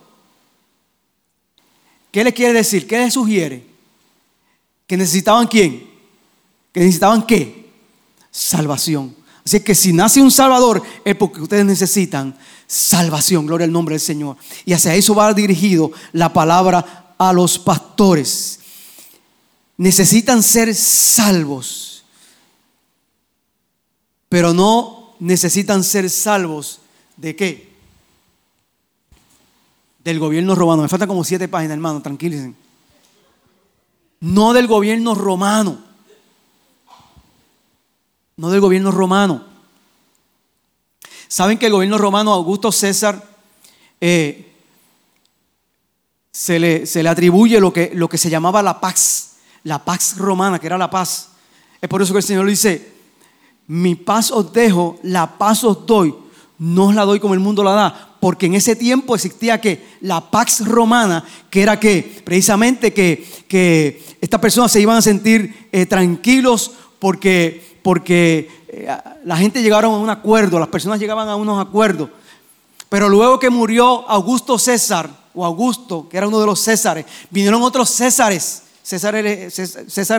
¿qué 2.11 2.24
le 2.24 2.35
quiere 2.35 2.53
decir? 2.53 2.85
¿Qué 2.89 2.99
le 2.99 3.12
sugiere? 3.12 3.64
Que 4.89 4.97
necesitaban 4.97 5.47
quién? 5.47 5.89
Que 6.72 6.80
necesitaban 6.80 7.24
qué? 7.24 7.70
Salvación. 8.32 9.14
Así 9.47 9.61
que 9.61 9.76
si 9.76 9.93
nace 9.93 10.20
un 10.20 10.32
Salvador 10.32 10.82
es 11.05 11.14
porque 11.14 11.43
ustedes 11.43 11.64
necesitan 11.64 12.37
salvación, 12.66 13.47
gloria 13.47 13.66
al 13.66 13.72
nombre 13.72 13.93
del 13.93 14.01
Señor. 14.01 14.37
Y 14.64 14.72
hacia 14.72 14.97
eso 14.97 15.14
va 15.14 15.32
dirigido 15.32 15.93
la 16.11 16.32
palabra 16.32 17.14
a 17.18 17.32
los 17.32 17.57
pastores 17.57 18.63
necesitan 19.77 20.43
ser 20.43 20.75
salvos, 20.75 22.05
pero 24.29 24.53
no 24.53 25.14
necesitan 25.20 25.85
ser 25.85 26.11
salvos 26.11 26.81
de 27.16 27.37
qué? 27.37 27.75
Del 30.03 30.18
gobierno 30.18 30.55
romano. 30.55 30.83
Me 30.83 30.89
faltan 30.89 31.09
como 31.09 31.25
siete 31.25 31.49
páginas, 31.49 31.75
hermano, 31.75 32.03
tranquilícense. 32.03 32.57
No 34.20 34.53
del 34.53 34.66
gobierno 34.66 35.14
romano. 35.14 35.79
No 38.37 38.51
del 38.51 38.61
gobierno 38.61 38.91
romano. 38.91 39.45
¿Saben 41.29 41.59
que 41.59 41.66
el 41.66 41.72
gobierno 41.72 41.99
romano, 41.99 42.33
Augusto 42.33 42.70
César, 42.70 43.22
eh, 44.01 44.53
se, 46.31 46.59
le, 46.59 46.87
se, 46.87 47.03
le, 47.03 47.09
atribuye 47.09 47.61
lo 47.61 47.72
que, 47.72 47.93
lo 47.95 48.09
que 48.09 48.18
se 48.18 48.31
llamaba 48.31 48.62
la 48.62 48.81
paz? 48.81 49.34
La 49.64 49.84
paz 49.84 50.16
romana, 50.16 50.58
que 50.58 50.66
era 50.66 50.78
la 50.78 50.90
paz. 50.90 51.30
Es 51.80 51.88
por 51.88 52.00
eso 52.00 52.12
que 52.12 52.18
el 52.18 52.24
Señor 52.24 52.46
dice, 52.46 52.92
mi 53.66 53.94
paz 53.94 54.30
os 54.30 54.52
dejo, 54.52 54.98
la 55.02 55.38
paz 55.38 55.64
os 55.64 55.84
doy. 55.86 56.14
no 56.58 56.86
os 56.86 56.94
la 56.94 57.04
doy 57.04 57.18
como 57.18 57.34
el 57.34 57.40
mundo 57.40 57.64
la 57.64 57.72
da, 57.72 58.16
porque 58.20 58.46
en 58.46 58.54
ese 58.54 58.76
tiempo 58.76 59.14
existía 59.14 59.60
que 59.60 59.84
la 60.00 60.30
Pax 60.30 60.66
Romana, 60.66 61.24
que 61.50 61.62
era 61.62 61.78
que 61.78 62.22
precisamente 62.24 62.94
que, 62.94 63.26
que 63.48 64.02
estas 64.20 64.40
personas 64.40 64.72
se 64.72 64.80
iban 64.80 64.96
a 64.96 65.02
sentir 65.02 65.68
eh, 65.72 65.84
tranquilos 65.84 66.70
porque, 66.98 67.78
porque 67.82 68.64
eh, 68.68 68.88
la 69.24 69.36
gente 69.36 69.62
llegaron 69.62 69.92
a 69.92 69.98
un 69.98 70.08
acuerdo, 70.08 70.58
las 70.58 70.68
personas 70.68 71.00
llegaban 71.00 71.28
a 71.28 71.36
unos 71.36 71.60
acuerdos. 71.60 72.08
Pero 72.88 73.08
luego 73.08 73.38
que 73.38 73.50
murió 73.50 74.08
Augusto 74.08 74.58
César, 74.58 75.10
o 75.34 75.44
Augusto, 75.44 76.08
que 76.08 76.16
era 76.16 76.28
uno 76.28 76.40
de 76.40 76.46
los 76.46 76.60
Césares, 76.60 77.04
vinieron 77.28 77.62
otros 77.62 77.90
Césares. 77.90 78.62
César, 78.85 79.16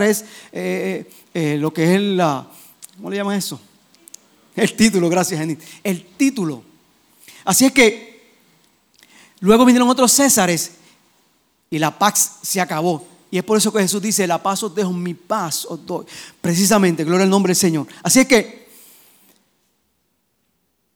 es 0.03 0.25
eh, 0.51 1.57
lo 1.59 1.71
que 1.71 1.93
es 1.93 2.01
la, 2.01 2.47
¿cómo 2.97 3.11
le 3.11 3.17
llaman 3.17 3.37
eso? 3.37 3.61
El 4.55 4.73
título, 4.75 5.07
gracias, 5.07 5.39
Jenny. 5.39 5.55
El 5.83 6.03
título. 6.17 6.63
Así 7.43 7.65
es 7.65 7.71
que 7.71 8.33
luego 9.39 9.65
vinieron 9.65 9.87
otros 9.87 10.11
Césares 10.11 10.71
y 11.69 11.77
la 11.77 11.97
paz 11.97 12.39
se 12.41 12.59
acabó. 12.59 13.05
Y 13.29 13.37
es 13.37 13.43
por 13.43 13.57
eso 13.57 13.71
que 13.71 13.81
Jesús 13.81 14.01
dice, 14.01 14.25
la 14.25 14.41
paz 14.41 14.63
os 14.63 14.73
dejo, 14.73 14.91
mi 14.93 15.13
paz 15.13 15.65
os 15.65 15.85
doy. 15.85 16.05
Precisamente, 16.41 17.03
gloria 17.03 17.25
al 17.25 17.29
nombre 17.29 17.51
del 17.51 17.57
Señor. 17.57 17.85
Así 18.01 18.21
es 18.21 18.27
que 18.27 18.65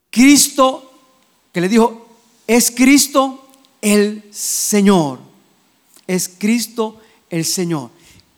Cristo, 0.09 0.91
que 1.51 1.61
le 1.61 1.69
dijo, 1.69 2.07
es 2.47 2.71
Cristo 2.71 3.47
el 3.79 4.23
Señor. 4.31 5.19
Es 6.07 6.29
Cristo 6.29 6.99
el 7.29 7.45
Señor. 7.45 7.89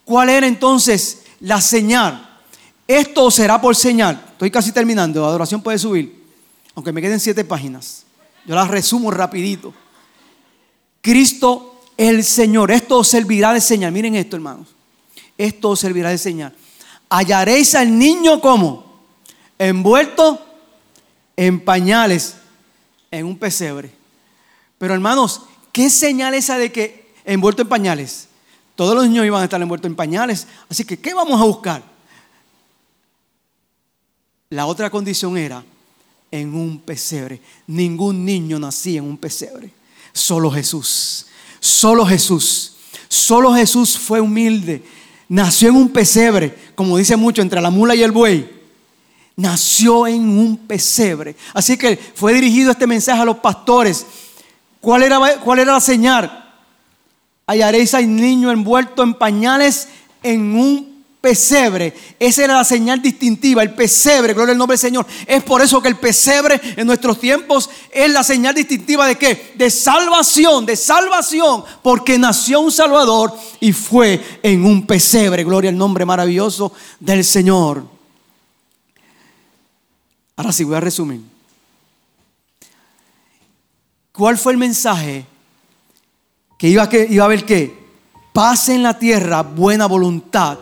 ¿Cuál 0.06 0.30
era 0.30 0.48
entonces 0.48 1.24
la 1.40 1.62
señal? 1.62 2.40
Esto 2.88 3.32
será 3.32 3.62
por 3.62 3.76
señal. 3.76 4.22
Estoy 4.34 4.52
casi 4.52 4.72
terminando. 4.72 5.22
La 5.22 5.28
adoración 5.28 5.62
puede 5.62 5.78
subir. 5.78 6.22
Aunque 6.76 6.92
me 6.92 7.02
queden 7.02 7.20
siete 7.20 7.46
páginas. 7.46 8.04
Yo 8.46 8.56
las 8.56 8.68
resumo 8.68 9.12
rapidito. 9.12 9.74
Cristo 11.02 11.82
el 11.98 12.24
Señor. 12.24 12.72
Esto 12.72 12.98
os 12.98 13.08
servirá 13.08 13.54
de 13.54 13.62
señal. 13.62 13.92
Miren 13.92 14.16
esto, 14.16 14.36
hermanos. 14.36 14.68
Esto 15.38 15.70
os 15.70 15.80
servirá 15.80 16.10
de 16.10 16.18
señal. 16.18 16.54
Hallaréis 17.10 17.76
al 17.76 17.98
niño 17.98 18.42
como 18.42 19.02
envuelto 19.58 20.46
en 21.36 21.64
pañales 21.64 22.36
en 23.12 23.26
un 23.26 23.38
pesebre. 23.38 23.92
Pero 24.78 24.94
hermanos, 24.94 25.44
¿qué 25.72 25.90
señal 25.90 26.34
esa 26.34 26.58
de 26.58 26.72
que 26.72 27.14
envuelto 27.26 27.62
en 27.62 27.70
pañales? 27.70 28.28
Todos 28.76 28.96
los 28.96 29.08
niños 29.08 29.26
iban 29.26 29.42
a 29.42 29.46
estar 29.46 29.62
envueltos 29.62 29.90
en 29.90 29.96
pañales. 29.96 30.48
Así 30.70 30.84
que, 30.86 31.00
¿qué 31.00 31.14
vamos 31.14 31.40
a 31.40 31.46
buscar? 31.46 31.84
La 34.50 34.66
otra 34.66 34.90
condición 34.90 35.38
era 35.38 35.64
en 36.32 36.54
un 36.56 36.80
pesebre. 36.80 37.42
Ningún 37.68 38.26
niño 38.26 38.60
nacía 38.60 39.00
en 39.00 39.06
un 39.06 39.18
pesebre. 39.18 39.72
Solo 40.14 40.52
Jesús. 40.52 41.28
Solo 41.60 42.06
Jesús. 42.06 42.76
Solo 43.08 43.54
Jesús 43.54 43.98
fue 43.98 44.20
humilde. 44.20 44.84
Nació 45.30 45.70
en 45.70 45.76
un 45.76 45.90
pesebre, 45.90 46.54
como 46.76 46.98
dice 46.98 47.16
mucho, 47.16 47.42
entre 47.42 47.62
la 47.62 47.70
mula 47.70 47.96
y 47.96 48.04
el 48.04 48.12
buey. 48.12 48.50
Nació 49.38 50.08
en 50.08 50.28
un 50.28 50.58
pesebre. 50.58 51.36
Así 51.54 51.78
que 51.78 51.98
fue 51.98 52.34
dirigido 52.34 52.72
este 52.72 52.88
mensaje 52.88 53.22
a 53.22 53.26
los 53.26 53.38
pastores. 53.38 54.06
¿Cuál 54.82 55.04
era, 55.04 55.20
cuál 55.40 55.60
era 55.60 55.74
la 55.74 55.80
señal? 55.80 56.41
Hallaréis 57.52 57.94
al 57.94 58.16
niño 58.16 58.50
envuelto 58.50 59.04
en 59.04 59.14
pañales 59.14 59.90
en 60.24 60.56
un 60.56 61.04
pesebre. 61.20 61.94
Esa 62.18 62.46
era 62.46 62.54
la 62.56 62.64
señal 62.64 63.02
distintiva, 63.02 63.62
el 63.62 63.74
pesebre, 63.74 64.34
gloria 64.34 64.54
al 64.54 64.58
nombre 64.58 64.76
del 64.76 64.80
Señor. 64.80 65.06
Es 65.28 65.44
por 65.44 65.62
eso 65.62 65.82
que 65.82 65.90
el 65.90 65.98
pesebre 65.98 66.62
en 66.78 66.88
nuestros 66.88 67.20
tiempos 67.20 67.70
es 67.92 68.10
la 68.10 68.24
señal 68.24 68.56
distintiva 68.56 69.06
de 69.06 69.18
qué? 69.18 69.54
De 69.58 69.70
salvación, 69.70 70.66
de 70.66 70.78
salvación, 70.78 71.66
porque 71.84 72.18
nació 72.18 72.62
un 72.62 72.72
Salvador 72.72 73.38
y 73.60 73.74
fue 73.74 74.40
en 74.42 74.64
un 74.64 74.88
pesebre, 74.88 75.44
gloria 75.44 75.72
al 75.72 75.78
nombre 75.78 76.06
maravilloso 76.06 76.72
del 77.02 77.26
Señor. 77.26 77.84
Ahora 80.38 80.54
sí, 80.54 80.64
voy 80.64 80.76
a 80.76 80.80
resumir. 80.80 81.20
¿Cuál 84.14 84.38
fue 84.38 84.54
el 84.54 84.58
mensaje? 84.58 85.26
Que 86.62 86.70
iba, 86.70 86.88
que 86.88 87.08
iba 87.10 87.24
a 87.24 87.26
haber 87.26 87.44
qué? 87.44 87.76
Paz 88.32 88.70
en 88.70 88.84
la 88.84 89.00
tierra, 89.00 89.42
buena 89.42 89.88
voluntad 89.88 90.60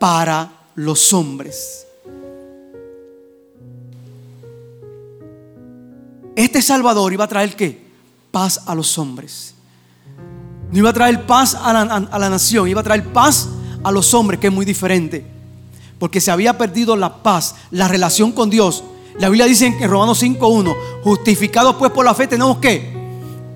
para 0.00 0.50
los 0.74 1.12
hombres. 1.12 1.86
Este 6.34 6.60
Salvador 6.60 7.12
iba 7.12 7.22
a 7.22 7.28
traer 7.28 7.54
qué? 7.54 7.86
Paz 8.32 8.62
a 8.66 8.74
los 8.74 8.98
hombres. 8.98 9.54
No 10.72 10.78
iba 10.78 10.90
a 10.90 10.92
traer 10.92 11.24
paz 11.24 11.54
a 11.54 11.72
la, 11.72 11.82
a 11.82 12.18
la, 12.18 12.28
nación, 12.28 12.66
iba 12.66 12.80
a 12.80 12.84
traer 12.84 13.12
paz 13.12 13.48
a 13.84 13.92
los 13.92 14.12
hombres, 14.14 14.40
que 14.40 14.48
es 14.48 14.52
muy 14.52 14.64
diferente. 14.64 15.24
Porque 16.00 16.20
se 16.20 16.32
había 16.32 16.58
perdido 16.58 16.96
la 16.96 17.22
paz, 17.22 17.54
la 17.70 17.86
relación 17.86 18.32
con 18.32 18.50
Dios. 18.50 18.82
La 19.20 19.28
Biblia 19.28 19.46
dice 19.46 19.66
en 19.66 19.88
Romanos 19.88 20.20
5.1, 20.20 20.74
justificados 21.04 21.76
pues 21.76 21.92
por 21.92 22.04
la 22.04 22.12
fe 22.12 22.26
tenemos 22.26 22.58
que 22.58 22.90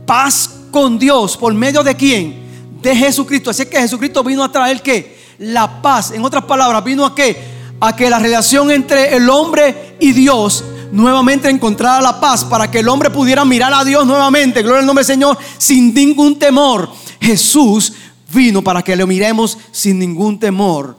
paz 0.06 0.55
con 0.76 0.98
Dios, 0.98 1.38
por 1.38 1.54
medio 1.54 1.82
de 1.82 1.94
quién? 1.94 2.34
De 2.82 2.94
Jesucristo. 2.94 3.48
Así 3.48 3.64
que 3.64 3.80
Jesucristo 3.80 4.22
vino 4.22 4.44
a 4.44 4.52
traer 4.52 4.82
qué? 4.82 5.16
la 5.38 5.80
paz. 5.80 6.10
En 6.10 6.22
otras 6.22 6.44
palabras, 6.44 6.84
vino 6.84 7.06
a 7.06 7.14
que 7.14 7.56
a 7.80 7.96
que 7.96 8.10
la 8.10 8.18
relación 8.18 8.70
entre 8.70 9.16
el 9.16 9.28
hombre 9.30 9.96
y 10.00 10.12
Dios 10.12 10.64
nuevamente 10.92 11.48
encontrara 11.48 12.02
la 12.02 12.20
paz 12.20 12.44
para 12.44 12.70
que 12.70 12.80
el 12.80 12.88
hombre 12.88 13.08
pudiera 13.08 13.44
mirar 13.46 13.72
a 13.72 13.84
Dios 13.84 14.06
nuevamente, 14.06 14.62
gloria 14.62 14.80
al 14.80 14.86
nombre 14.86 15.04
del 15.04 15.14
Señor, 15.14 15.38
sin 15.56 15.94
ningún 15.94 16.38
temor. 16.38 16.90
Jesús 17.20 17.94
vino 18.34 18.62
para 18.62 18.82
que 18.82 18.96
lo 18.96 19.06
miremos 19.06 19.56
sin 19.72 19.98
ningún 19.98 20.38
temor. 20.38 20.96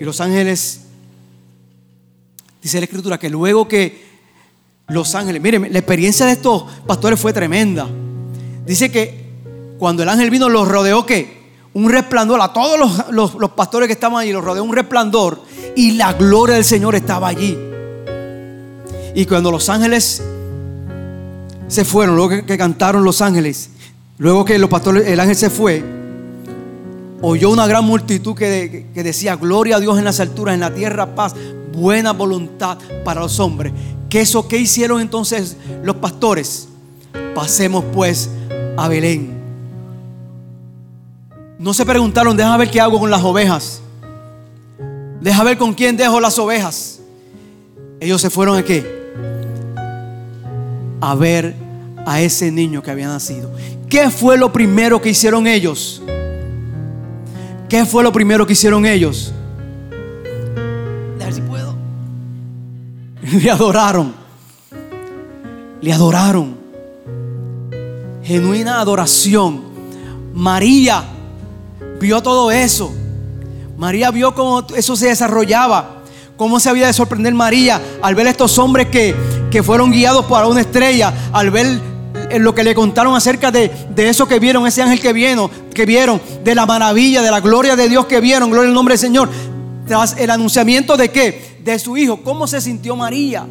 Y 0.00 0.04
los 0.04 0.20
ángeles, 0.20 0.80
dice 2.60 2.78
la 2.78 2.84
escritura, 2.84 3.18
que 3.18 3.30
luego 3.30 3.68
que 3.68 4.13
los 4.88 5.14
ángeles, 5.14 5.40
miren, 5.40 5.72
la 5.72 5.78
experiencia 5.78 6.26
de 6.26 6.32
estos 6.32 6.64
pastores 6.86 7.18
fue 7.18 7.32
tremenda. 7.32 7.86
Dice 8.66 8.90
que 8.90 9.24
cuando 9.78 10.02
el 10.02 10.08
ángel 10.08 10.30
vino, 10.30 10.48
los 10.48 10.68
rodeó 10.68 11.06
¿qué? 11.06 11.44
Un 11.72 11.90
resplandor. 11.90 12.40
A 12.40 12.52
todos 12.52 13.06
los, 13.10 13.50
pastores 13.52 13.86
que 13.86 13.94
estaban 13.94 14.20
allí 14.20 14.32
los 14.32 14.44
rodeó 14.44 14.62
un 14.62 14.74
resplandor. 14.74 15.40
Y 15.74 15.92
la 15.92 16.12
gloria 16.12 16.54
del 16.56 16.64
Señor 16.64 16.94
estaba 16.94 17.28
allí. 17.28 17.58
Y 19.14 19.26
cuando 19.26 19.50
los 19.50 19.68
ángeles 19.68 20.22
se 21.68 21.84
fueron, 21.84 22.16
luego 22.16 22.44
que, 22.44 22.58
cantaron 22.58 23.04
los 23.04 23.22
ángeles, 23.22 23.70
luego 24.18 24.44
que 24.44 24.58
los 24.58 24.68
pastores, 24.68 25.08
el 25.08 25.18
ángel 25.18 25.36
se 25.36 25.50
fue, 25.50 25.82
oyó 27.22 27.50
una 27.50 27.66
gran 27.66 27.84
multitud 27.84 28.34
que, 28.34 28.86
que, 28.92 29.02
decía, 29.02 29.36
gloria 29.36 29.76
a 29.76 29.80
Dios 29.80 29.98
en 29.98 30.04
las 30.04 30.20
alturas, 30.20 30.54
en 30.54 30.60
la 30.60 30.74
tierra 30.74 31.14
paz, 31.14 31.34
buena 31.74 32.12
voluntad 32.12 32.78
para 33.04 33.20
los 33.20 33.38
hombres. 33.40 33.72
¿Qué 34.08 34.20
eso 34.20 34.46
qué 34.46 34.58
hicieron 34.58 35.00
entonces 35.00 35.56
los 35.82 35.96
pastores? 35.96 36.68
Pasemos 37.34 37.84
pues 37.92 38.30
a 38.76 38.88
Belén. 38.88 39.42
No 41.58 41.72
se 41.74 41.84
preguntaron, 41.84 42.36
deja 42.36 42.56
ver 42.56 42.70
qué 42.70 42.80
hago 42.80 42.98
con 43.00 43.10
las 43.10 43.22
ovejas. 43.22 43.80
Deja 45.20 45.42
ver 45.42 45.56
con 45.56 45.72
quién 45.72 45.96
dejo 45.96 46.20
las 46.20 46.38
ovejas. 46.38 47.00
Ellos 48.00 48.20
se 48.20 48.30
fueron 48.30 48.58
a 48.58 48.62
qué? 48.62 48.84
A 51.00 51.14
ver 51.14 51.54
a 52.06 52.20
ese 52.20 52.50
niño 52.50 52.82
que 52.82 52.90
había 52.90 53.08
nacido. 53.08 53.50
¿Qué 53.88 54.10
fue 54.10 54.36
lo 54.36 54.52
primero 54.52 55.00
que 55.00 55.10
hicieron 55.10 55.46
ellos? 55.46 56.02
¿Qué 57.68 57.86
fue 57.86 58.02
lo 58.02 58.12
primero 58.12 58.46
que 58.46 58.52
hicieron 58.52 58.84
ellos? 58.84 59.32
Le 63.32 63.50
adoraron. 63.50 64.14
Le 65.80 65.92
adoraron. 65.92 66.56
Genuina 68.22 68.80
adoración. 68.80 69.62
María 70.34 71.04
vio 72.00 72.22
todo 72.22 72.50
eso. 72.50 72.92
María 73.78 74.10
vio 74.10 74.34
cómo 74.34 74.66
eso 74.76 74.94
se 74.96 75.08
desarrollaba. 75.08 76.02
Cómo 76.36 76.58
se 76.60 76.68
había 76.68 76.86
de 76.86 76.92
sorprender 76.92 77.32
María 77.32 77.80
al 78.02 78.14
ver 78.14 78.26
a 78.26 78.30
estos 78.30 78.58
hombres 78.58 78.88
que, 78.88 79.14
que 79.50 79.62
fueron 79.62 79.92
guiados 79.92 80.26
por 80.26 80.44
una 80.44 80.60
estrella, 80.60 81.14
al 81.32 81.50
ver 81.50 81.80
eh, 82.30 82.40
lo 82.40 82.54
que 82.54 82.64
le 82.64 82.74
contaron 82.74 83.14
acerca 83.14 83.52
de, 83.52 83.70
de, 83.94 84.08
eso 84.08 84.26
que 84.26 84.40
vieron, 84.40 84.66
ese 84.66 84.82
ángel 84.82 85.00
que 85.00 85.12
vieron, 85.12 85.48
que 85.72 85.86
vieron, 85.86 86.20
de 86.42 86.56
la 86.56 86.66
maravilla, 86.66 87.22
de 87.22 87.30
la 87.30 87.38
gloria 87.38 87.76
de 87.76 87.88
Dios 87.88 88.06
que 88.06 88.20
vieron, 88.20 88.50
gloria 88.50 88.68
al 88.68 88.74
nombre 88.74 88.94
del 88.94 88.98
Señor, 88.98 89.30
tras 89.86 90.16
el 90.18 90.28
anunciamiento 90.28 90.96
de 90.96 91.10
qué? 91.10 91.53
De 91.64 91.78
su 91.78 91.96
hijo. 91.96 92.22
¿Cómo 92.22 92.46
se 92.46 92.60
sintió 92.60 92.94
María? 92.94 93.46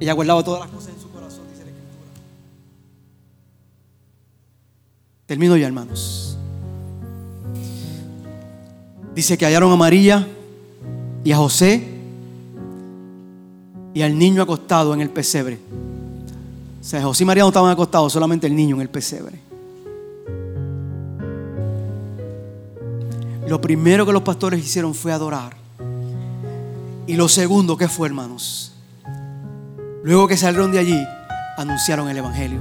Ella 0.00 0.12
guardaba 0.12 0.42
todas 0.42 0.60
las 0.60 0.70
cosas 0.70 0.90
Termino 5.30 5.56
ya, 5.56 5.68
hermanos. 5.68 6.36
Dice 9.14 9.38
que 9.38 9.44
hallaron 9.44 9.70
a 9.70 9.76
María 9.76 10.26
y 11.22 11.30
a 11.30 11.36
José 11.36 11.86
y 13.94 14.02
al 14.02 14.18
niño 14.18 14.42
acostado 14.42 14.92
en 14.92 15.00
el 15.00 15.08
pesebre. 15.08 15.60
O 16.80 16.82
sea, 16.84 17.00
José 17.00 17.22
y 17.22 17.26
María 17.26 17.44
no 17.44 17.50
estaban 17.50 17.70
acostados, 17.70 18.12
solamente 18.12 18.48
el 18.48 18.56
niño 18.56 18.74
en 18.74 18.80
el 18.82 18.88
pesebre. 18.88 19.38
Lo 23.46 23.60
primero 23.60 24.04
que 24.04 24.12
los 24.12 24.22
pastores 24.22 24.58
hicieron 24.58 24.96
fue 24.96 25.12
adorar. 25.12 25.59
Y 27.06 27.14
lo 27.14 27.28
segundo, 27.28 27.76
¿qué 27.76 27.88
fue, 27.88 28.08
hermanos? 28.08 28.72
Luego 30.02 30.28
que 30.28 30.36
salieron 30.36 30.72
de 30.72 30.78
allí, 30.78 31.06
anunciaron 31.56 32.08
el 32.08 32.16
Evangelio. 32.16 32.60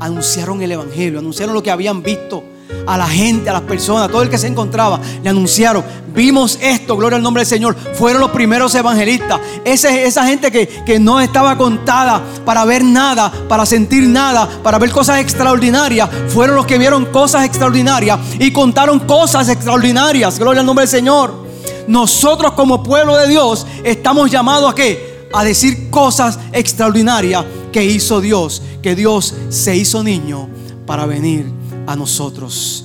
Anunciaron 0.00 0.62
el 0.62 0.72
Evangelio, 0.72 1.18
anunciaron 1.18 1.54
lo 1.54 1.62
que 1.62 1.70
habían 1.70 2.02
visto 2.02 2.42
a 2.86 2.96
la 2.96 3.06
gente, 3.06 3.50
a 3.50 3.52
las 3.52 3.62
personas, 3.62 4.04
a 4.04 4.08
todo 4.08 4.22
el 4.22 4.30
que 4.30 4.38
se 4.38 4.46
encontraba, 4.46 5.00
le 5.22 5.28
anunciaron, 5.28 5.84
vimos 6.14 6.58
esto, 6.60 6.96
gloria 6.96 7.16
al 7.16 7.22
nombre 7.22 7.42
del 7.42 7.46
Señor. 7.46 7.76
Fueron 7.94 8.20
los 8.20 8.30
primeros 8.30 8.74
evangelistas. 8.74 9.40
esa 9.64 10.26
gente 10.26 10.50
que, 10.50 10.66
que 10.84 10.98
no 10.98 11.20
estaba 11.20 11.56
contada 11.56 12.22
para 12.44 12.64
ver 12.64 12.84
nada, 12.84 13.30
para 13.48 13.66
sentir 13.66 14.08
nada, 14.08 14.48
para 14.62 14.78
ver 14.78 14.90
cosas 14.90 15.20
extraordinarias, 15.20 16.08
fueron 16.28 16.56
los 16.56 16.66
que 16.66 16.78
vieron 16.78 17.06
cosas 17.06 17.44
extraordinarias 17.44 18.18
y 18.38 18.52
contaron 18.52 19.00
cosas 19.00 19.48
extraordinarias. 19.48 20.38
Gloria 20.38 20.60
al 20.60 20.66
nombre 20.66 20.84
del 20.84 20.90
Señor. 20.90 21.51
Nosotros 21.86 22.52
como 22.52 22.82
pueblo 22.82 23.16
de 23.16 23.28
Dios 23.28 23.66
estamos 23.84 24.30
llamados 24.30 24.72
a 24.72 24.74
qué? 24.74 25.28
A 25.32 25.44
decir 25.44 25.90
cosas 25.90 26.38
extraordinarias 26.52 27.44
que 27.72 27.84
hizo 27.84 28.20
Dios, 28.20 28.62
que 28.82 28.94
Dios 28.94 29.34
se 29.48 29.76
hizo 29.76 30.02
niño 30.02 30.48
para 30.86 31.06
venir 31.06 31.46
a 31.86 31.96
nosotros. 31.96 32.84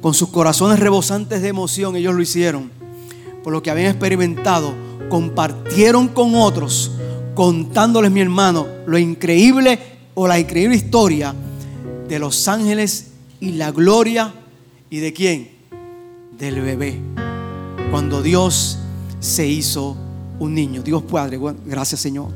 Con 0.00 0.14
sus 0.14 0.28
corazones 0.28 0.78
rebosantes 0.78 1.42
de 1.42 1.48
emoción 1.48 1.96
ellos 1.96 2.14
lo 2.14 2.22
hicieron. 2.22 2.70
Por 3.42 3.52
lo 3.52 3.62
que 3.62 3.70
habían 3.70 3.88
experimentado, 3.88 4.72
compartieron 5.08 6.08
con 6.08 6.34
otros, 6.34 6.92
contándoles, 7.34 8.10
mi 8.10 8.20
hermano, 8.20 8.66
lo 8.86 8.98
increíble 8.98 9.78
o 10.14 10.28
la 10.28 10.38
increíble 10.38 10.76
historia 10.76 11.34
de 12.08 12.18
los 12.18 12.48
ángeles 12.48 13.08
y 13.40 13.52
la 13.52 13.70
gloria 13.70 14.34
y 14.90 14.98
de 14.98 15.12
quién? 15.12 15.50
Del 16.38 16.60
bebé. 16.60 17.00
Cuando 17.90 18.22
Dios 18.22 18.78
se 19.20 19.46
hizo 19.46 19.96
un 20.38 20.54
niño. 20.54 20.82
Dios 20.82 21.02
Padre, 21.02 21.38
gracias 21.66 22.00
Señor 22.00 22.28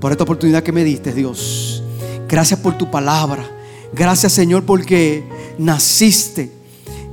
por 0.00 0.12
esta 0.12 0.24
oportunidad 0.24 0.62
que 0.62 0.72
me 0.72 0.84
diste, 0.84 1.12
Dios. 1.12 1.82
Gracias 2.28 2.60
por 2.60 2.76
tu 2.76 2.90
palabra. 2.90 3.44
Gracias 3.92 4.32
Señor 4.32 4.64
porque 4.64 5.24
naciste. 5.58 6.52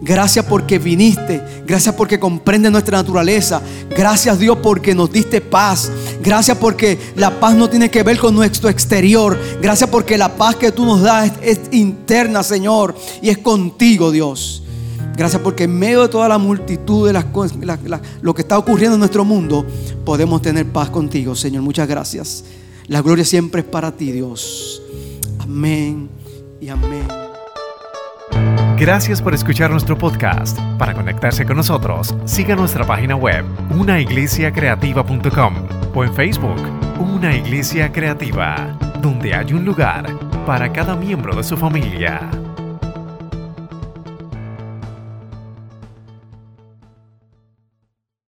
Gracias 0.01 0.45
porque 0.45 0.79
viniste. 0.79 1.41
Gracias 1.65 1.95
porque 1.95 2.19
comprendes 2.19 2.71
nuestra 2.71 2.97
naturaleza. 2.97 3.61
Gracias 3.89 4.37
Dios 4.37 4.57
porque 4.61 4.93
nos 4.93 5.11
diste 5.11 5.39
paz. 5.39 5.89
Gracias 6.21 6.57
porque 6.57 6.99
la 7.15 7.39
paz 7.39 7.55
no 7.55 7.69
tiene 7.69 7.89
que 7.89 8.03
ver 8.03 8.19
con 8.19 8.35
nuestro 8.35 8.69
exterior. 8.69 9.39
Gracias 9.61 9.89
porque 9.89 10.17
la 10.17 10.35
paz 10.35 10.57
que 10.57 10.71
tú 10.71 10.85
nos 10.85 11.01
das 11.01 11.31
es, 11.41 11.61
interna, 11.71 12.43
Señor. 12.43 12.95
Y 13.21 13.29
es 13.29 13.37
contigo, 13.37 14.11
Dios. 14.11 14.62
Gracias 15.15 15.41
porque 15.41 15.65
en 15.65 15.77
medio 15.77 16.01
de 16.01 16.09
toda 16.09 16.27
la 16.27 16.37
multitud 16.37 17.05
de 17.05 17.13
las 17.13 17.25
cosas, 17.25 17.57
lo 18.21 18.33
que 18.33 18.41
está 18.41 18.57
ocurriendo 18.57 18.95
en 18.95 18.99
nuestro 18.99 19.23
mundo, 19.23 19.65
podemos 20.03 20.41
tener 20.41 20.65
paz 20.65 20.89
contigo, 20.89 21.35
Señor. 21.35 21.61
Muchas 21.61 21.87
gracias. 21.87 22.45
La 22.87 23.01
gloria 23.01 23.23
siempre 23.23 23.61
es 23.61 23.67
para 23.67 23.91
ti, 23.91 24.11
Dios. 24.11 24.81
Amén 25.39 26.09
y 26.59 26.69
amén. 26.69 27.07
Gracias 28.77 29.21
por 29.21 29.33
escuchar 29.33 29.69
nuestro 29.71 29.97
podcast. 29.97 30.59
Para 30.77 30.93
conectarse 30.93 31.45
con 31.45 31.57
nosotros, 31.57 32.13
siga 32.25 32.55
nuestra 32.55 32.85
página 32.85 33.15
web, 33.15 33.45
unaiglesiacreativa.com 33.77 35.53
o 35.95 36.03
en 36.03 36.13
Facebook, 36.13 36.59
Una 36.99 37.35
Iglesia 37.35 37.91
Creativa, 37.91 38.77
donde 39.01 39.35
hay 39.35 39.53
un 39.53 39.63
lugar 39.63 40.17
para 40.45 40.73
cada 40.73 40.95
miembro 40.95 41.35
de 41.35 41.43
su 41.43 41.55
familia. 41.55 42.29